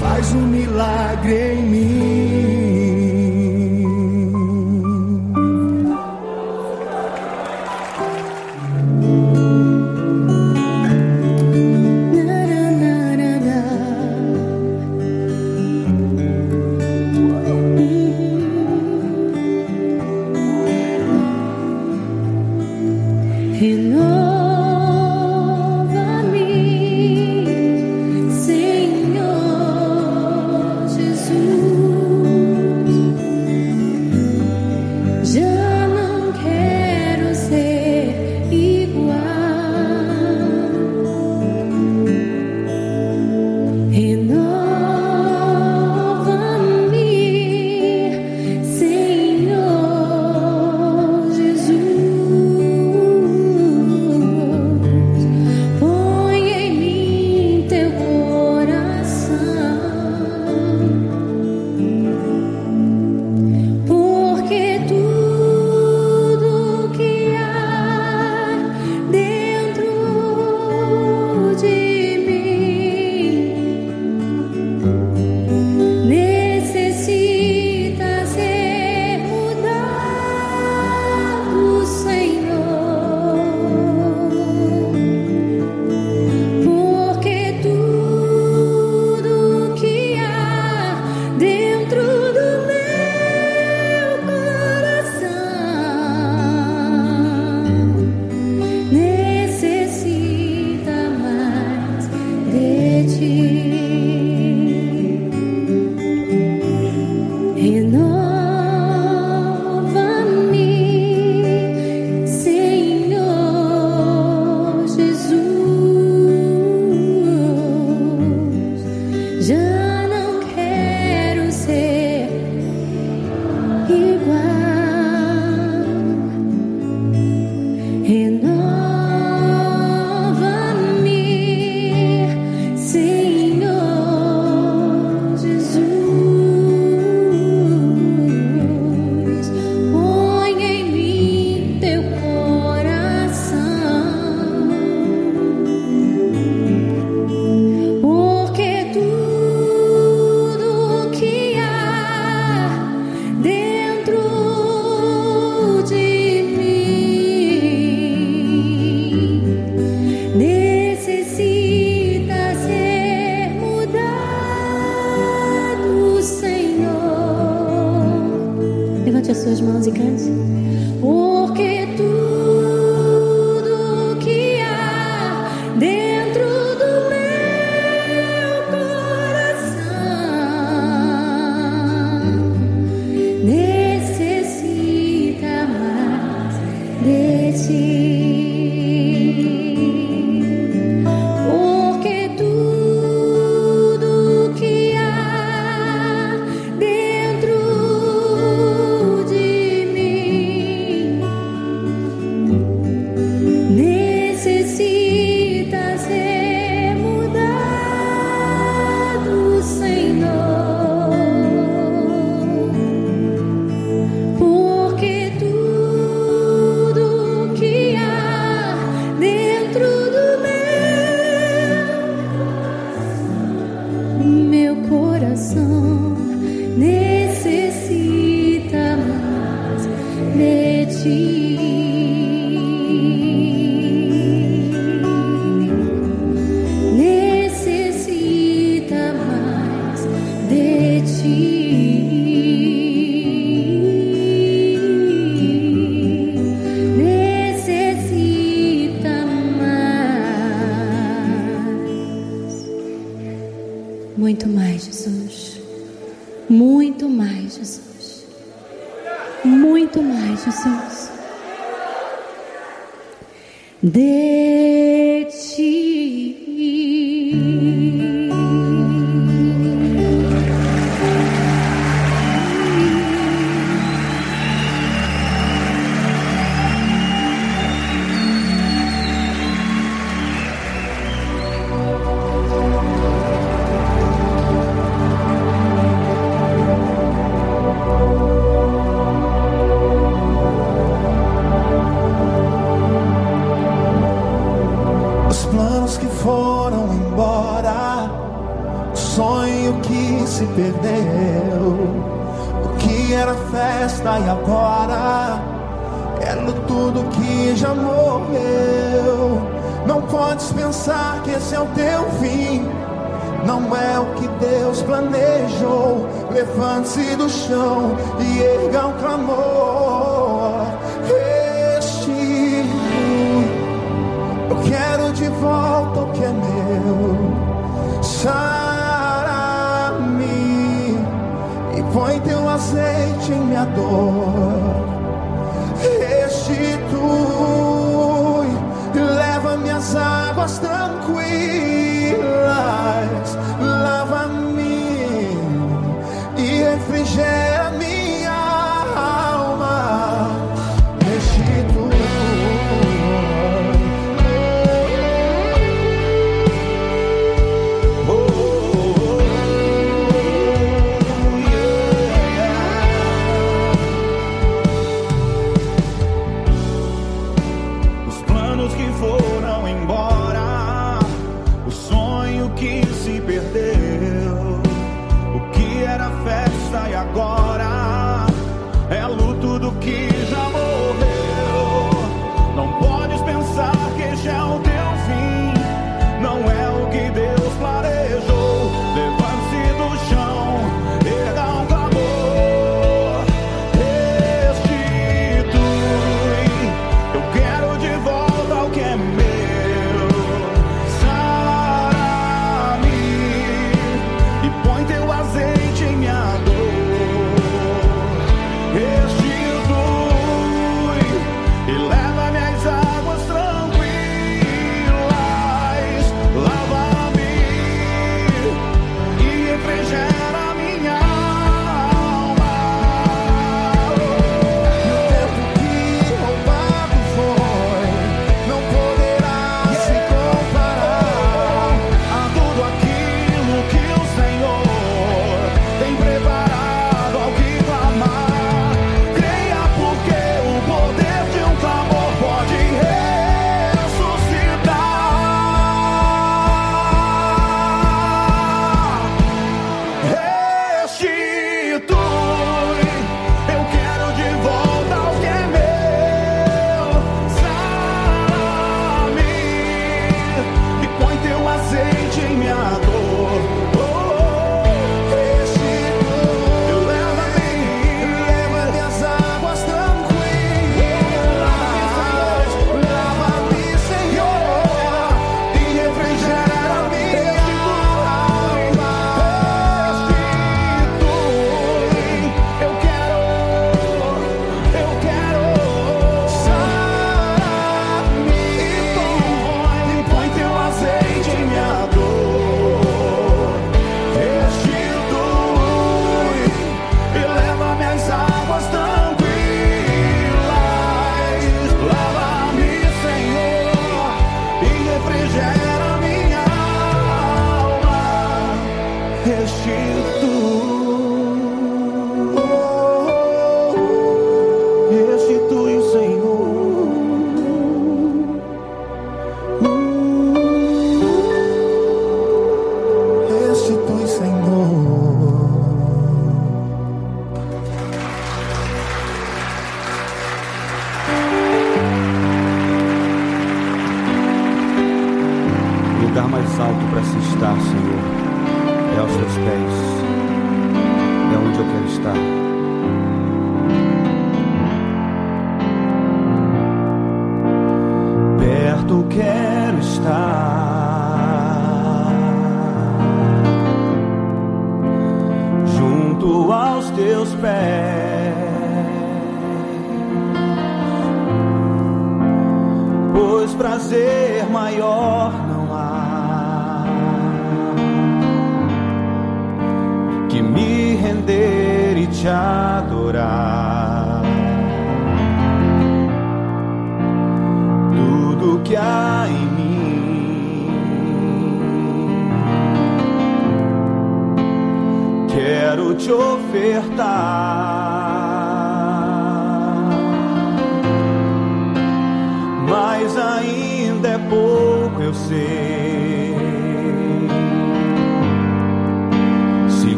Faz 0.00 0.32
um 0.32 0.46
milagre 0.46 1.54
em 1.54 1.62
mim. 1.62 2.61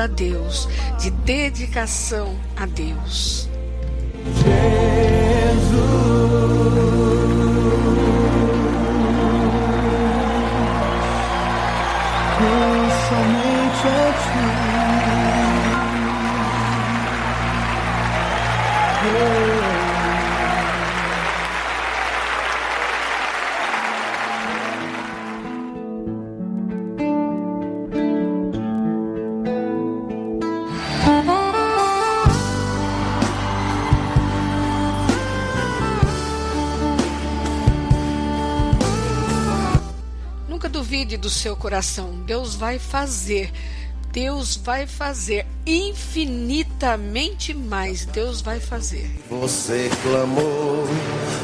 A 0.00 0.06
Deus, 0.06 0.68
de 0.98 1.10
dedicação 1.10 2.38
a 2.56 2.66
Deus. 2.66 2.89
Coração. 41.70 42.10
Deus 42.26 42.56
vai 42.56 42.80
fazer. 42.80 43.52
Deus 44.12 44.56
vai 44.56 44.88
fazer 44.88 45.46
infinitamente 45.64 47.54
mais. 47.54 48.04
Deus 48.06 48.40
vai 48.40 48.58
fazer. 48.58 49.08
Você 49.30 49.88
clamou, 50.02 50.84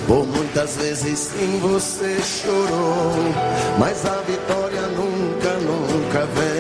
por 0.09 0.27
muitas 0.27 0.77
vezes 0.79 1.17
sim 1.17 1.61
você 1.61 2.21
chorou, 2.21 3.15
mas 3.79 4.05
a 4.05 4.21
vitória 4.23 4.83
nunca, 4.89 5.53
nunca 5.59 6.27
vem. 6.27 6.56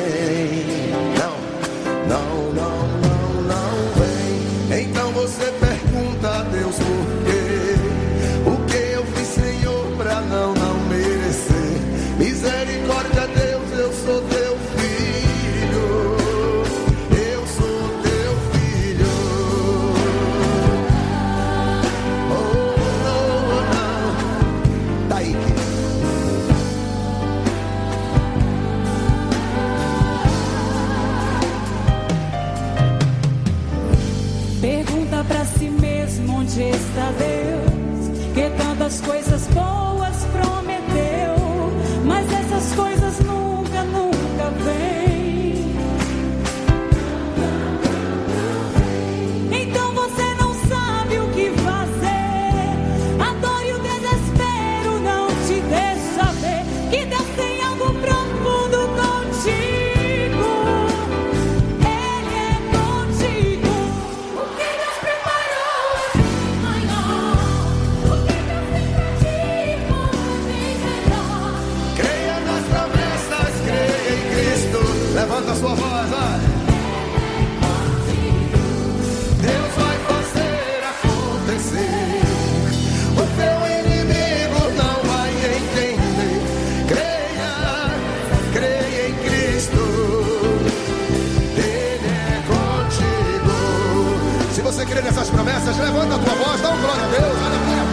Crê 94.96 95.02
nessas 95.02 95.28
promessas, 95.28 95.76
levanta 95.76 96.14
a 96.14 96.18
tua 96.18 96.34
voz, 96.34 96.60
dá 96.62 96.70
um 96.70 96.80
glória 96.80 97.04
a 97.04 97.08
Deus, 97.08 97.38
aleluia. 97.46 97.86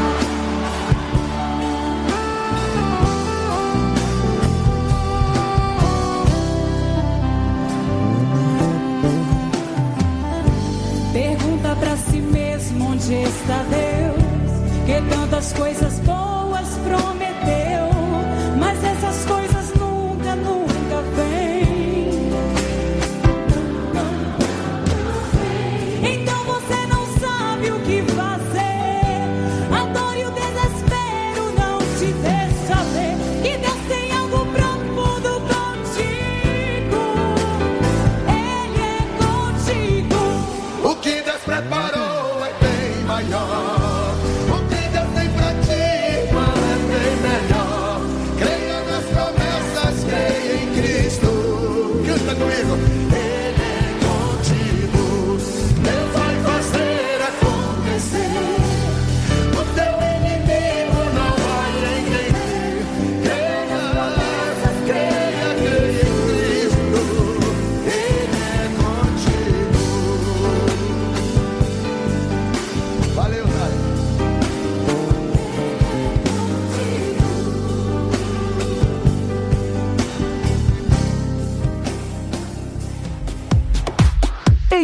Pergunta 11.12 11.76
pra 11.76 11.98
si 11.98 12.22
mesmo 12.22 12.92
onde 12.92 13.14
está 13.14 13.64
Deus, 13.64 14.86
que 14.86 15.16
tantas 15.16 15.54
coisas 15.54 15.93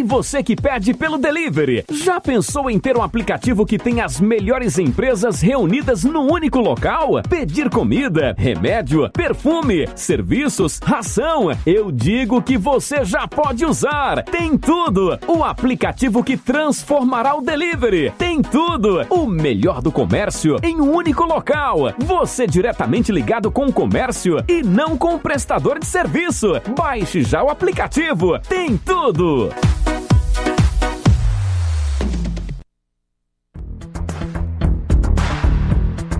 você 0.10 0.41
que 0.41 0.56
pede 0.56 0.91
pelo 0.91 1.19
delivery, 1.19 1.86
já 1.91 2.19
pensou 2.19 2.68
em 2.68 2.80
ter 2.80 2.98
um 2.98 3.03
aplicativo 3.03 3.64
que 3.64 3.77
tem 3.77 4.02
as 4.02 4.19
melhores 4.19 4.80
empresas 4.80 5.40
reunidas 5.40 6.03
no 6.03 6.22
único 6.22 6.60
local? 6.60 7.22
Pedir 7.30 7.69
comida, 7.69 8.34
remédio, 8.36 9.07
perfume, 9.11 9.88
serviços, 9.95 10.80
ração. 10.84 11.52
Eu 11.64 11.91
digo 11.91 12.41
que 12.41 12.57
você 12.57 13.06
já 13.06 13.27
pode 13.27 13.64
usar. 13.64 14.23
Tem 14.23 14.57
tudo. 14.57 15.15
O 15.27 15.44
aplicativo 15.44 16.23
que 16.23 16.36
transformará 16.36 17.36
o 17.36 17.41
delivery. 17.41 18.11
Tem 18.18 18.41
tudo. 18.41 19.06
O 19.11 19.27
melhor 19.27 19.80
do 19.80 19.91
comércio 19.91 20.57
em 20.64 20.81
um 20.81 20.91
único 20.91 21.23
local. 21.23 21.94
Você 21.99 22.48
diretamente 22.48 23.11
ligado 23.11 23.52
com 23.52 23.68
o 23.68 23.72
comércio 23.72 24.44
e 24.48 24.64
não 24.64 24.98
com 24.98 25.14
o 25.14 25.19
prestador 25.19 25.77
de 25.77 25.86
serviço. 25.86 26.53
Baixe 26.76 27.22
já 27.22 27.44
o 27.44 27.49
aplicativo. 27.52 28.40
Tem 28.40 28.76
tudo. 28.76 29.52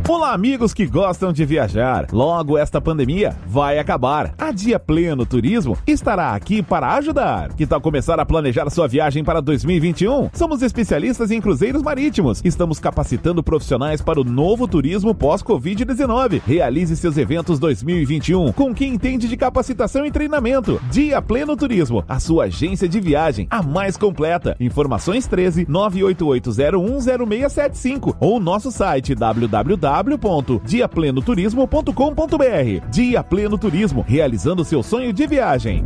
Olá, 0.10 0.34
amigos 0.34 0.73
que 0.73 0.88
gostam 0.88 1.31
de 1.31 1.45
viajar. 1.45 2.07
Logo, 2.11 2.57
esta 2.57 2.81
pandemia 2.81 3.38
vai 3.45 3.77
acabar. 3.77 4.34
A 4.40 4.52
Dia 4.52 4.80
Pleno 4.80 5.23
Turismo 5.23 5.77
estará 5.86 6.34
aqui 6.34 6.64
para 6.64 6.95
ajudar. 6.95 7.53
Que 7.53 7.68
tal 7.68 7.80
começar 7.80 8.19
a 8.19 8.26
planejar 8.26 8.68
sua 8.72 8.88
viagem 8.88 9.23
para 9.23 9.40
2021? 9.40 10.31
Somos 10.34 10.64
especialistas 10.64 11.30
em 11.30 11.40
cruzeiros 11.40 11.84
marítimos. 11.84 12.41
Estamos 12.44 12.80
capacitando 12.80 13.44
profissionais 13.44 14.02
para 14.02 14.19
o 14.19 14.23
novo 14.23 14.68
turismo 14.68 15.14
pós-Covid-19. 15.14 16.41
Realize 16.44 16.98
seus 16.98 17.15
eventos 17.15 17.60
2021 17.60 18.52
com 18.53 18.73
quem 18.73 18.95
entende 18.95 19.27
de 19.27 19.38
capacitação 19.38 20.07
e 20.07 20.11
treinamento. 20.11 20.81
Dia 20.90 21.22
Pleno 21.22 21.56
Turismo, 21.56 22.03
a 22.10 22.19
sua 22.19 22.45
agência 22.45 22.90
de 22.90 22.99
viagem, 22.99 23.45
a 23.52 23.61
mais 23.61 23.95
completa. 23.95 24.57
Informações 24.60 25.27
13 25.27 25.68
988010675 25.68 28.15
ou 28.19 28.40
nosso 28.40 28.72
site 28.72 29.14
www 29.14 29.99
www.diaplenoturismo.com.br. 30.02 32.90
Dia 32.90 33.24
Pleno 33.24 33.58
Turismo, 33.58 34.04
realizando 34.08 34.66
seu 34.66 34.82
sonho 34.82 35.14
de 35.14 35.28
viagem. 35.28 35.86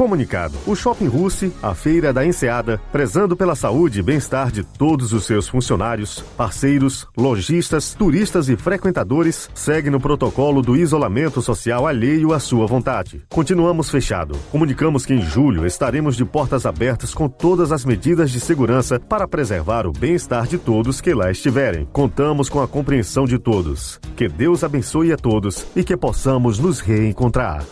Comunicado. 0.00 0.56
O 0.66 0.74
Shopping 0.74 1.08
Russi, 1.08 1.52
a 1.62 1.74
Feira 1.74 2.10
da 2.10 2.24
Enseada, 2.24 2.80
prezando 2.90 3.36
pela 3.36 3.54
saúde 3.54 4.00
e 4.00 4.02
bem-estar 4.02 4.50
de 4.50 4.64
todos 4.64 5.12
os 5.12 5.26
seus 5.26 5.46
funcionários, 5.46 6.24
parceiros, 6.38 7.06
lojistas, 7.14 7.92
turistas 7.92 8.48
e 8.48 8.56
frequentadores, 8.56 9.50
segue 9.52 9.90
no 9.90 10.00
protocolo 10.00 10.62
do 10.62 10.74
isolamento 10.74 11.42
social 11.42 11.86
alheio 11.86 12.32
à 12.32 12.40
sua 12.40 12.66
vontade. 12.66 13.26
Continuamos 13.28 13.90
fechado. 13.90 14.38
Comunicamos 14.50 15.04
que 15.04 15.12
em 15.12 15.20
julho 15.20 15.66
estaremos 15.66 16.16
de 16.16 16.24
portas 16.24 16.64
abertas 16.64 17.12
com 17.12 17.28
todas 17.28 17.70
as 17.70 17.84
medidas 17.84 18.30
de 18.30 18.40
segurança 18.40 18.98
para 18.98 19.28
preservar 19.28 19.86
o 19.86 19.92
bem-estar 19.92 20.46
de 20.46 20.56
todos 20.56 21.02
que 21.02 21.12
lá 21.12 21.30
estiverem. 21.30 21.86
Contamos 21.92 22.48
com 22.48 22.62
a 22.62 22.66
compreensão 22.66 23.26
de 23.26 23.38
todos. 23.38 24.00
Que 24.16 24.30
Deus 24.30 24.64
abençoe 24.64 25.12
a 25.12 25.18
todos 25.18 25.66
e 25.76 25.84
que 25.84 25.94
possamos 25.94 26.58
nos 26.58 26.80
reencontrar. 26.80 27.66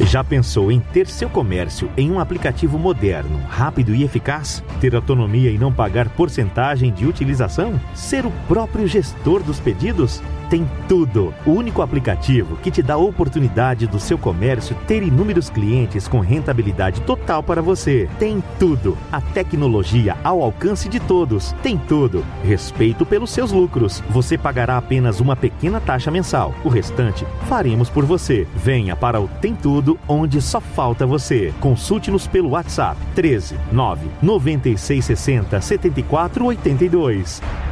Já 0.00 0.22
pensou 0.22 0.70
em 0.70 0.78
ter 0.78 1.08
seu 1.08 1.28
comércio 1.28 1.90
em 1.96 2.10
um 2.10 2.20
aplicativo 2.20 2.78
moderno, 2.78 3.40
rápido 3.48 3.94
e 3.94 4.04
eficaz? 4.04 4.62
Ter 4.80 4.94
autonomia 4.94 5.50
e 5.50 5.58
não 5.58 5.72
pagar 5.72 6.08
porcentagem 6.10 6.92
de 6.92 7.04
utilização? 7.04 7.78
Ser 7.94 8.24
o 8.24 8.30
próprio 8.46 8.86
gestor 8.86 9.42
dos 9.42 9.58
pedidos? 9.58 10.22
Tem 10.50 10.66
tudo. 10.88 11.34
O 11.44 11.50
único 11.50 11.82
aplicativo 11.82 12.56
que 12.56 12.70
te 12.70 12.82
dá 12.82 12.94
a 12.94 12.98
oportunidade 12.98 13.86
do 13.86 14.00
seu 14.00 14.16
comércio 14.16 14.74
ter 14.86 15.02
inúmeros 15.02 15.50
clientes 15.50 16.08
com 16.08 16.20
rentabilidade 16.20 17.02
total 17.02 17.42
para 17.42 17.60
você. 17.60 18.08
Tem 18.18 18.42
tudo. 18.58 18.96
A 19.12 19.20
tecnologia 19.20 20.16
ao 20.24 20.42
alcance 20.42 20.88
de 20.88 20.98
todos. 20.98 21.52
Tem 21.62 21.76
tudo. 21.76 22.24
Respeito 22.42 23.04
pelos 23.04 23.30
seus 23.30 23.52
lucros. 23.52 24.02
Você 24.08 24.38
pagará 24.38 24.78
apenas 24.78 25.20
uma 25.20 25.36
pequena 25.36 25.80
taxa 25.80 26.10
mensal. 26.10 26.54
O 26.64 26.68
restante 26.68 27.26
faremos 27.46 27.90
por 27.90 28.06
você. 28.06 28.46
Venha 28.56 28.96
para 28.96 29.20
o 29.20 29.28
Tem 29.28 29.54
Tudo, 29.54 29.98
onde 30.08 30.40
só 30.40 30.60
falta 30.60 31.06
você. 31.06 31.52
Consulte-nos 31.60 32.26
pelo 32.26 32.50
WhatsApp 32.50 32.98
13 33.14 33.56
9 33.70 34.08
9660 34.22 35.60
7482. 35.60 37.67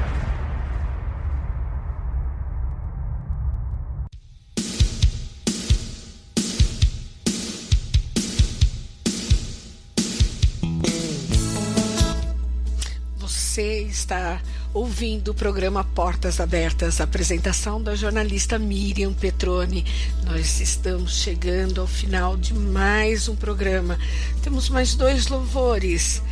Está 14.06 14.40
ouvindo 14.72 15.32
o 15.32 15.34
programa 15.34 15.82
Portas 15.82 16.38
Abertas, 16.38 17.00
apresentação 17.00 17.82
da 17.82 17.96
jornalista 17.96 18.56
Miriam 18.56 19.12
Petroni. 19.12 19.84
Nós 20.24 20.60
estamos 20.60 21.16
chegando 21.16 21.80
ao 21.80 21.88
final 21.88 22.36
de 22.36 22.54
mais 22.54 23.28
um 23.28 23.34
programa. 23.34 23.98
Temos 24.44 24.68
mais 24.68 24.94
dois 24.94 25.26
louvores 25.26 26.22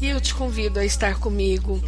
e 0.00 0.08
eu 0.08 0.22
te 0.22 0.34
convido 0.34 0.78
a 0.78 0.86
estar 0.86 1.18
comigo 1.18 1.82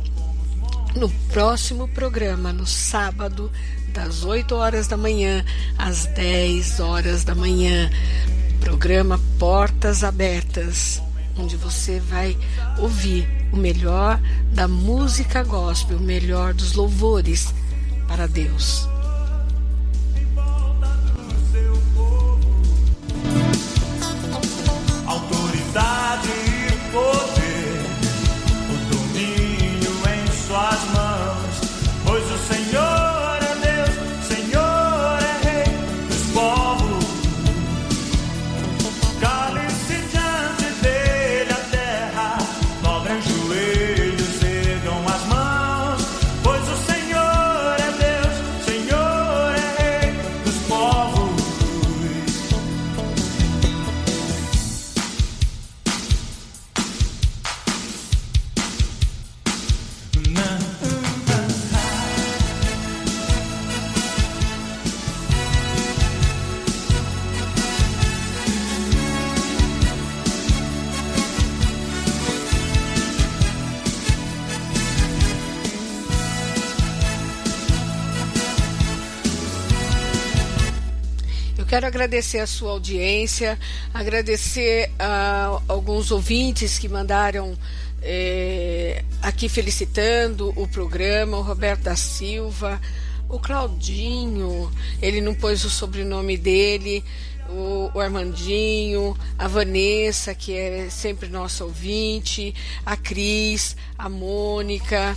no 0.95 1.09
próximo 1.33 1.89
programa, 1.89 2.53
no 2.53 2.67
sábado, 2.67 3.51
das 3.95 4.25
8 4.25 4.55
horas 4.55 4.89
da 4.89 4.99
manhã 4.99 5.43
às 5.79 6.05
10 6.05 6.81
horas 6.81 7.25
da 7.25 7.35
manhã. 7.35 7.91
Programa 8.61 9.19
Portas 9.39 10.05
Abertas, 10.05 11.01
onde 11.41 11.57
você 11.57 11.99
vai 11.99 12.37
ouvir 12.79 13.29
o 13.53 13.57
melhor 13.57 14.21
da 14.53 14.69
música 14.69 15.43
gospel, 15.43 15.97
o 15.97 16.01
melhor 16.01 16.55
dos 16.55 16.75
louvores 16.75 17.53
para 18.07 18.27
Deus. 18.27 18.89
Quero 81.81 81.87
agradecer 81.87 82.41
a 82.41 82.47
sua 82.47 82.73
audiência, 82.73 83.59
agradecer 83.95 84.91
a 84.99 85.63
alguns 85.67 86.11
ouvintes 86.11 86.79
que 86.79 86.91
mandaram 86.91 87.57
eh, 88.03 89.03
aqui 89.23 89.49
felicitando 89.49 90.53
o 90.57 90.69
programa, 90.69 91.39
o 91.39 91.41
Roberto 91.41 91.85
da 91.85 91.97
Silva, 91.97 92.79
o 93.31 93.39
Claudinho, 93.39 94.71
ele 95.01 95.23
não 95.23 95.35
pôs 95.35 95.65
o 95.65 95.71
sobrenome 95.71 96.37
dele, 96.37 97.03
o, 97.49 97.91
o 97.95 97.99
Armandinho, 97.99 99.17
a 99.39 99.49
Vanessa, 99.49 100.35
que 100.35 100.55
é 100.55 100.91
sempre 100.91 101.31
nossa 101.31 101.65
ouvinte, 101.65 102.55
a 102.85 102.95
Cris, 102.95 103.75
a 103.97 104.07
Mônica, 104.07 105.17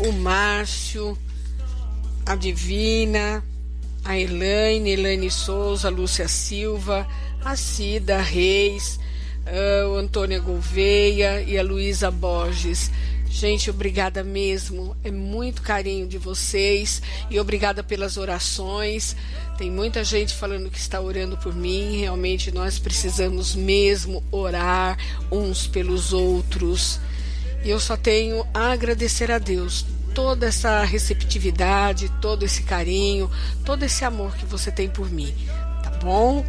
o 0.00 0.10
Márcio, 0.10 1.16
a 2.26 2.34
Divina, 2.34 3.44
a 4.08 4.18
Elaine, 4.18 4.88
Elaine 4.88 5.30
Souza, 5.30 5.90
Lúcia 5.90 6.26
Silva, 6.28 7.06
a 7.44 7.54
Cida 7.54 8.16
Reis, 8.16 8.98
ah, 9.46 9.86
o 9.86 9.96
Antônio 9.96 10.42
Gouveia 10.42 11.42
e 11.42 11.58
a 11.58 11.62
Luísa 11.62 12.10
Borges. 12.10 12.90
Gente, 13.28 13.68
obrigada 13.68 14.24
mesmo. 14.24 14.96
É 15.04 15.10
muito 15.10 15.60
carinho 15.60 16.06
de 16.08 16.16
vocês 16.16 17.02
e 17.28 17.38
obrigada 17.38 17.82
pelas 17.82 18.16
orações. 18.16 19.14
Tem 19.58 19.70
muita 19.70 20.02
gente 20.02 20.32
falando 20.32 20.70
que 20.70 20.78
está 20.78 20.98
orando 20.98 21.36
por 21.36 21.54
mim. 21.54 21.98
Realmente 21.98 22.50
nós 22.50 22.78
precisamos 22.78 23.54
mesmo 23.54 24.24
orar 24.32 24.96
uns 25.30 25.66
pelos 25.66 26.14
outros. 26.14 26.98
E 27.62 27.68
eu 27.68 27.78
só 27.78 27.94
tenho 27.94 28.42
a 28.54 28.72
agradecer 28.72 29.30
a 29.30 29.38
Deus 29.38 29.84
toda 30.18 30.46
essa 30.46 30.82
receptividade, 30.82 32.08
todo 32.20 32.44
esse 32.44 32.64
carinho, 32.64 33.30
todo 33.64 33.84
esse 33.84 34.04
amor 34.04 34.34
que 34.34 34.44
você 34.44 34.68
tem 34.68 34.90
por 34.90 35.08
mim, 35.08 35.32
tá 35.80 35.90
bom? 36.02 36.44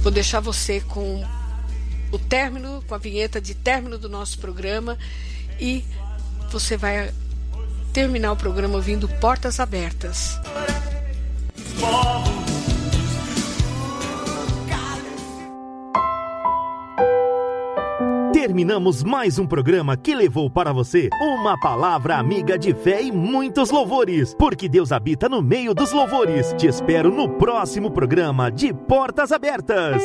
Vou 0.00 0.10
deixar 0.10 0.40
você 0.40 0.80
com 0.80 1.22
o 2.10 2.18
término, 2.18 2.82
com 2.88 2.94
a 2.94 2.98
vinheta 2.98 3.42
de 3.42 3.54
término 3.54 3.98
do 3.98 4.08
nosso 4.08 4.38
programa 4.38 4.96
e 5.60 5.84
você 6.50 6.78
vai 6.78 7.12
terminar 7.92 8.32
o 8.32 8.36
programa 8.36 8.76
ouvindo 8.76 9.06
Portas 9.06 9.60
Abertas. 9.60 10.40
Terminamos 18.42 19.04
mais 19.04 19.38
um 19.38 19.46
programa 19.46 19.96
que 19.96 20.16
levou 20.16 20.50
para 20.50 20.72
você 20.72 21.08
uma 21.20 21.56
palavra 21.60 22.16
amiga 22.16 22.58
de 22.58 22.74
fé 22.74 23.00
e 23.00 23.12
muitos 23.12 23.70
louvores, 23.70 24.34
porque 24.36 24.68
Deus 24.68 24.90
habita 24.90 25.28
no 25.28 25.40
meio 25.40 25.72
dos 25.72 25.92
louvores. 25.92 26.52
Te 26.58 26.66
espero 26.66 27.08
no 27.08 27.28
próximo 27.28 27.88
programa 27.88 28.50
de 28.50 28.74
Portas 28.74 29.30
Abertas. 29.30 30.02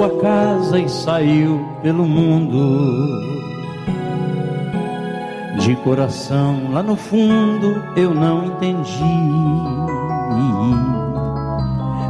Sua 0.00 0.18
casa 0.18 0.78
e 0.78 0.88
saiu 0.88 1.68
pelo 1.82 2.06
mundo. 2.06 3.20
De 5.58 5.76
coração, 5.76 6.70
lá 6.72 6.82
no 6.82 6.96
fundo, 6.96 7.82
eu 7.94 8.14
não 8.14 8.46
entendi. 8.46 8.98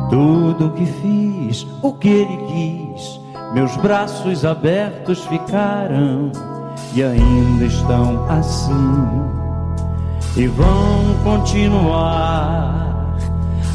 Tudo 0.09 0.71
que 0.71 0.87
fiz, 0.87 1.67
o 1.83 1.93
que 1.93 2.09
ele 2.09 2.37
quis, 2.47 3.21
meus 3.55 3.77
braços 3.79 4.45
abertos 4.45 5.25
ficaram 5.25 6.31
e 6.95 7.03
ainda 7.03 7.65
estão 7.65 8.25
assim. 8.29 9.03
E 10.37 10.47
vão 10.47 11.17
continuar 11.25 13.17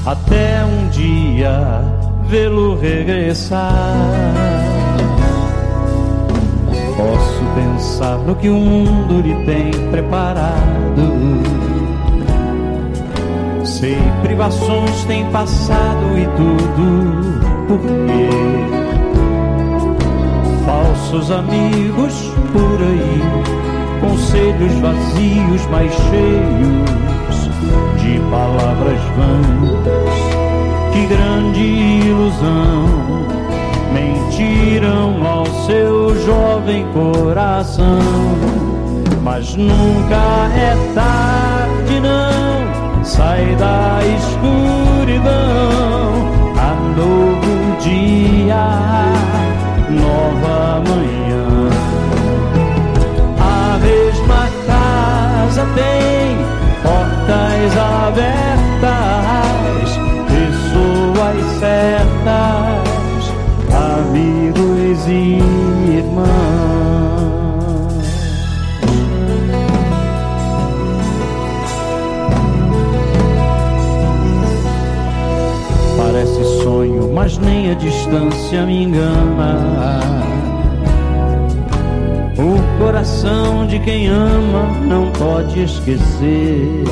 até 0.05 0.63
um 0.63 0.87
dia 0.87 2.04
vê-lo 2.27 2.77
regressar. 2.79 3.93
Posso 6.97 7.43
pensar 7.55 8.17
no 8.19 8.35
que 8.35 8.49
o 8.49 8.55
mundo 8.55 9.21
lhe 9.21 9.35
tem 9.45 9.71
preparado. 9.89 10.55
Sei, 13.63 13.97
privações 14.21 15.03
tem 15.05 15.25
passado 15.31 16.17
e 16.17 16.25
tudo 16.37 17.45
por 17.67 17.79
quê? 17.79 18.29
Falsos 20.65 21.31
amigos 21.31 22.31
por 22.53 22.81
aí, 22.81 23.21
conselhos 24.01 24.73
vazios, 24.79 25.65
mas 25.71 25.91
cheios 25.93 27.05
de 28.01 28.19
palavras 28.29 28.99
vãs. 29.17 29.94
Ilusão 32.15 32.85
mentiram 33.91 35.27
ao 35.27 35.45
seu 35.67 36.15
jovem 36.25 36.87
coração. 36.93 37.99
Mas 39.21 39.53
nunca 39.55 40.47
é 40.55 40.77
tarde, 40.95 41.99
não. 41.99 43.03
Sai 43.03 43.53
da 43.55 43.99
escuridão. 44.17 45.33
Há 46.57 46.73
novo 46.95 47.75
dia, 47.81 48.65
nova 49.89 50.81
manhã. 50.87 51.69
A 53.41 53.77
mesma 53.79 54.49
casa 54.65 55.67
tem 55.75 56.37
portas 56.81 57.77
abertas, 57.77 58.44
certas, 61.65 63.33
amigos 63.73 65.07
e 65.07 65.39
irmãos. 65.97 66.35
Parece 75.97 76.43
sonho, 76.61 77.11
mas 77.13 77.37
nem 77.39 77.71
a 77.71 77.73
distância 77.73 78.65
me 78.65 78.83
engana. 78.83 80.01
O 82.37 82.77
coração 82.77 83.65
de 83.65 83.79
quem 83.79 84.07
ama 84.07 84.67
não 84.87 85.11
pode 85.13 85.63
esquecer. 85.63 86.83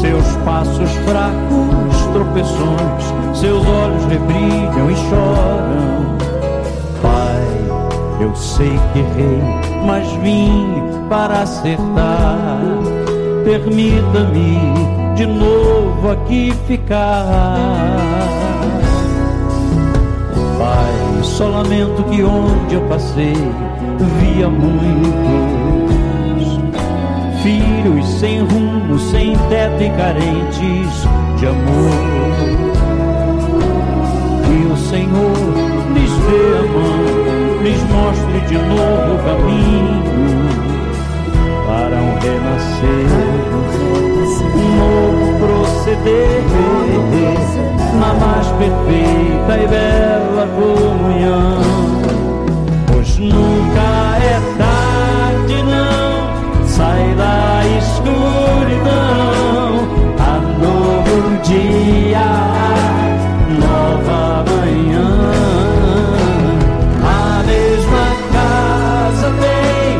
Seus 0.00 0.36
passos 0.44 0.90
fracos, 1.06 1.91
tropeções, 2.12 3.38
seus 3.38 3.66
olhos 3.66 4.04
rebrilham 4.04 4.90
e 4.90 4.96
choram. 4.96 6.16
Pai, 7.02 8.20
eu 8.20 8.34
sei 8.36 8.78
que 8.92 9.00
errei, 9.00 9.42
mas 9.86 10.10
vim 10.22 10.82
para 11.08 11.42
acertar. 11.42 12.60
Permita-me 13.44 14.58
de 15.16 15.26
novo 15.26 16.10
aqui 16.10 16.52
ficar. 16.66 17.58
Pai, 20.58 21.22
só 21.22 21.48
lamento 21.48 22.02
que 22.04 22.22
onde 22.22 22.74
eu 22.74 22.82
passei 22.82 23.34
via 24.20 24.48
muitos 24.48 26.01
filhos 27.42 28.06
sem 28.20 28.40
rumo, 28.40 28.98
sem 28.98 29.36
teto 29.48 29.82
e 29.82 29.90
carentes 29.90 31.06
de 31.38 31.46
amor. 31.46 31.90
Que 34.44 34.72
o 34.72 34.76
Senhor 34.76 35.36
lhes 35.92 36.12
dê 36.26 36.58
a 36.58 36.62
mão, 36.72 37.62
lhes 37.62 37.82
mostre 37.90 38.40
de 38.46 38.58
novo 38.58 39.14
o 39.14 39.18
caminho 39.24 40.02
para 41.66 41.96
um 41.96 42.12
renascer, 42.20 43.08
um 44.54 44.68
novo 44.78 45.38
proceder 45.38 46.42
na 47.98 48.14
mais 48.14 48.46
perfeita 48.52 49.62
e 49.62 49.66
bela 49.68 50.46
comunhão. 50.56 51.62
Pois 52.86 53.18
nunca 53.18 54.01
da 57.16 57.62
escuridão, 57.78 58.92
há 60.18 60.38
novo 60.62 61.14
dia, 61.42 62.30
nova 63.60 64.44
manhã. 64.50 65.10
A 67.04 67.42
mesma 67.44 68.06
casa 68.32 69.28
tem 69.40 69.90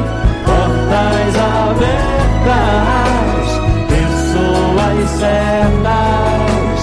portas 0.47 1.33
abertas, 1.71 3.47
pessoas 3.89 5.11
certas, 5.19 6.81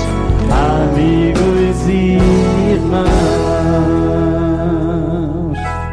amigos 0.51 1.79
e 1.87 2.19
irmãos. 2.73 3.19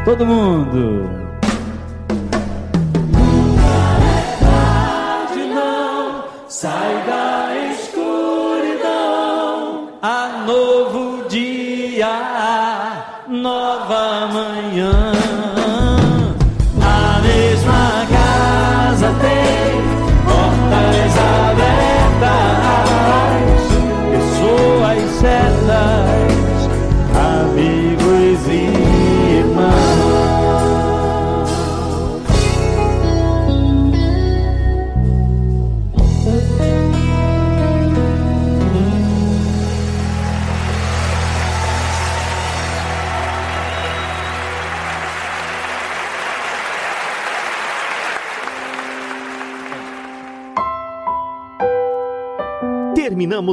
Todo 0.05 0.23
mundo. 0.27 1.16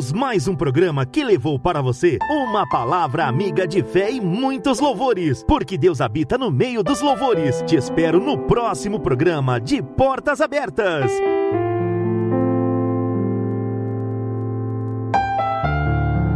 Terminamos 0.04 0.12
mais 0.12 0.48
um 0.48 0.56
programa 0.56 1.06
que 1.06 1.24
levou 1.24 1.58
para 1.58 1.82
você 1.82 2.18
uma 2.30 2.68
palavra 2.68 3.26
amiga 3.26 3.68
de 3.68 3.82
fé 3.84 4.12
e 4.12 4.20
muitos 4.20 4.80
louvores, 4.80 5.44
porque 5.48 5.78
Deus 5.78 6.02
habita 6.02 6.38
no 6.38 6.52
meio 6.52 6.84
dos 6.84 7.00
louvores. 7.00 7.64
Te 7.66 7.76
espero 7.76 8.20
no 8.20 8.38
próximo 8.38 9.00
programa 9.00 9.60
de 9.60 9.82
Portas 9.82 10.42
Abertas. 10.42 11.12